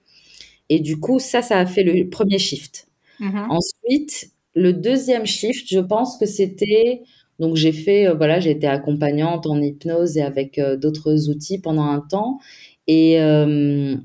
Et 0.68 0.80
du 0.80 1.00
coup, 1.00 1.18
ça, 1.18 1.42
ça 1.42 1.58
a 1.58 1.66
fait 1.66 1.82
le 1.82 2.08
premier 2.08 2.38
shift. 2.38 2.88
Mm-hmm. 3.20 3.46
Ensuite, 3.48 4.30
le 4.58 4.72
deuxième 4.72 5.24
shift, 5.24 5.68
je 5.70 5.78
pense 5.78 6.16
que 6.18 6.26
c'était 6.26 7.02
donc 7.38 7.54
j'ai 7.56 7.72
fait 7.72 8.08
euh, 8.08 8.14
voilà, 8.14 8.40
j'ai 8.40 8.50
été 8.50 8.66
accompagnante 8.66 9.46
en 9.46 9.60
hypnose 9.60 10.16
et 10.16 10.22
avec 10.22 10.58
euh, 10.58 10.76
d'autres 10.76 11.30
outils 11.30 11.58
pendant 11.60 11.84
un 11.84 12.00
temps 12.00 12.38
et 12.86 13.20
euh, 13.20 13.96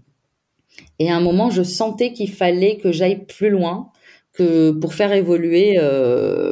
et 1.00 1.12
à 1.12 1.16
un 1.16 1.22
moment, 1.22 1.50
je 1.50 1.64
sentais 1.64 2.14
qu'il 2.14 2.32
fallait 2.32 2.78
que 2.78 2.92
j'aille 2.92 3.26
plus 3.26 3.50
loin 3.50 3.92
que 4.32 4.72
pour 4.72 4.94
faire 4.94 5.12
évoluer 5.12 5.78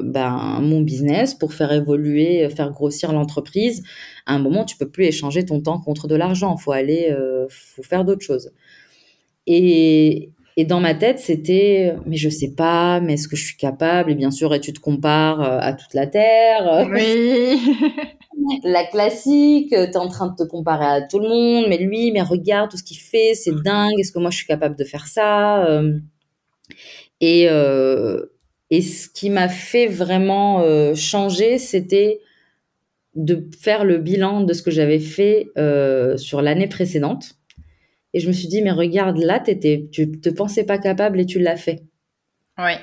ben, 0.04 0.60
mon 0.62 0.82
business, 0.82 1.34
pour 1.34 1.54
faire 1.54 1.72
évoluer, 1.72 2.47
faire 2.49 2.72
grossir 2.72 3.12
l'entreprise, 3.14 3.84
à 4.28 4.36
un 4.36 4.39
moment, 4.39 4.66
tu 4.66 4.78
peux 4.78 4.89
plus 4.89 5.06
échanger 5.06 5.45
ton 5.45 5.62
temps 5.62 5.80
contre 5.80 6.08
de 6.08 6.16
l'argent. 6.16 6.58
Faut 6.58 6.72
aller, 6.72 7.16
faut 7.49 7.84
faire 7.84 8.06
d'autres 8.06 8.24
choses. 8.24 8.52
Et, 9.47 10.30
et 10.62 10.66
dans 10.66 10.80
ma 10.80 10.93
tête, 10.93 11.20
c'était, 11.20 11.95
mais 12.05 12.18
je 12.18 12.30
sais 12.30 12.53
pas, 12.55 12.99
mais 12.99 13.14
est-ce 13.14 13.28
que 13.28 13.36
je 13.36 13.45
suis 13.45 13.57
capable? 13.57 14.12
Et 14.12 14.16
bien 14.16 14.32
sûr, 14.32 14.53
et 14.53 14.59
tu 14.59 14.74
te 14.74 14.80
compares 14.80 15.41
euh, 15.41 15.59
à 15.59 15.74
toute 15.74 15.93
la 15.93 16.07
terre. 16.07 16.88
Oui. 16.91 17.59
la 18.64 18.84
classique, 18.86 19.70
tu 19.70 19.76
es 19.76 19.97
en 19.97 20.07
train 20.07 20.28
de 20.28 20.36
te 20.36 20.47
comparer 20.47 20.86
à 20.86 21.01
tout 21.01 21.20
le 21.20 21.30
monde, 21.30 21.66
mais 21.70 21.78
lui, 21.78 22.12
mais 22.12 22.22
regarde 22.22 22.70
tout 22.70 22.78
ce 22.78 22.84
qu'il 22.84 22.97
fait, 22.97 23.34
c'est 23.34 23.55
dingue. 23.64 23.99
Est-ce 23.99 24.12
que 24.12 24.20
moi 24.20 24.30
je 24.30 24.38
suis 24.38 24.47
capable 24.47 24.76
de 24.76 24.84
faire 24.84 25.07
ça 25.07 25.68
et, 27.22 27.47
euh, 27.49 28.26
et 28.70 28.82
ce 28.82 29.07
qui 29.07 29.30
m'a 29.30 29.47
fait 29.47 29.88
vraiment 29.88 30.62
euh, 30.62 30.95
changer, 30.95 31.59
c'était 31.59 32.20
de 33.16 33.47
faire 33.59 33.86
le 33.86 33.97
bilan 33.97 34.41
de 34.41 34.53
ce 34.53 34.62
que 34.62 34.72
j'avais 34.72 34.99
fait 34.99 35.49
euh, 35.57 36.18
sur 36.18 36.41
l'année 36.41 36.68
précédente. 36.68 37.36
Et 38.14 38.20
je 38.20 38.28
me 38.28 38.34
suis 38.34 38.47
dit, 38.47 38.62
mais 38.62 38.72
regarde, 38.72 39.18
là, 39.18 39.41
étais, 39.47 39.88
tu 39.91 40.12
te 40.12 40.30
pensais 40.30 40.66
pas 40.66 40.78
capable 40.78 41.20
et 41.20 41.26
tu 41.26 41.39
l'as 41.39 41.55
fait. 41.55 41.84
Oui. 42.57 42.74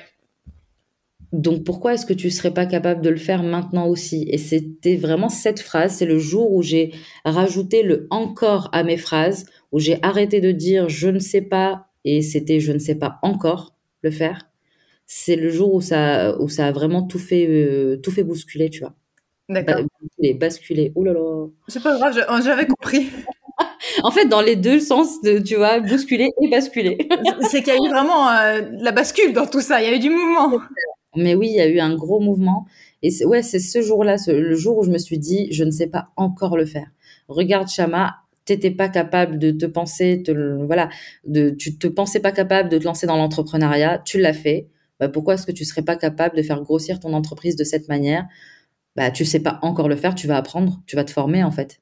Donc 1.31 1.63
pourquoi 1.63 1.93
est-ce 1.93 2.07
que 2.07 2.13
tu 2.13 2.31
serais 2.31 2.53
pas 2.53 2.65
capable 2.65 3.01
de 3.01 3.09
le 3.09 3.17
faire 3.17 3.43
maintenant 3.43 3.87
aussi? 3.87 4.25
Et 4.29 4.39
c'était 4.39 4.95
vraiment 4.95 5.29
cette 5.29 5.59
phrase, 5.59 5.93
c'est 5.93 6.07
le 6.07 6.17
jour 6.17 6.51
où 6.51 6.63
j'ai 6.63 6.91
rajouté 7.23 7.83
le 7.83 8.07
encore 8.09 8.69
à 8.73 8.83
mes 8.83 8.97
phrases, 8.97 9.45
où 9.71 9.79
j'ai 9.79 9.99
arrêté 10.01 10.41
de 10.41 10.51
dire 10.51 10.89
je 10.89 11.07
ne 11.07 11.19
sais 11.19 11.41
pas 11.41 11.85
et 12.03 12.23
c'était 12.23 12.59
je 12.59 12.71
ne 12.71 12.79
sais 12.79 12.95
pas 12.95 13.19
encore 13.21 13.75
le 14.01 14.09
faire. 14.09 14.49
C'est 15.05 15.35
le 15.35 15.49
jour 15.49 15.73
où 15.73 15.81
ça, 15.81 16.39
où 16.39 16.49
ça 16.49 16.67
a 16.67 16.71
vraiment 16.71 17.03
tout 17.03 17.19
fait, 17.19 17.47
euh, 17.47 17.97
tout 17.97 18.11
fait 18.11 18.23
bousculer, 18.23 18.69
tu 18.69 18.79
vois. 18.79 18.95
D'accord. 19.49 19.81
basculer, 20.01 20.33
basculer. 20.35 20.91
Oh 20.95 21.03
là 21.03 21.13
là. 21.13 21.47
C'est 21.67 21.81
pas 21.81 21.97
grave, 21.97 22.43
j'avais 22.43 22.67
compris. 22.67 23.09
en 24.03 24.11
fait, 24.11 24.25
dans 24.25 24.41
les 24.41 24.55
deux 24.55 24.79
sens, 24.79 25.21
de, 25.21 25.39
tu 25.39 25.55
vois, 25.55 25.79
bousculer 25.79 26.29
et 26.41 26.49
basculer. 26.49 26.97
c'est 27.49 27.63
qu'il 27.63 27.73
y 27.73 27.77
a 27.77 27.79
eu 27.79 27.89
vraiment 27.89 28.29
euh, 28.29 28.61
la 28.79 28.91
bascule 28.91 29.33
dans 29.33 29.45
tout 29.45 29.61
ça. 29.61 29.81
Il 29.81 29.89
y 29.89 29.93
a 29.93 29.95
eu 29.95 29.99
du 29.99 30.09
mouvement. 30.09 30.59
Mais 31.15 31.35
oui, 31.35 31.47
il 31.49 31.55
y 31.55 31.61
a 31.61 31.67
eu 31.67 31.79
un 31.79 31.95
gros 31.95 32.19
mouvement. 32.19 32.65
Et 33.01 33.09
ouais, 33.25 33.41
c'est 33.41 33.59
ce 33.59 33.81
jour-là, 33.81 34.17
le 34.27 34.55
jour 34.55 34.77
où 34.77 34.83
je 34.83 34.91
me 34.91 34.97
suis 34.97 35.17
dit, 35.17 35.47
je 35.51 35.63
ne 35.63 35.71
sais 35.71 35.87
pas 35.87 36.09
encore 36.17 36.57
le 36.57 36.65
faire. 36.65 36.87
Regarde 37.27 37.69
Chama, 37.69 38.17
t'étais 38.45 38.71
pas 38.71 38.89
capable 38.89 39.39
de 39.39 39.51
te 39.51 39.65
penser, 39.65 40.21
te, 40.23 40.31
voilà, 40.65 40.89
de, 41.25 41.51
tu 41.51 41.77
te 41.77 41.87
pensais 41.87 42.19
pas 42.19 42.31
capable 42.31 42.69
de 42.69 42.77
te 42.77 42.83
lancer 42.83 43.07
dans 43.07 43.15
l'entrepreneuriat, 43.15 43.99
tu 43.99 44.19
l'as 44.19 44.33
fait. 44.33 44.67
Bah, 44.99 45.07
pourquoi 45.07 45.35
est-ce 45.35 45.45
que 45.45 45.51
tu 45.51 45.63
serais 45.65 45.83
pas 45.83 45.95
capable 45.95 46.35
de 46.35 46.41
faire 46.41 46.61
grossir 46.61 46.99
ton 46.99 47.13
entreprise 47.13 47.55
de 47.55 47.63
cette 47.63 47.87
manière? 47.87 48.27
Bah, 48.95 49.11
tu 49.11 49.23
sais 49.23 49.39
pas 49.39 49.59
encore 49.61 49.87
le 49.87 49.95
faire, 49.95 50.15
tu 50.15 50.27
vas 50.27 50.37
apprendre, 50.37 50.81
tu 50.85 50.95
vas 50.95 51.03
te 51.03 51.11
former 51.11 51.43
en 51.43 51.51
fait. 51.51 51.79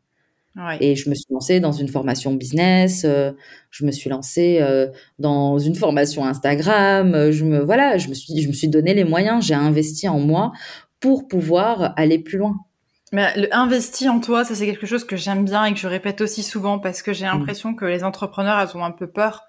Et 0.80 0.95
je 0.95 1.10
me 1.10 1.16
suis 1.16 1.32
lancée 1.32 1.60
dans 1.60 1.72
une 1.72 1.88
formation 1.88 2.34
business, 2.34 3.03
euh, 3.05 3.32
je 3.70 3.86
me 3.86 3.91
suis 3.91 4.10
lancée 4.10 4.58
euh, 4.62 4.88
dans 5.20 5.60
une 5.60 5.76
formation 5.76 6.26
Instagram, 6.26 7.14
euh, 7.14 7.32
je 7.32 7.45
me 7.45 7.60
voilà, 7.60 7.97
je 7.97 8.10
me 8.10 8.14
suis 8.16 8.41
je 8.41 8.47
me 8.47 8.53
suis 8.53 8.68
donné 8.68 8.93
les 8.93 9.03
moyens, 9.03 9.45
j'ai 9.45 9.53
investi 9.53 10.08
en 10.08 10.20
moi 10.20 10.51
pour 10.99 11.28
pouvoir 11.28 11.93
aller 11.95 12.18
plus 12.18 12.39
loin. 12.39 12.55
Mais 13.14 13.36
le 13.38 13.53
investi 13.55 14.10
en 14.10 14.20
toi, 14.20 14.43
ça 14.43 14.55
c'est 14.55 14.66
quelque 14.66 14.88
chose 14.88 15.03
que 15.03 15.16
j'aime 15.16 15.45
bien 15.45 15.64
et 15.66 15.74
que 15.74 15.80
je 15.80 15.88
répète 15.88 16.22
aussi 16.22 16.41
souvent 16.41 16.80
parce 16.80 17.01
que 17.03 17.14
j'ai 17.14 17.26
mmh. 17.26 17.38
l'impression 17.38 17.76
que 17.76 17.86
les 17.86 18.03
entrepreneurs, 18.03 18.60
elles 18.60 18.76
ont 18.76 18.84
un 18.84 18.91
peu 18.91 19.08
peur 19.08 19.43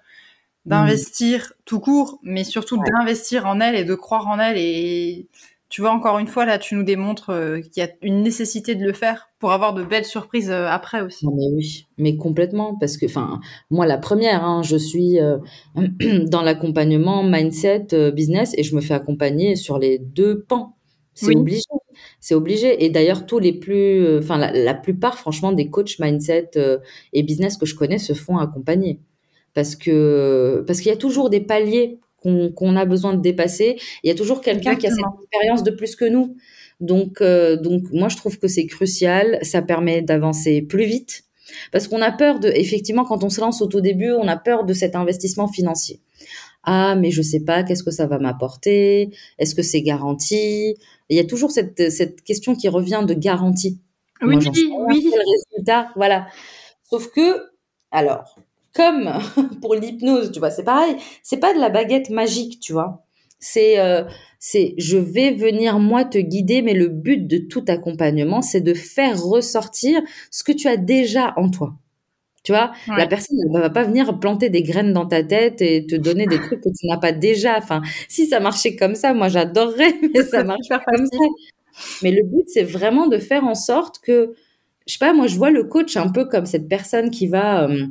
d'investir 0.65 1.53
tout 1.65 1.79
court, 1.79 2.19
mais 2.21 2.43
surtout 2.43 2.77
d'investir 2.77 3.47
en 3.47 3.59
elles 3.59 3.75
et 3.75 3.83
de 3.83 3.95
croire 3.95 4.27
en 4.27 4.37
elles. 4.39 4.57
Et 4.57 5.27
tu 5.69 5.81
vois, 5.81 5.91
encore 5.91 6.17
une 6.17 6.27
fois, 6.27 6.45
là, 6.45 6.57
tu 6.57 6.73
nous 6.73 6.83
démontres 6.83 7.29
euh, 7.29 7.59
qu'il 7.61 7.83
y 7.83 7.85
a 7.85 7.89
une 8.01 8.23
nécessité 8.23 8.73
de 8.73 8.83
le 8.83 8.91
faire 8.91 9.29
pour 9.37 9.51
avoir 9.51 9.75
de 9.75 9.83
belles 9.83 10.05
surprises 10.05 10.49
euh, 10.49 10.67
après 10.67 11.01
aussi. 11.01 11.27
mais 11.27 11.47
oui, 11.53 11.87
mais 11.99 12.17
complètement, 12.17 12.75
parce 12.75 12.97
que, 12.97 13.05
enfin, 13.05 13.39
moi, 13.69 13.85
la 13.85 13.99
première, 13.99 14.43
hein, 14.43 14.63
je 14.63 14.75
suis 14.75 15.19
euh, 15.19 15.37
dans 16.25 16.41
l'accompagnement 16.41 17.23
mindset 17.23 18.11
business 18.11 18.55
et 18.57 18.63
je 18.63 18.75
me 18.75 18.81
fais 18.81 18.95
accompagner 18.95 19.55
sur 19.55 19.77
les 19.77 19.99
deux 19.99 20.41
pans. 20.41 20.75
C'est 21.13 21.35
obligé. 21.35 21.61
C'est 22.21 22.33
obligé. 22.33 22.85
Et 22.85 22.89
d'ailleurs, 22.89 23.25
tous 23.25 23.39
les 23.39 23.51
plus, 23.51 24.19
enfin, 24.19 24.37
la, 24.37 24.73
plupart, 24.73 25.19
franchement, 25.19 25.51
des 25.51 25.69
coachs 25.69 25.99
mindset 25.99 26.51
et 27.11 27.23
business 27.23 27.57
que 27.57 27.65
je 27.65 27.75
connais 27.75 27.97
se 27.97 28.13
font 28.13 28.37
accompagner. 28.37 29.01
Parce 29.53 29.75
que, 29.75 30.63
parce 30.65 30.79
qu'il 30.79 30.87
y 30.87 30.93
a 30.93 30.97
toujours 30.97 31.29
des 31.29 31.41
paliers 31.41 31.99
qu'on 32.21 32.75
a 32.75 32.85
besoin 32.85 33.13
de 33.13 33.21
dépasser. 33.21 33.77
Il 34.03 34.07
y 34.07 34.11
a 34.11 34.15
toujours 34.15 34.41
quelqu'un 34.41 34.75
qui 34.75 34.87
a 34.87 34.89
cette 34.89 35.05
expérience 35.21 35.63
de 35.63 35.71
plus 35.71 35.95
que 35.95 36.05
nous. 36.05 36.35
Donc, 36.79 37.21
euh, 37.21 37.57
donc, 37.57 37.83
moi, 37.91 38.09
je 38.09 38.17
trouve 38.17 38.39
que 38.39 38.47
c'est 38.47 38.65
crucial. 38.65 39.39
Ça 39.41 39.61
permet 39.61 40.01
d'avancer 40.01 40.61
plus 40.61 40.85
vite. 40.85 41.23
Parce 41.71 41.87
qu'on 41.87 42.01
a 42.01 42.11
peur 42.11 42.39
de, 42.39 42.49
effectivement, 42.49 43.03
quand 43.05 43.23
on 43.23 43.29
se 43.29 43.41
lance 43.41 43.61
au 43.61 43.67
tout 43.67 43.81
début, 43.81 44.11
on 44.11 44.27
a 44.27 44.37
peur 44.37 44.65
de 44.65 44.73
cet 44.73 44.95
investissement 44.95 45.47
financier. 45.47 45.99
Ah, 46.63 46.95
mais 46.95 47.09
je 47.09 47.21
sais 47.21 47.39
pas, 47.39 47.63
qu'est-ce 47.63 47.83
que 47.83 47.91
ça 47.91 48.05
va 48.05 48.19
m'apporter? 48.19 49.09
Est-ce 49.39 49.55
que 49.55 49.61
c'est 49.61 49.81
garanti? 49.81 50.75
Il 51.09 51.17
y 51.17 51.19
a 51.19 51.23
toujours 51.23 51.51
cette, 51.51 51.91
cette 51.91 52.21
question 52.21 52.55
qui 52.55 52.67
revient 52.67 53.03
de 53.07 53.13
garantie. 53.13 53.79
Oui, 54.21 54.37
oui. 54.87 55.11
résultat, 55.55 55.91
voilà. 55.95 56.27
Sauf 56.83 57.09
que, 57.11 57.49
alors, 57.91 58.35
comme 58.79 59.11
pour 59.61 59.75
l'hypnose, 59.75 60.31
tu 60.31 60.39
vois, 60.39 60.51
c'est 60.51 60.63
pareil. 60.63 60.95
C'est 61.21 61.39
pas 61.39 61.53
de 61.53 61.59
la 61.59 61.69
baguette 61.69 62.09
magique, 62.09 62.59
tu 62.61 62.71
vois. 62.71 63.03
C'est, 63.39 63.79
euh, 63.79 64.03
c'est, 64.39 64.73
je 64.77 64.97
vais 64.97 65.31
venir 65.31 65.79
moi 65.79 66.05
te 66.05 66.17
guider, 66.17 66.61
mais 66.61 66.73
le 66.73 66.87
but 66.87 67.27
de 67.27 67.37
tout 67.37 67.63
accompagnement, 67.67 68.41
c'est 68.41 68.61
de 68.61 68.73
faire 68.73 69.21
ressortir 69.21 70.01
ce 70.31 70.43
que 70.43 70.51
tu 70.51 70.67
as 70.67 70.77
déjà 70.77 71.33
en 71.37 71.49
toi. 71.49 71.73
Tu 72.43 72.53
vois, 72.53 72.71
la 72.87 73.05
personne 73.05 73.37
ne 73.37 73.59
va 73.59 73.69
pas 73.69 73.83
venir 73.83 74.17
planter 74.17 74.49
des 74.49 74.63
graines 74.63 74.93
dans 74.93 75.05
ta 75.05 75.23
tête 75.23 75.61
et 75.61 75.85
te 75.85 75.95
donner 75.95 76.25
des 76.25 76.37
trucs 76.37 76.61
que 76.61 76.69
tu 76.69 76.87
n'as 76.87 76.97
pas 76.97 77.11
déjà. 77.11 77.57
Enfin, 77.57 77.81
si 78.07 78.27
ça 78.27 78.39
marchait 78.39 78.77
comme 78.77 78.95
ça, 78.95 79.13
moi 79.13 79.27
j'adorerais, 79.27 79.93
mais 80.13 80.23
ça 80.23 80.43
marche 80.45 80.67
pas 80.69 80.79
comme 80.79 81.05
ça. 81.05 81.17
Mais 82.01 82.11
le 82.11 82.23
but, 82.25 82.45
c'est 82.47 82.63
vraiment 82.63 83.07
de 83.07 83.17
faire 83.17 83.43
en 83.43 83.55
sorte 83.55 83.99
que, 83.99 84.33
je 84.87 84.93
sais 84.93 84.99
pas, 84.99 85.13
moi 85.13 85.27
je 85.27 85.35
vois 85.35 85.51
le 85.51 85.65
coach 85.65 85.97
un 85.97 86.09
peu 86.09 86.25
comme 86.25 86.45
cette 86.45 86.69
personne 86.69 87.11
qui 87.11 87.27
va 87.27 87.67
euh, 87.69 87.85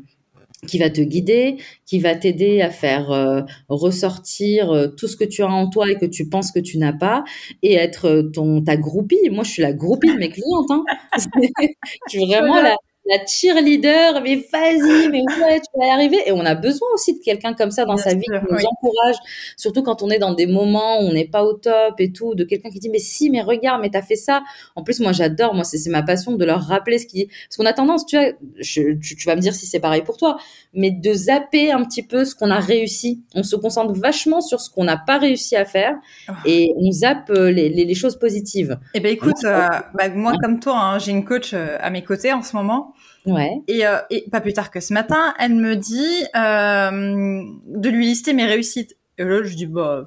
qui 0.66 0.78
va 0.78 0.90
te 0.90 1.00
guider, 1.00 1.56
qui 1.86 2.00
va 2.00 2.14
t'aider 2.14 2.60
à 2.60 2.70
faire 2.70 3.10
euh, 3.12 3.42
ressortir 3.68 4.70
euh, 4.70 4.88
tout 4.88 5.06
ce 5.06 5.16
que 5.16 5.24
tu 5.24 5.42
as 5.42 5.48
en 5.48 5.68
toi 5.68 5.90
et 5.90 5.96
que 5.96 6.06
tu 6.06 6.28
penses 6.28 6.50
que 6.50 6.58
tu 6.58 6.78
n'as 6.78 6.92
pas 6.92 7.24
et 7.62 7.74
être 7.74 8.30
ton 8.32 8.62
ta 8.62 8.76
groupie. 8.76 9.30
Moi, 9.30 9.44
je 9.44 9.50
suis 9.50 9.62
la 9.62 9.72
groupie 9.72 10.12
de 10.12 10.18
mes 10.18 10.30
clientes. 10.30 10.70
Hein. 10.70 10.84
je 11.16 12.18
suis 12.18 12.26
vraiment 12.26 12.60
la, 12.60 12.74
la 13.08 13.24
cheerleader, 13.26 14.20
mais 14.22 14.36
vas-y, 14.52 15.08
mais 15.08 15.22
ouais, 15.40 15.60
tu 15.60 15.78
vas 15.78 15.86
y 15.86 15.90
arriver. 15.90 16.18
Et 16.26 16.32
on 16.32 16.44
a 16.44 16.54
besoin 16.54 16.88
aussi 16.94 17.18
de 17.18 17.22
quelqu'un 17.24 17.54
comme 17.54 17.70
ça 17.70 17.84
dans 17.84 17.96
sa 17.96 18.14
vie 18.14 18.22
qui 18.22 18.30
nous 18.50 18.64
encourage, 18.66 19.16
surtout 19.56 19.82
quand 19.82 20.02
on 20.02 20.10
est 20.10 20.18
dans 20.18 20.34
des 20.34 20.46
moments 20.46 21.00
où 21.00 21.04
on 21.04 21.12
n'est 21.12 21.28
pas 21.28 21.44
au 21.44 21.54
top 21.54 21.94
et 21.98 22.12
tout, 22.12 22.34
de 22.34 22.44
quelqu'un 22.44 22.70
qui 22.70 22.78
dit 22.78 22.90
mais 22.90 22.98
si, 22.98 23.30
mais 23.30 23.42
regarde, 23.42 23.80
mais 23.80 23.90
t'as 23.90 24.02
fait 24.02 24.16
ça. 24.16 24.42
En 24.76 24.82
plus, 24.82 25.00
moi 25.00 25.12
j'adore, 25.12 25.54
moi 25.54 25.64
c'est 25.64 25.88
ma 25.90 26.02
passion 26.02 26.32
de 26.32 26.44
leur 26.44 26.60
rappeler 26.62 26.98
ce 26.98 27.06
qui, 27.06 27.26
parce 27.26 27.56
qu'on 27.56 27.66
a 27.66 27.72
tendance, 27.72 28.06
tu 28.06 28.16
vois, 28.16 28.32
tu, 28.60 28.98
tu 29.00 29.26
vas 29.26 29.36
me 29.36 29.40
dire 29.40 29.54
si 29.54 29.66
c'est 29.66 29.80
pareil 29.80 30.02
pour 30.02 30.16
toi, 30.16 30.38
mais 30.74 30.90
de 30.90 31.12
zapper 31.12 31.72
un 31.72 31.84
petit 31.84 32.02
peu 32.02 32.24
ce 32.24 32.34
qu'on 32.34 32.50
a 32.50 32.60
réussi. 32.60 33.22
On 33.34 33.42
se 33.42 33.56
concentre 33.56 33.94
vachement 33.98 34.40
sur 34.40 34.60
ce 34.60 34.70
qu'on 34.70 34.84
n'a 34.84 34.96
pas 34.96 35.18
réussi 35.18 35.56
à 35.56 35.64
faire 35.64 35.96
oh. 36.28 36.32
et 36.44 36.72
on 36.76 36.90
zappe 36.90 37.30
euh, 37.30 37.50
les, 37.50 37.68
les, 37.68 37.94
choses 37.94 38.18
positives. 38.18 38.78
Eh 38.94 39.00
ben 39.00 39.12
écoute, 39.12 39.44
euh, 39.44 39.66
bah, 39.94 40.08
moi 40.10 40.34
comme 40.40 40.60
toi, 40.60 40.78
hein, 40.78 40.98
j'ai 40.98 41.12
une 41.12 41.24
coach 41.24 41.52
euh, 41.54 41.76
à 41.80 41.90
mes 41.90 42.02
côtés 42.02 42.32
en 42.32 42.42
ce 42.42 42.54
moment. 42.56 42.94
Ouais. 43.26 43.60
Et, 43.68 43.82
et, 44.10 44.30
pas 44.30 44.40
plus 44.40 44.52
tard 44.52 44.70
que 44.70 44.80
ce 44.80 44.92
matin, 44.94 45.34
elle 45.38 45.54
me 45.54 45.76
dit 45.76 46.24
de 46.34 47.88
lui 47.88 48.06
lister 48.06 48.32
mes 48.32 48.46
réussites. 48.46 48.96
Et 49.18 49.24
là, 49.24 49.42
je 49.42 49.54
dis 49.54 49.66
bah, 49.66 50.06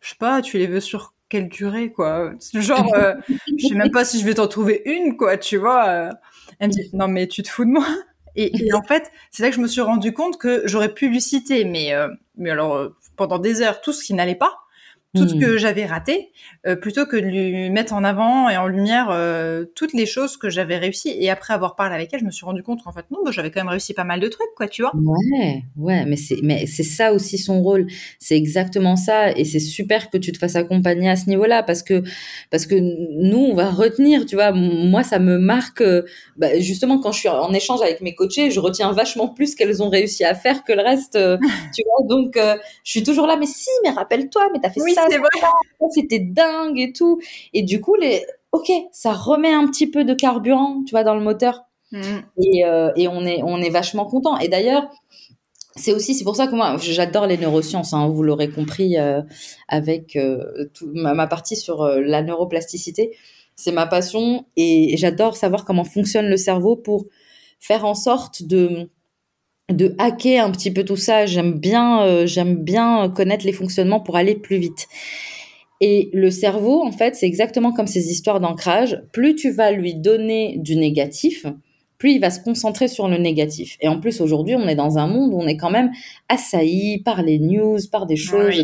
je 0.00 0.10
sais 0.10 0.16
pas, 0.18 0.42
tu 0.42 0.58
les 0.58 0.66
veux 0.66 0.80
sur 0.80 1.14
quelle 1.28 1.48
durée 1.48 1.90
quoi 1.90 2.32
Genre, 2.52 2.94
je 3.58 3.68
sais 3.68 3.74
même 3.74 3.90
pas 3.90 4.04
si 4.04 4.20
je 4.20 4.24
vais 4.24 4.34
t'en 4.34 4.48
trouver 4.48 4.82
une 4.84 5.16
quoi, 5.16 5.36
tu 5.36 5.56
vois. 5.56 6.10
Elle 6.58 6.68
me 6.68 6.72
dit 6.72 6.90
non 6.92 7.08
mais 7.08 7.26
tu 7.26 7.42
te 7.42 7.48
fous 7.48 7.64
de 7.64 7.70
moi 7.70 7.86
et, 8.34 8.72
en 8.72 8.82
fait, 8.82 9.10
c'est 9.30 9.42
là 9.42 9.50
que 9.50 9.56
je 9.56 9.60
me 9.60 9.66
suis 9.66 9.80
rendu 9.80 10.12
compte 10.12 10.38
que 10.38 10.62
j'aurais 10.64 10.92
pu 10.92 11.08
lui 11.08 11.20
citer, 11.20 11.64
mais, 11.64 11.92
euh, 11.92 12.08
mais 12.36 12.50
alors 12.50 12.76
euh, 12.76 12.96
pendant 13.16 13.38
des 13.38 13.60
heures, 13.60 13.80
tout 13.80 13.92
ce 13.92 14.04
qui 14.04 14.14
n'allait 14.14 14.34
pas 14.34 14.61
tout 15.14 15.28
ce 15.28 15.34
que 15.34 15.54
hmm. 15.54 15.58
j'avais 15.58 15.84
raté, 15.84 16.30
euh, 16.66 16.74
plutôt 16.74 17.04
que 17.04 17.16
de 17.16 17.26
lui 17.26 17.70
mettre 17.70 17.92
en 17.92 18.02
avant 18.02 18.48
et 18.48 18.56
en 18.56 18.66
lumière 18.66 19.08
euh, 19.10 19.66
toutes 19.74 19.92
les 19.92 20.06
choses 20.06 20.38
que 20.38 20.48
j'avais 20.48 20.78
réussi. 20.78 21.14
Et 21.18 21.28
après 21.28 21.52
avoir 21.52 21.76
parlé 21.76 21.94
avec 21.94 22.14
elle, 22.14 22.20
je 22.20 22.24
me 22.24 22.30
suis 22.30 22.46
rendu 22.46 22.62
compte 22.62 22.82
qu'en 22.82 22.92
fait 22.92 23.04
non, 23.10 23.18
bah, 23.22 23.30
j'avais 23.30 23.50
quand 23.50 23.60
même 23.60 23.68
réussi 23.68 23.92
pas 23.92 24.04
mal 24.04 24.20
de 24.20 24.28
trucs, 24.28 24.54
quoi, 24.56 24.68
tu 24.68 24.82
vois. 24.82 24.92
Ouais, 24.94 25.64
ouais, 25.76 26.06
mais 26.06 26.16
c'est 26.16 26.38
mais 26.42 26.66
c'est 26.66 26.82
ça 26.82 27.12
aussi 27.12 27.36
son 27.36 27.60
rôle. 27.60 27.88
C'est 28.18 28.36
exactement 28.36 28.96
ça, 28.96 29.32
et 29.32 29.44
c'est 29.44 29.60
super 29.60 30.08
que 30.08 30.16
tu 30.16 30.32
te 30.32 30.38
fasses 30.38 30.56
accompagner 30.56 31.10
à 31.10 31.16
ce 31.16 31.28
niveau-là 31.28 31.62
parce 31.62 31.82
que 31.82 32.02
parce 32.50 32.64
que 32.64 32.76
nous 32.76 33.38
on 33.38 33.54
va 33.54 33.68
retenir, 33.68 34.24
tu 34.24 34.36
vois. 34.36 34.52
Moi 34.52 35.02
ça 35.02 35.18
me 35.18 35.36
marque 35.36 35.82
bah, 36.38 36.58
justement 36.58 36.98
quand 36.98 37.12
je 37.12 37.18
suis 37.18 37.28
en 37.28 37.52
échange 37.52 37.82
avec 37.82 38.00
mes 38.00 38.14
coachés, 38.14 38.50
je 38.50 38.60
retiens 38.60 38.92
vachement 38.92 39.28
plus 39.28 39.54
qu'elles 39.54 39.82
ont 39.82 39.90
réussi 39.90 40.24
à 40.24 40.34
faire 40.34 40.64
que 40.64 40.72
le 40.72 40.82
reste, 40.82 41.16
euh, 41.16 41.36
tu 41.74 41.82
vois. 41.84 42.06
Donc 42.08 42.32
je 42.36 42.90
suis 42.90 43.02
toujours 43.02 43.26
là, 43.26 43.36
mais 43.36 43.46
si, 43.46 43.68
mais 43.84 43.90
rappelle-toi, 43.90 44.48
mais 44.54 44.60
t'as 44.60 44.70
fait 44.70 44.80
ça 44.94 45.01
c'était 45.90 46.18
dingue 46.18 46.78
et 46.78 46.92
tout. 46.92 47.20
Et 47.52 47.62
du 47.62 47.80
coup, 47.80 47.94
les, 47.94 48.24
ok, 48.52 48.70
ça 48.92 49.12
remet 49.12 49.52
un 49.52 49.66
petit 49.66 49.86
peu 49.90 50.04
de 50.04 50.14
carburant, 50.14 50.82
tu 50.86 50.92
vois, 50.92 51.04
dans 51.04 51.14
le 51.14 51.22
moteur. 51.22 51.62
Mm. 51.92 52.02
Et, 52.42 52.64
euh, 52.64 52.90
et, 52.96 53.08
on 53.08 53.24
est, 53.24 53.42
on 53.42 53.58
est 53.58 53.70
vachement 53.70 54.06
content. 54.06 54.38
Et 54.38 54.48
d'ailleurs, 54.48 54.84
c'est 55.76 55.92
aussi, 55.92 56.14
c'est 56.14 56.24
pour 56.24 56.36
ça 56.36 56.46
que 56.46 56.54
moi, 56.54 56.76
j'adore 56.78 57.26
les 57.26 57.38
neurosciences. 57.38 57.92
Hein, 57.92 58.08
vous 58.08 58.22
l'aurez 58.22 58.50
compris 58.50 58.98
euh, 58.98 59.22
avec 59.68 60.16
euh, 60.16 60.68
ma, 60.82 61.26
partie 61.26 61.56
sur 61.56 61.84
la 61.84 62.22
neuroplasticité. 62.22 63.16
C'est 63.56 63.72
ma 63.72 63.86
passion 63.86 64.46
et 64.56 64.96
j'adore 64.96 65.36
savoir 65.36 65.64
comment 65.64 65.84
fonctionne 65.84 66.26
le 66.26 66.38
cerveau 66.38 66.74
pour 66.76 67.06
faire 67.60 67.84
en 67.84 67.94
sorte 67.94 68.42
de 68.42 68.88
de 69.72 69.94
hacker 69.98 70.44
un 70.44 70.50
petit 70.50 70.70
peu 70.70 70.84
tout 70.84 70.96
ça. 70.96 71.26
J'aime 71.26 71.58
bien, 71.58 72.02
euh, 72.02 72.26
j'aime 72.26 72.56
bien 72.56 73.08
connaître 73.08 73.44
les 73.46 73.52
fonctionnements 73.52 74.00
pour 74.00 74.16
aller 74.16 74.34
plus 74.34 74.58
vite. 74.58 74.88
Et 75.80 76.10
le 76.12 76.30
cerveau, 76.30 76.82
en 76.82 76.92
fait, 76.92 77.16
c'est 77.16 77.26
exactement 77.26 77.72
comme 77.72 77.88
ces 77.88 78.10
histoires 78.10 78.38
d'ancrage. 78.38 79.02
Plus 79.12 79.34
tu 79.34 79.50
vas 79.50 79.72
lui 79.72 79.94
donner 79.94 80.56
du 80.58 80.76
négatif, 80.76 81.44
plus 81.98 82.14
il 82.14 82.20
va 82.20 82.30
se 82.30 82.40
concentrer 82.40 82.88
sur 82.88 83.06
le 83.06 83.16
négatif. 83.16 83.76
Et 83.80 83.86
en 83.86 84.00
plus, 84.00 84.20
aujourd'hui, 84.20 84.56
on 84.56 84.66
est 84.66 84.74
dans 84.74 84.98
un 84.98 85.06
monde 85.06 85.34
où 85.34 85.40
on 85.40 85.46
est 85.46 85.56
quand 85.56 85.70
même 85.70 85.92
assailli 86.28 87.00
par 87.02 87.22
les 87.22 87.38
news, 87.38 87.78
par 87.90 88.06
des 88.06 88.16
choses, 88.16 88.60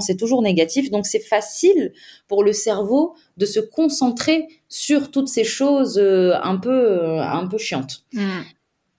c'est 0.00 0.16
toujours 0.16 0.40
négatif. 0.42 0.90
Donc, 0.90 1.06
c'est 1.06 1.20
facile 1.20 1.92
pour 2.28 2.42
le 2.42 2.54
cerveau 2.54 3.14
de 3.36 3.46
se 3.46 3.60
concentrer 3.60 4.46
sur 4.68 5.10
toutes 5.10 5.28
ces 5.28 5.44
choses 5.44 5.98
euh, 5.98 6.32
un 6.42 6.56
peu, 6.56 6.70
euh, 6.70 7.22
un 7.22 7.46
peu 7.46 7.58
chiantes. 7.58 8.04
Mm. 8.12 8.40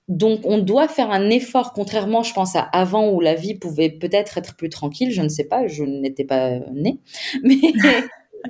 Donc, 0.10 0.42
on 0.44 0.58
doit 0.58 0.88
faire 0.88 1.12
un 1.12 1.30
effort, 1.30 1.72
contrairement, 1.72 2.24
je 2.24 2.34
pense, 2.34 2.56
à 2.56 2.62
avant 2.62 3.12
où 3.12 3.22
la 3.22 3.36
vie 3.36 3.54
pouvait 3.54 3.90
peut-être 3.90 4.40
être 4.40 4.56
plus 4.56 4.70
tranquille. 4.70 5.12
Je 5.12 5.22
ne 5.22 5.30
sais 5.30 5.44
pas, 5.44 5.68
je 5.68 5.84
n'étais 5.84 6.26
pas 6.26 6.60
née. 6.74 7.00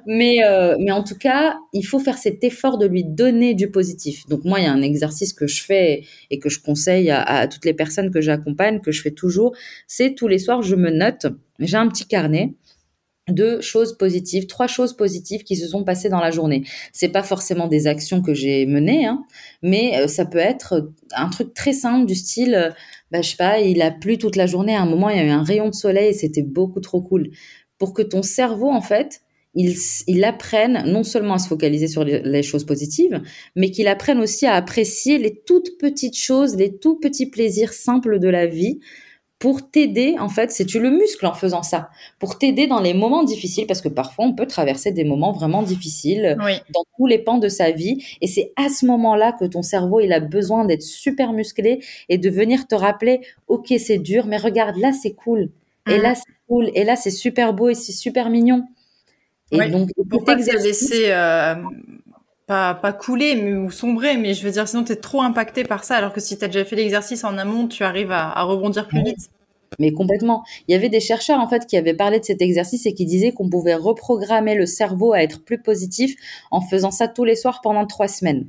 Mais, 0.06 0.44
euh, 0.46 0.76
mais 0.80 0.92
en 0.92 1.04
tout 1.04 1.18
cas, 1.18 1.58
il 1.74 1.82
faut 1.82 1.98
faire 1.98 2.20
cet 2.20 2.44
effort 2.44 2.78
de 2.78 2.86
lui 2.86 3.04
donner 3.04 3.56
du 3.56 3.72
positif. 3.72 4.28
Donc, 4.28 4.46
moi, 4.46 4.60
il 4.60 4.66
y 4.66 4.68
a 4.68 4.72
un 4.72 4.84
exercice 4.84 5.34
que 5.34 5.48
je 5.48 5.64
fais 5.64 6.04
et 6.30 6.38
que 6.38 6.48
je 6.48 6.62
conseille 6.62 7.10
à 7.10 7.48
toutes 7.48 7.66
les 7.66 7.74
personnes 7.74 8.12
que 8.12 8.22
j'accompagne, 8.22 8.82
que 8.82 8.92
je 8.92 9.02
fais 9.02 9.12
toujours. 9.12 9.56
C'est 9.88 10.14
tous 10.14 10.28
les 10.28 10.38
soirs, 10.38 10.62
je 10.62 10.76
me 10.76 10.92
note. 10.92 11.26
J'ai 11.58 11.78
un 11.78 11.88
petit 11.88 12.06
carnet 12.06 12.54
deux 13.30 13.62
choses 13.62 13.98
positives, 13.98 14.48
trois 14.48 14.68
choses 14.68 14.96
positives 14.96 15.44
qui 15.44 15.56
se 15.56 15.68
sont 15.68 15.84
passées 15.84 16.10
dans 16.10 16.20
la 16.20 16.32
journée. 16.32 16.64
C'est 16.94 17.10
pas 17.10 17.24
forcément 17.24 17.68
des 17.68 17.88
actions 17.88 18.22
que 18.22 18.34
j'ai 18.34 18.66
menées, 18.66 19.06
hein, 19.06 19.24
mais 19.62 19.98
euh, 19.98 20.08
ça 20.08 20.26
peut 20.26 20.38
être 20.38 20.92
un 21.14 21.30
truc 21.30 21.54
très 21.54 21.74
simple 21.74 22.06
du 22.06 22.16
style, 22.16 22.56
euh, 22.56 22.70
bah, 23.12 23.22
je 23.22 23.30
sais 23.30 23.38
pas, 23.38 23.60
il 23.60 23.82
a 23.82 23.92
plu 23.92 24.18
toute 24.18 24.36
la 24.36 24.48
journée. 24.48 24.76
À 24.76 24.82
un 24.82 24.86
moment, 24.86 25.10
il 25.10 25.18
y 25.18 25.20
a 25.20 25.26
eu 25.26 25.30
un 25.30 25.44
rayon 25.44 25.70
de 25.70 25.76
soleil 25.76 26.10
et 26.10 26.14
c'était 26.14 26.44
beaucoup 26.44 26.80
trop 26.80 27.02
cool. 27.02 27.30
Pour 27.78 27.94
que 27.94 28.02
ton 28.02 28.22
cerveau, 28.22 28.70
en 28.70 28.82
fait, 28.82 29.22
il 29.56 30.24
apprenne 30.24 30.84
non 30.86 31.04
seulement 31.04 31.34
à 31.34 31.40
se 31.40 31.48
focaliser 31.48 31.88
sur 31.88 32.04
les 32.04 32.44
choses 32.44 32.66
positives, 32.66 33.22
mais 33.56 33.72
qu'il 33.72 33.88
apprenne 33.88 34.20
aussi 34.20 34.46
à 34.46 34.54
apprécier 34.54 35.18
les 35.18 35.42
toutes 35.44 35.78
petites 35.80 36.18
choses, 36.18 36.56
les 36.56 36.78
tout 36.78 37.00
petits 37.00 37.26
plaisirs 37.26 37.74
simples 37.74 38.20
de 38.20 38.30
la 38.30 38.46
vie 38.46 38.80
pour 39.40 39.72
t'aider, 39.72 40.18
en 40.20 40.28
fait, 40.28 40.52
c'est 40.52 40.66
tu 40.66 40.82
le 40.82 40.92
muscle 40.92 41.26
en 41.26 41.34
faisant 41.34 41.64
ça, 41.64 41.90
pour 42.20 42.38
t'aider 42.38 42.68
dans 42.68 42.82
les 42.82 42.94
moments 42.94 43.24
difficiles, 43.24 43.66
parce 43.68 43.82
que 43.82 43.88
parfois 43.88 44.26
on 44.26 44.34
peut 44.34 44.46
traverser 44.46 44.92
des 44.92 45.06
moments 45.06 45.32
vraiment 45.32 45.64
difficiles 45.64 46.38
dans 46.74 46.84
tous 46.98 47.08
les 47.08 47.20
pans 47.20 47.38
de 47.38 47.48
sa 47.48 47.72
vie, 47.72 48.04
et 48.20 48.28
c'est 48.28 48.52
à 48.58 48.68
ce 48.68 48.86
moment-là 48.86 49.32
que 49.32 49.46
ton 49.46 49.62
cerveau, 49.62 50.02
il 50.02 50.12
a 50.12 50.20
besoin 50.20 50.66
d'être 50.66 50.84
super 50.84 51.32
musclé 51.32 51.82
et 52.10 52.18
de 52.18 52.30
venir 52.30 52.68
te 52.68 52.76
rappeler, 52.76 53.22
ok, 53.48 53.74
c'est 53.80 53.98
dur, 53.98 54.26
mais 54.26 54.38
regarde, 54.38 54.76
là 54.76 54.92
c'est 54.92 55.14
cool, 55.14 55.50
et 55.90 55.98
mmh. 55.98 56.02
là 56.02 56.16
c'est 56.16 56.34
cool, 56.50 56.70
et 56.76 56.84
là 56.84 56.98
c'est 56.98 57.10
super 57.10 57.54
beau 57.54 57.70
et 57.70 57.76
c'est 57.76 57.94
super 57.94 58.30
mignon. 58.30 58.66
Et 59.52 59.70
donc, 59.70 59.90
pour 60.10 60.24
pas 60.26 60.36
te 60.36 60.64
laisser 60.64 61.06
euh, 61.08 61.56
pas, 62.50 62.74
pas 62.74 62.94
couler 62.94 63.36
mais, 63.36 63.54
ou 63.54 63.70
sombrer, 63.70 64.18
mais 64.18 64.34
je 64.34 64.44
veux 64.44 64.52
dire, 64.52 64.68
sinon 64.68 64.84
tu 64.84 64.94
es 64.94 64.96
trop 64.96 65.22
impacté 65.22 65.64
par 65.64 65.84
ça, 65.84 65.96
alors 65.96 66.12
que 66.12 66.20
si 66.20 66.36
tu 66.36 66.44
as 66.44 66.48
déjà 66.48 66.66
fait 66.66 66.76
l'exercice 66.76 67.24
en 67.24 67.38
amont, 67.38 67.68
tu 67.68 67.84
arrives 67.84 68.12
à, 68.12 68.32
à 68.32 68.42
rebondir 68.42 68.88
plus 68.88 69.04
vite. 69.04 69.30
Mais 69.78 69.92
complètement. 69.92 70.44
Il 70.68 70.72
y 70.72 70.76
avait 70.76 70.90
des 70.90 71.00
chercheurs 71.00 71.40
en 71.40 71.48
fait 71.48 71.68
qui 71.68 71.78
avaient 71.78 71.94
parlé 71.94 72.20
de 72.20 72.26
cet 72.26 72.42
exercice 72.42 72.88
et 72.88 72.96
qui 72.96 73.06
disaient 73.06 73.34
qu'on 73.34 73.50
pouvait 73.52 73.76
reprogrammer 73.76 74.56
le 74.56 74.66
cerveau 74.66 75.14
à 75.14 75.22
être 75.22 75.46
plus 75.46 75.62
positif 75.62 76.16
en 76.50 76.60
faisant 76.60 76.90
ça 76.90 77.08
tous 77.08 77.24
les 77.24 77.36
soirs 77.36 77.62
pendant 77.62 77.86
trois 77.86 78.08
semaines. 78.08 78.48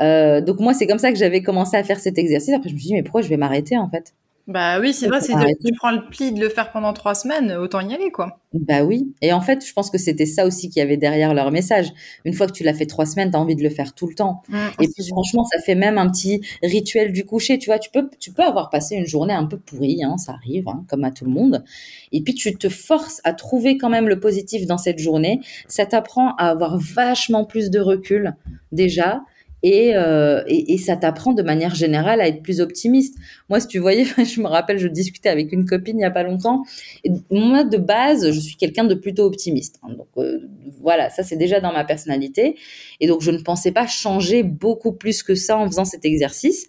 Euh, 0.00 0.42
donc 0.42 0.60
moi 0.60 0.74
c'est 0.74 0.86
comme 0.86 0.98
ça 0.98 1.10
que 1.10 1.18
j'avais 1.18 1.42
commencé 1.42 1.76
à 1.78 1.82
faire 1.82 2.00
cet 2.00 2.18
exercice. 2.18 2.52
Après 2.54 2.68
je 2.68 2.74
me 2.74 2.78
suis 2.78 2.88
dit 2.88 2.94
mais 2.94 3.02
pourquoi 3.02 3.22
je 3.22 3.28
vais 3.28 3.38
m'arrêter 3.38 3.78
en 3.78 3.88
fait? 3.88 4.14
Bah 4.48 4.80
oui, 4.80 4.92
c'est 4.92 5.06
vrai, 5.06 5.20
si 5.20 5.32
tu 5.32 5.72
prends 5.76 5.92
le 5.92 6.08
pli 6.10 6.32
de 6.32 6.40
le 6.40 6.48
faire 6.48 6.72
pendant 6.72 6.92
trois 6.92 7.14
semaines, 7.14 7.52
autant 7.52 7.80
y 7.80 7.94
aller, 7.94 8.10
quoi. 8.10 8.40
Bah 8.52 8.82
oui. 8.82 9.14
Et 9.22 9.32
en 9.32 9.40
fait, 9.40 9.64
je 9.64 9.72
pense 9.72 9.88
que 9.88 9.98
c'était 9.98 10.26
ça 10.26 10.44
aussi 10.44 10.68
qui 10.68 10.80
y 10.80 10.82
avait 10.82 10.96
derrière 10.96 11.32
leur 11.32 11.52
message. 11.52 11.92
Une 12.24 12.34
fois 12.34 12.48
que 12.48 12.52
tu 12.52 12.64
l'as 12.64 12.74
fait 12.74 12.86
trois 12.86 13.06
semaines, 13.06 13.30
tu 13.30 13.36
as 13.36 13.40
envie 13.40 13.54
de 13.54 13.62
le 13.62 13.70
faire 13.70 13.94
tout 13.94 14.08
le 14.08 14.14
temps. 14.14 14.42
Mmh, 14.48 14.56
et 14.80 14.88
puis 14.88 15.06
franchement, 15.08 15.44
ça 15.44 15.60
fait 15.60 15.76
même 15.76 15.96
un 15.96 16.10
petit 16.10 16.42
rituel 16.62 17.12
du 17.12 17.24
coucher. 17.24 17.58
Tu 17.58 17.66
vois, 17.66 17.78
tu 17.78 17.90
peux, 17.90 18.10
tu 18.18 18.32
peux 18.32 18.42
avoir 18.42 18.68
passé 18.68 18.96
une 18.96 19.06
journée 19.06 19.32
un 19.32 19.46
peu 19.46 19.58
pourrie, 19.58 20.02
hein, 20.02 20.18
ça 20.18 20.32
arrive, 20.32 20.68
hein, 20.68 20.84
comme 20.88 21.04
à 21.04 21.12
tout 21.12 21.24
le 21.24 21.30
monde. 21.30 21.64
Et 22.10 22.20
puis 22.22 22.34
tu 22.34 22.52
te 22.56 22.68
forces 22.68 23.20
à 23.22 23.34
trouver 23.34 23.78
quand 23.78 23.90
même 23.90 24.08
le 24.08 24.18
positif 24.18 24.66
dans 24.66 24.78
cette 24.78 24.98
journée. 24.98 25.40
Ça 25.68 25.86
t'apprend 25.86 26.34
à 26.34 26.50
avoir 26.50 26.78
vachement 26.78 27.44
plus 27.44 27.70
de 27.70 27.78
recul 27.78 28.34
déjà 28.72 29.22
et, 29.62 29.92
euh, 29.94 30.42
et, 30.46 30.74
et, 30.74 30.78
ça 30.78 30.96
t'apprend 30.96 31.32
de 31.32 31.42
manière 31.42 31.74
générale 31.74 32.20
à 32.20 32.26
être 32.26 32.42
plus 32.42 32.60
optimiste. 32.60 33.16
Moi, 33.48 33.60
si 33.60 33.68
tu 33.68 33.78
voyais, 33.78 34.04
je 34.24 34.40
me 34.40 34.48
rappelle, 34.48 34.78
je 34.78 34.88
discutais 34.88 35.28
avec 35.28 35.52
une 35.52 35.64
copine 35.64 35.98
il 35.98 36.02
y 36.02 36.04
a 36.04 36.10
pas 36.10 36.24
longtemps. 36.24 36.62
Et 37.04 37.10
moi, 37.30 37.62
de 37.64 37.76
base, 37.76 38.30
je 38.32 38.40
suis 38.40 38.56
quelqu'un 38.56 38.84
de 38.84 38.94
plutôt 38.94 39.24
optimiste. 39.24 39.78
Hein. 39.82 39.94
donc 39.96 40.08
euh, 40.18 40.38
voilà, 40.80 41.10
ça 41.10 41.22
c'est 41.22 41.36
déjà 41.36 41.60
dans 41.60 41.72
ma 41.72 41.84
personnalité. 41.84 42.56
Et 43.00 43.06
donc 43.06 43.20
je 43.20 43.30
ne 43.30 43.38
pensais 43.38 43.72
pas 43.72 43.86
changer 43.86 44.42
beaucoup 44.42 44.92
plus 44.92 45.22
que 45.22 45.34
ça 45.34 45.56
en 45.56 45.66
faisant 45.66 45.84
cet 45.84 46.04
exercice. 46.04 46.66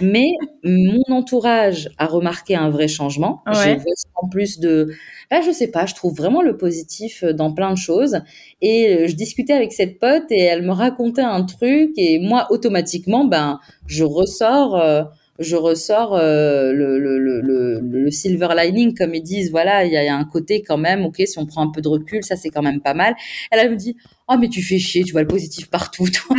Mais 0.00 0.28
mon 0.62 1.02
entourage 1.08 1.88
a 1.98 2.06
remarqué 2.06 2.54
un 2.54 2.68
vrai 2.68 2.88
changement. 2.88 3.42
J'ai 3.64 3.78
en 4.16 4.28
plus 4.28 4.58
de, 4.60 4.90
bah, 5.30 5.40
je 5.40 5.50
sais 5.50 5.68
pas, 5.68 5.86
je 5.86 5.94
trouve 5.94 6.14
vraiment 6.14 6.42
le 6.42 6.56
positif 6.56 7.24
dans 7.24 7.52
plein 7.52 7.72
de 7.72 7.78
choses. 7.78 8.20
Et 8.62 8.88
euh, 8.88 9.06
je 9.08 9.14
discutais 9.14 9.52
avec 9.52 9.72
cette 9.72 9.98
pote 9.98 10.24
et 10.30 10.40
elle 10.40 10.62
me 10.62 10.72
racontait 10.72 11.22
un 11.22 11.44
truc 11.44 11.92
et 11.96 12.18
moi 12.18 12.46
automatiquement, 12.50 13.24
ben, 13.24 13.60
je 13.86 14.04
ressors, 14.04 14.76
euh, 14.76 15.02
je 15.38 15.56
ressors 15.56 16.14
euh, 16.14 16.72
le, 16.72 16.98
le, 16.98 17.18
le, 17.18 17.80
le, 17.80 18.10
silver 18.10 18.48
lining, 18.56 18.94
comme 18.94 19.14
ils 19.14 19.22
disent. 19.22 19.50
Voilà, 19.50 19.84
il 19.84 19.92
y, 19.92 19.96
a 19.96 20.16
un 20.16 20.24
côté 20.24 20.62
quand 20.62 20.78
même, 20.78 21.04
ok, 21.04 21.22
si 21.26 21.38
on 21.38 21.46
prend 21.46 21.62
un 21.62 21.70
peu 21.70 21.80
de 21.80 21.88
recul, 21.88 22.22
ça 22.22 22.36
c'est 22.36 22.50
quand 22.50 22.62
même 22.62 22.80
pas 22.80 22.94
mal. 22.94 23.14
Elle, 23.50 23.60
elle 23.60 23.70
me 23.70 23.76
dit, 23.76 23.96
oh 24.28 24.36
mais 24.38 24.48
tu 24.48 24.62
fais 24.62 24.78
chier, 24.78 25.04
tu 25.04 25.12
vois 25.12 25.22
le 25.22 25.28
positif 25.28 25.68
partout, 25.70 26.06
toi. 26.08 26.36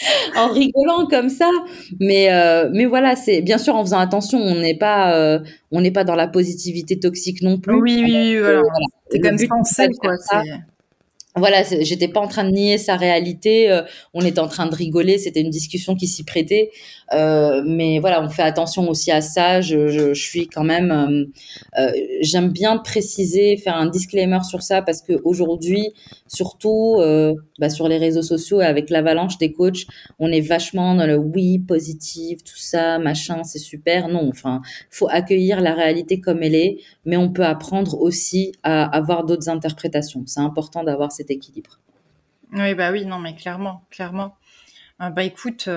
en 0.36 0.48
rigolant 0.48 1.06
comme 1.06 1.28
ça. 1.28 1.50
Mais 1.98 2.32
euh, 2.32 2.68
mais 2.72 2.86
voilà, 2.86 3.16
c'est 3.16 3.42
bien 3.42 3.58
sûr 3.58 3.74
en 3.74 3.84
faisant 3.84 3.98
attention, 3.98 4.38
on 4.38 4.56
n'est 4.56 4.78
pas 4.78 5.40
on 5.70 5.80
n'est 5.80 5.90
pas 5.90 6.04
dans 6.04 6.16
la 6.16 6.28
positivité 6.28 6.98
toxique 6.98 7.42
non 7.42 7.58
plus. 7.58 7.74
Oui 7.74 8.02
oui, 8.04 8.12
oui 8.12 8.38
voilà. 8.38 8.62
C'est 9.10 9.20
comme 9.20 9.64
ça 9.64 9.86
quoi 10.00 10.16
voilà, 11.36 11.62
j'étais 11.62 12.08
pas 12.08 12.20
en 12.20 12.26
train 12.26 12.44
de 12.44 12.50
nier 12.50 12.76
sa 12.76 12.96
réalité. 12.96 13.70
Euh, 13.70 13.82
on 14.14 14.24
était 14.24 14.40
en 14.40 14.48
train 14.48 14.66
de 14.66 14.74
rigoler. 14.74 15.16
C'était 15.16 15.40
une 15.40 15.50
discussion 15.50 15.94
qui 15.94 16.08
s'y 16.08 16.24
prêtait. 16.24 16.70
Euh, 17.12 17.62
mais 17.66 17.98
voilà, 17.98 18.22
on 18.22 18.28
fait 18.28 18.42
attention 18.42 18.88
aussi 18.88 19.10
à 19.10 19.20
ça. 19.20 19.60
Je, 19.60 20.14
suis 20.14 20.46
quand 20.46 20.64
même. 20.64 20.90
Euh, 20.90 21.24
euh 21.78 21.92
J'aime 22.20 22.50
bien 22.50 22.76
préciser, 22.76 23.56
faire 23.56 23.76
un 23.76 23.86
disclaimer 23.86 24.42
sur 24.44 24.62
ça 24.62 24.82
parce 24.82 25.02
que 25.02 25.14
aujourd'hui, 25.24 25.92
surtout 26.26 26.98
bah, 27.58 27.70
sur 27.70 27.88
les 27.88 27.98
réseaux 27.98 28.22
sociaux 28.22 28.60
et 28.60 28.64
avec 28.64 28.90
l'avalanche 28.90 29.38
des 29.38 29.52
coachs, 29.52 29.86
on 30.18 30.30
est 30.30 30.40
vachement 30.40 30.94
dans 30.94 31.06
le 31.06 31.16
oui 31.16 31.58
positif, 31.58 32.44
tout 32.44 32.56
ça, 32.56 32.98
machin, 32.98 33.42
c'est 33.44 33.58
super. 33.58 34.08
Non, 34.08 34.28
enfin, 34.28 34.60
faut 34.90 35.08
accueillir 35.08 35.60
la 35.60 35.74
réalité 35.74 36.20
comme 36.20 36.42
elle 36.42 36.54
est, 36.54 36.78
mais 37.04 37.16
on 37.16 37.30
peut 37.30 37.44
apprendre 37.44 38.00
aussi 38.00 38.52
à 38.62 38.84
avoir 38.84 39.24
d'autres 39.24 39.48
interprétations. 39.48 40.22
C'est 40.26 40.40
important 40.40 40.84
d'avoir 40.84 41.10
cet 41.12 41.30
équilibre. 41.30 41.80
Oui, 42.52 42.74
bah 42.74 42.90
oui, 42.92 43.06
non, 43.06 43.18
mais 43.18 43.34
clairement, 43.34 43.82
clairement. 43.90 44.34
bah 44.98 45.22
écoute, 45.22 45.68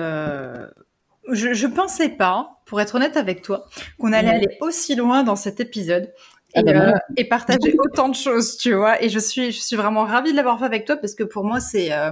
je, 1.30 1.54
je 1.54 1.66
pensais 1.66 2.08
pas, 2.08 2.60
pour 2.66 2.80
être 2.80 2.94
honnête 2.94 3.16
avec 3.16 3.42
toi, 3.42 3.66
qu'on 3.98 4.12
allait 4.12 4.30
aller 4.30 4.58
aussi 4.60 4.94
loin 4.94 5.22
dans 5.22 5.36
cet 5.36 5.60
épisode. 5.60 6.12
Ah 6.54 6.60
et, 6.60 6.62
bah 6.62 6.70
euh, 6.70 6.92
et, 7.16 7.24
partager 7.24 7.74
autant 7.78 8.08
de 8.08 8.14
choses, 8.14 8.56
tu 8.56 8.74
vois. 8.74 9.02
Et 9.02 9.08
je 9.08 9.18
suis, 9.18 9.52
je 9.52 9.60
suis 9.60 9.76
vraiment 9.76 10.04
ravie 10.04 10.32
de 10.32 10.36
l'avoir 10.36 10.58
fait 10.58 10.64
avec 10.64 10.84
toi 10.84 10.96
parce 10.96 11.14
que 11.14 11.24
pour 11.24 11.44
moi, 11.44 11.60
c'est, 11.60 11.92
euh, 11.92 12.10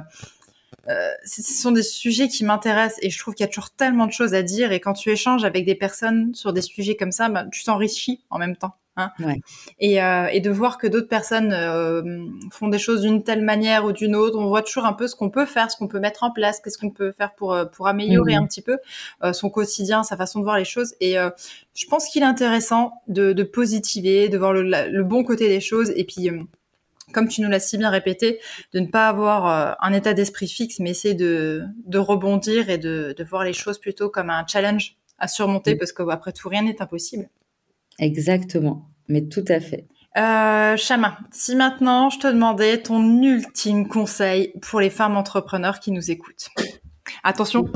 euh, 0.88 1.10
ce 1.24 1.42
sont 1.42 1.72
des 1.72 1.82
sujets 1.82 2.28
qui 2.28 2.44
m'intéressent 2.44 2.98
et 3.02 3.10
je 3.10 3.18
trouve 3.18 3.34
qu'il 3.34 3.44
y 3.44 3.48
a 3.48 3.52
toujours 3.52 3.70
tellement 3.70 4.06
de 4.06 4.12
choses 4.12 4.34
à 4.34 4.42
dire. 4.42 4.72
Et 4.72 4.80
quand 4.80 4.94
tu 4.94 5.10
échanges 5.10 5.44
avec 5.44 5.64
des 5.64 5.74
personnes 5.74 6.34
sur 6.34 6.52
des 6.52 6.62
sujets 6.62 6.96
comme 6.96 7.12
ça, 7.12 7.28
bah, 7.28 7.46
tu 7.50 7.64
t'enrichis 7.64 8.24
en 8.30 8.38
même 8.38 8.56
temps. 8.56 8.74
Hein 8.96 9.10
ouais. 9.20 9.40
et, 9.78 10.02
euh, 10.02 10.26
et, 10.26 10.40
de 10.40 10.50
voir 10.50 10.76
que 10.76 10.86
d'autres 10.86 11.08
personnes 11.08 11.54
euh, 11.54 12.26
font 12.50 12.68
des 12.68 12.78
choses 12.78 13.00
d'une 13.00 13.22
telle 13.22 13.42
manière 13.42 13.86
ou 13.86 13.92
d'une 13.92 14.14
autre, 14.14 14.38
on 14.38 14.48
voit 14.48 14.60
toujours 14.60 14.84
un 14.84 14.92
peu 14.92 15.08
ce 15.08 15.16
qu'on 15.16 15.30
peut 15.30 15.46
faire, 15.46 15.70
ce 15.70 15.78
qu'on 15.78 15.88
peut 15.88 15.98
mettre 15.98 16.24
en 16.24 16.30
place, 16.30 16.60
qu'est-ce 16.60 16.76
qu'on 16.76 16.90
peut 16.90 17.10
faire 17.12 17.34
pour 17.34 17.54
euh, 17.54 17.64
pour 17.64 17.88
améliorer 17.88 18.34
mmh. 18.34 18.42
un 18.42 18.46
petit 18.46 18.60
peu 18.60 18.76
euh, 19.24 19.32
son 19.32 19.48
quotidien, 19.48 20.02
sa 20.02 20.18
façon 20.18 20.40
de 20.40 20.44
voir 20.44 20.58
les 20.58 20.66
choses. 20.66 20.94
Et 21.00 21.18
euh, 21.18 21.30
je 21.74 21.86
pense 21.86 22.06
qu'il 22.06 22.22
est 22.22 22.26
intéressant 22.26 22.92
de, 23.08 23.32
de, 23.32 23.42
positiver, 23.44 24.28
de 24.28 24.36
voir 24.36 24.52
le, 24.52 24.62
le, 24.62 25.04
bon 25.04 25.24
côté 25.24 25.48
des 25.48 25.60
choses. 25.60 25.90
Et 25.96 26.04
puis, 26.04 26.28
comme 27.12 27.28
tu 27.28 27.40
nous 27.40 27.48
l'as 27.48 27.60
si 27.60 27.78
bien 27.78 27.90
répété, 27.90 28.40
de 28.72 28.80
ne 28.80 28.86
pas 28.86 29.08
avoir 29.08 29.76
un 29.80 29.92
état 29.92 30.14
d'esprit 30.14 30.48
fixe, 30.48 30.80
mais 30.80 30.90
essayer 30.90 31.14
de, 31.14 31.62
de 31.86 31.98
rebondir 31.98 32.70
et 32.70 32.78
de, 32.78 33.14
de, 33.16 33.24
voir 33.24 33.44
les 33.44 33.52
choses 33.52 33.78
plutôt 33.78 34.08
comme 34.08 34.30
un 34.30 34.44
challenge 34.46 34.96
à 35.18 35.28
surmonter, 35.28 35.74
mmh. 35.74 35.78
parce 35.78 35.92
qu'après 35.92 36.32
tout, 36.32 36.48
rien 36.48 36.62
n'est 36.62 36.82
impossible. 36.82 37.28
Exactement, 37.98 38.88
mais 39.08 39.22
tout 39.22 39.44
à 39.48 39.60
fait. 39.60 39.86
Euh, 40.18 40.76
Chama, 40.76 41.16
si 41.30 41.56
maintenant 41.56 42.10
je 42.10 42.18
te 42.18 42.26
demandais 42.26 42.82
ton 42.82 43.22
ultime 43.22 43.88
conseil 43.88 44.52
pour 44.60 44.80
les 44.80 44.90
femmes 44.90 45.16
entrepreneurs 45.16 45.80
qui 45.80 45.90
nous 45.90 46.10
écoutent. 46.10 46.50
Attention. 47.24 47.66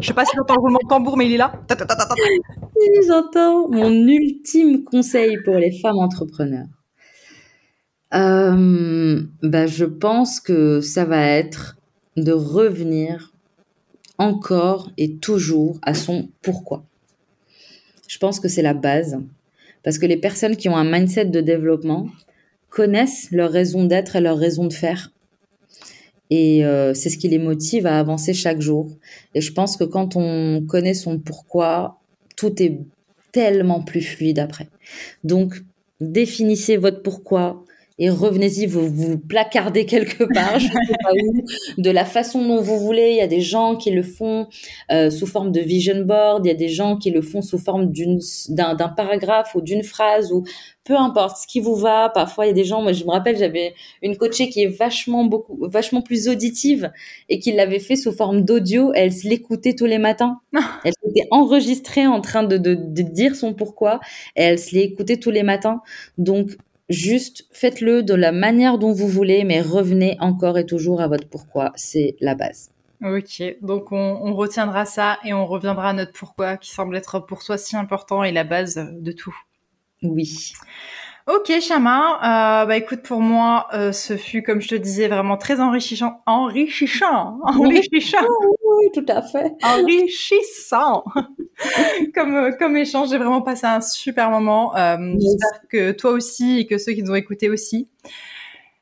Je 0.00 0.06
sais 0.06 0.14
pas 0.14 0.24
si 0.24 0.38
entends 0.38 0.54
le 0.54 0.60
roulement 0.60 0.78
de 0.82 0.88
tambour, 0.88 1.16
mais 1.18 1.26
il 1.26 1.34
est 1.34 1.38
là. 1.38 1.52
J'entends 3.06 3.68
mon 3.68 3.90
ultime 3.90 4.84
conseil 4.84 5.36
pour 5.44 5.56
les 5.56 5.72
femmes 5.80 5.98
entrepreneurs. 5.98 6.66
Euh, 8.14 9.22
bah, 9.42 9.66
je 9.66 9.84
pense 9.84 10.40
que 10.40 10.80
ça 10.80 11.04
va 11.04 11.26
être 11.26 11.76
de 12.16 12.32
revenir 12.32 13.32
encore 14.16 14.90
et 14.96 15.16
toujours 15.16 15.78
à 15.82 15.94
son 15.94 16.28
pourquoi. 16.42 16.84
Je 18.08 18.18
pense 18.18 18.40
que 18.40 18.48
c'est 18.48 18.62
la 18.62 18.74
base. 18.74 19.18
Parce 19.84 19.98
que 19.98 20.06
les 20.06 20.16
personnes 20.16 20.56
qui 20.56 20.68
ont 20.68 20.76
un 20.76 20.90
mindset 20.90 21.26
de 21.26 21.40
développement 21.40 22.08
connaissent 22.70 23.28
leur 23.30 23.50
raison 23.50 23.84
d'être 23.84 24.16
et 24.16 24.20
leur 24.20 24.38
raison 24.38 24.66
de 24.66 24.72
faire. 24.72 25.12
Et 26.30 26.64
euh, 26.64 26.92
c'est 26.94 27.10
ce 27.10 27.16
qui 27.16 27.28
les 27.28 27.38
motive 27.38 27.86
à 27.86 27.98
avancer 27.98 28.34
chaque 28.34 28.60
jour. 28.60 28.88
Et 29.34 29.40
je 29.40 29.52
pense 29.52 29.76
que 29.76 29.84
quand 29.84 30.16
on 30.16 30.62
connaît 30.66 30.94
son 30.94 31.18
pourquoi, 31.18 32.00
tout 32.36 32.62
est 32.62 32.80
tellement 33.32 33.82
plus 33.82 34.02
fluide 34.02 34.38
après. 34.38 34.68
Donc, 35.24 35.62
définissez 36.00 36.76
votre 36.76 37.02
pourquoi, 37.02 37.64
et 37.98 38.10
revenez-y, 38.10 38.66
vous 38.66 38.88
vous 38.88 39.18
placardez 39.18 39.84
quelque 39.84 40.24
part, 40.24 40.58
je 40.58 40.66
sais 40.66 40.96
pas 41.02 41.10
où, 41.12 41.80
de 41.80 41.90
la 41.90 42.04
façon 42.04 42.46
dont 42.46 42.60
vous 42.60 42.78
voulez. 42.78 43.10
Il 43.10 43.16
y 43.16 43.20
a 43.20 43.26
des 43.26 43.40
gens 43.40 43.76
qui 43.76 43.90
le 43.90 44.02
font 44.02 44.46
euh, 44.92 45.10
sous 45.10 45.26
forme 45.26 45.50
de 45.50 45.60
vision 45.60 46.04
board, 46.04 46.46
il 46.46 46.48
y 46.48 46.52
a 46.52 46.56
des 46.56 46.68
gens 46.68 46.96
qui 46.96 47.10
le 47.10 47.22
font 47.22 47.42
sous 47.42 47.58
forme 47.58 47.90
d'une 47.90 48.20
d'un 48.48 48.88
paragraphe 48.88 49.54
ou 49.54 49.60
d'une 49.60 49.82
phrase 49.82 50.32
ou 50.32 50.44
peu 50.84 50.96
importe 50.96 51.38
ce 51.38 51.46
qui 51.46 51.60
vous 51.60 51.74
va. 51.74 52.08
Parfois, 52.08 52.46
il 52.46 52.48
y 52.48 52.50
a 52.52 52.54
des 52.54 52.64
gens, 52.64 52.82
moi 52.82 52.92
je 52.92 53.04
me 53.04 53.10
rappelle, 53.10 53.36
j'avais 53.36 53.74
une 54.00 54.16
coachée 54.16 54.48
qui 54.48 54.62
est 54.62 54.68
vachement 54.68 55.24
beaucoup, 55.24 55.58
vachement 55.68 56.00
plus 56.00 56.28
auditive 56.28 56.90
et 57.28 57.40
qui 57.40 57.52
l'avait 57.52 57.78
fait 57.80 57.96
sous 57.96 58.12
forme 58.12 58.42
d'audio. 58.42 58.92
Elle 58.94 59.12
se 59.12 59.28
l'écoutait 59.28 59.74
tous 59.74 59.86
les 59.86 59.98
matins. 59.98 60.40
elle 60.84 60.92
s'était 61.04 61.28
enregistrée 61.30 62.06
en 62.06 62.20
train 62.20 62.42
de, 62.44 62.56
de, 62.56 62.74
de, 62.74 63.02
dire 63.02 63.34
son 63.34 63.54
pourquoi 63.54 64.00
et 64.36 64.42
elle 64.42 64.58
se 64.58 64.74
l'écoutait 64.74 65.18
tous 65.18 65.30
les 65.30 65.42
matins. 65.42 65.82
Donc, 66.16 66.56
Juste 66.88 67.46
faites-le 67.52 68.02
de 68.02 68.14
la 68.14 68.32
manière 68.32 68.78
dont 68.78 68.92
vous 68.92 69.08
voulez, 69.08 69.44
mais 69.44 69.60
revenez 69.60 70.16
encore 70.20 70.56
et 70.58 70.64
toujours 70.64 71.00
à 71.00 71.08
votre 71.08 71.28
pourquoi. 71.28 71.72
C'est 71.74 72.16
la 72.20 72.34
base. 72.34 72.70
Ok, 73.02 73.42
donc 73.62 73.92
on, 73.92 74.34
retiendra 74.34 74.84
ça 74.84 75.18
et 75.24 75.32
on 75.32 75.46
reviendra 75.46 75.90
à 75.90 75.92
notre 75.92 76.12
pourquoi 76.12 76.56
qui 76.56 76.70
semble 76.70 76.96
être 76.96 77.20
pour 77.20 77.44
toi 77.44 77.56
si 77.56 77.76
important 77.76 78.24
et 78.24 78.32
la 78.32 78.42
base 78.42 78.88
de 78.92 79.12
tout. 79.12 79.36
Oui. 80.02 80.52
Ok, 81.28 81.52
Chama. 81.60 82.62
Euh, 82.62 82.64
bah 82.64 82.78
écoute, 82.78 83.02
pour 83.02 83.20
moi, 83.20 83.66
euh, 83.74 83.92
ce 83.92 84.16
fut, 84.16 84.42
comme 84.42 84.62
je 84.62 84.68
te 84.68 84.74
disais, 84.74 85.08
vraiment 85.08 85.36
très 85.36 85.60
enrichissant, 85.60 86.22
enrichissant, 86.24 87.38
enrichissant. 87.42 88.24
Oui, 88.64 88.86
tout 88.94 89.04
à 89.08 89.20
fait. 89.20 89.52
Enrichissant. 89.62 91.04
comme 92.14 92.34
euh, 92.34 92.52
comme 92.52 92.78
échange, 92.78 93.10
j'ai 93.10 93.18
vraiment 93.18 93.42
passé 93.42 93.66
un 93.66 93.82
super 93.82 94.30
moment. 94.30 94.74
Euh, 94.74 94.96
J'espère 95.18 95.68
que 95.68 95.92
toi 95.92 96.12
aussi 96.12 96.60
et 96.60 96.66
que 96.66 96.78
ceux 96.78 96.92
qui 96.92 97.02
nous 97.02 97.10
ont 97.10 97.16
écoutés 97.16 97.50
aussi. 97.50 97.88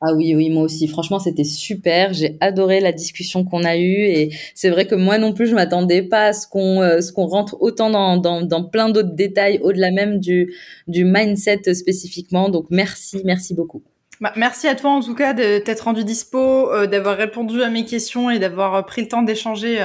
Ah 0.03 0.13
oui, 0.15 0.35
oui, 0.35 0.51
moi 0.51 0.65
aussi. 0.65 0.89
Franchement, 0.89 1.19
c'était 1.19 1.45
super. 1.45 2.13
J'ai 2.13 2.37
adoré 2.41 2.81
la 2.81 2.93
discussion 2.93 3.45
qu'on 3.45 3.65
a 3.65 3.79
eue 3.79 4.05
et 4.05 4.31
c'est 4.55 4.69
vrai 4.69 4.87
que 4.87 4.95
moi 4.95 5.17
non 5.17 5.33
plus, 5.33 5.47
je 5.47 5.55
m'attendais 5.55 6.03
pas 6.03 6.27
à 6.27 6.33
ce 6.35 6.47
qu'on 6.47 6.83
euh, 6.83 7.01
ce 7.01 7.13
qu'on 7.13 7.27
rentre 7.27 7.57
autant 7.61 7.89
dans, 7.89 8.19
dans, 8.19 8.43
dans 8.43 8.63
plein 8.63 8.91
d'autres 8.91 9.15
détails 9.15 9.59
au-delà 9.63 9.91
même 9.91 10.21
du 10.21 10.55
du 10.87 11.05
mindset 11.05 11.75
spécifiquement. 11.75 12.51
Donc 12.51 12.67
merci, 12.69 13.23
merci 13.25 13.55
beaucoup. 13.55 13.83
Bah, 14.21 14.33
merci 14.37 14.67
à 14.67 14.75
toi 14.75 14.91
en 14.91 15.01
tout 15.01 15.15
cas 15.15 15.35
de 15.35 15.59
t'être 15.59 15.83
rendu 15.83 16.05
dispo, 16.05 16.73
euh, 16.73 16.87
d'avoir 16.87 17.17
répondu 17.17 17.63
à 17.63 17.69
mes 17.71 17.85
questions 17.85 18.31
et 18.31 18.39
d'avoir 18.39 18.75
euh, 18.75 18.83
pris 18.83 19.03
le 19.03 19.09
temps 19.09 19.23
d'échanger 19.23 19.79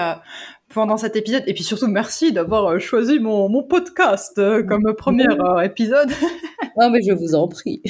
pendant 0.73 0.97
cet 0.97 1.15
épisode. 1.15 1.43
Et 1.47 1.53
puis 1.53 1.63
surtout, 1.63 1.87
merci 1.87 2.31
d'avoir 2.31 2.79
choisi 2.79 3.19
mon, 3.19 3.49
mon 3.49 3.63
podcast 3.63 4.35
comme 4.67 4.93
premier 4.97 5.27
épisode. 5.63 6.09
non, 6.79 6.89
mais 6.89 7.01
je 7.01 7.13
vous 7.13 7.35
en 7.35 7.47
prie. 7.47 7.81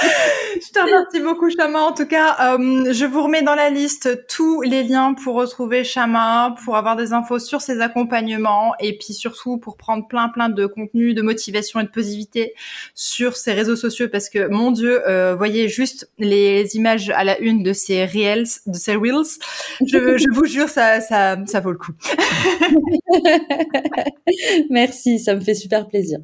je 0.00 0.72
te 0.72 0.80
remercie 0.80 1.20
beaucoup, 1.20 1.50
Chama. 1.50 1.80
En 1.80 1.92
tout 1.92 2.06
cas, 2.06 2.56
euh, 2.56 2.92
je 2.92 3.04
vous 3.04 3.22
remets 3.22 3.42
dans 3.42 3.54
la 3.54 3.70
liste 3.70 4.26
tous 4.28 4.62
les 4.62 4.82
liens 4.82 5.14
pour 5.14 5.36
retrouver 5.36 5.84
Chama, 5.84 6.54
pour 6.64 6.76
avoir 6.76 6.96
des 6.96 7.12
infos 7.12 7.38
sur 7.38 7.60
ses 7.60 7.80
accompagnements 7.80 8.74
et 8.80 8.96
puis 8.96 9.12
surtout 9.12 9.58
pour 9.58 9.76
prendre 9.76 10.06
plein, 10.06 10.28
plein 10.28 10.48
de 10.48 10.66
contenu, 10.66 11.14
de 11.14 11.22
motivation 11.22 11.80
et 11.80 11.84
de 11.84 11.88
positivité 11.88 12.54
sur 12.94 13.36
ses 13.36 13.52
réseaux 13.52 13.76
sociaux 13.76 14.08
parce 14.10 14.28
que, 14.28 14.48
mon 14.48 14.70
Dieu, 14.70 15.06
euh, 15.08 15.34
voyez 15.34 15.68
juste 15.68 16.10
les 16.18 16.76
images 16.76 17.10
à 17.10 17.24
la 17.24 17.38
une 17.38 17.62
de 17.62 17.72
ses 17.72 18.04
reels, 18.04 18.46
de 18.66 18.76
ses 18.76 18.94
reels. 18.94 19.38
Je, 19.86 20.18
je 20.18 20.32
vous 20.32 20.46
jure, 20.46 20.68
ça, 20.68 21.00
ça, 21.00 21.36
ça 21.46 21.57
vaut 21.60 21.72
le 21.72 21.78
coup. 21.78 21.92
Merci, 24.70 25.18
ça 25.18 25.34
me 25.34 25.40
fait 25.40 25.54
super 25.54 25.88
plaisir. 25.88 26.18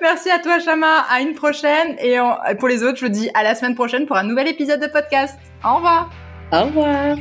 Merci 0.00 0.30
à 0.30 0.38
toi, 0.38 0.58
Chama. 0.58 1.04
À 1.10 1.20
une 1.20 1.34
prochaine. 1.34 1.96
Et 2.02 2.16
pour 2.58 2.68
les 2.68 2.82
autres, 2.82 2.98
je 2.98 3.06
vous 3.06 3.12
dis 3.12 3.30
à 3.34 3.42
la 3.42 3.54
semaine 3.54 3.74
prochaine 3.74 4.06
pour 4.06 4.16
un 4.16 4.24
nouvel 4.24 4.48
épisode 4.48 4.80
de 4.80 4.86
podcast. 4.86 5.38
Au 5.64 5.76
revoir. 5.76 6.10
Au 6.52 6.64
revoir. 6.64 7.16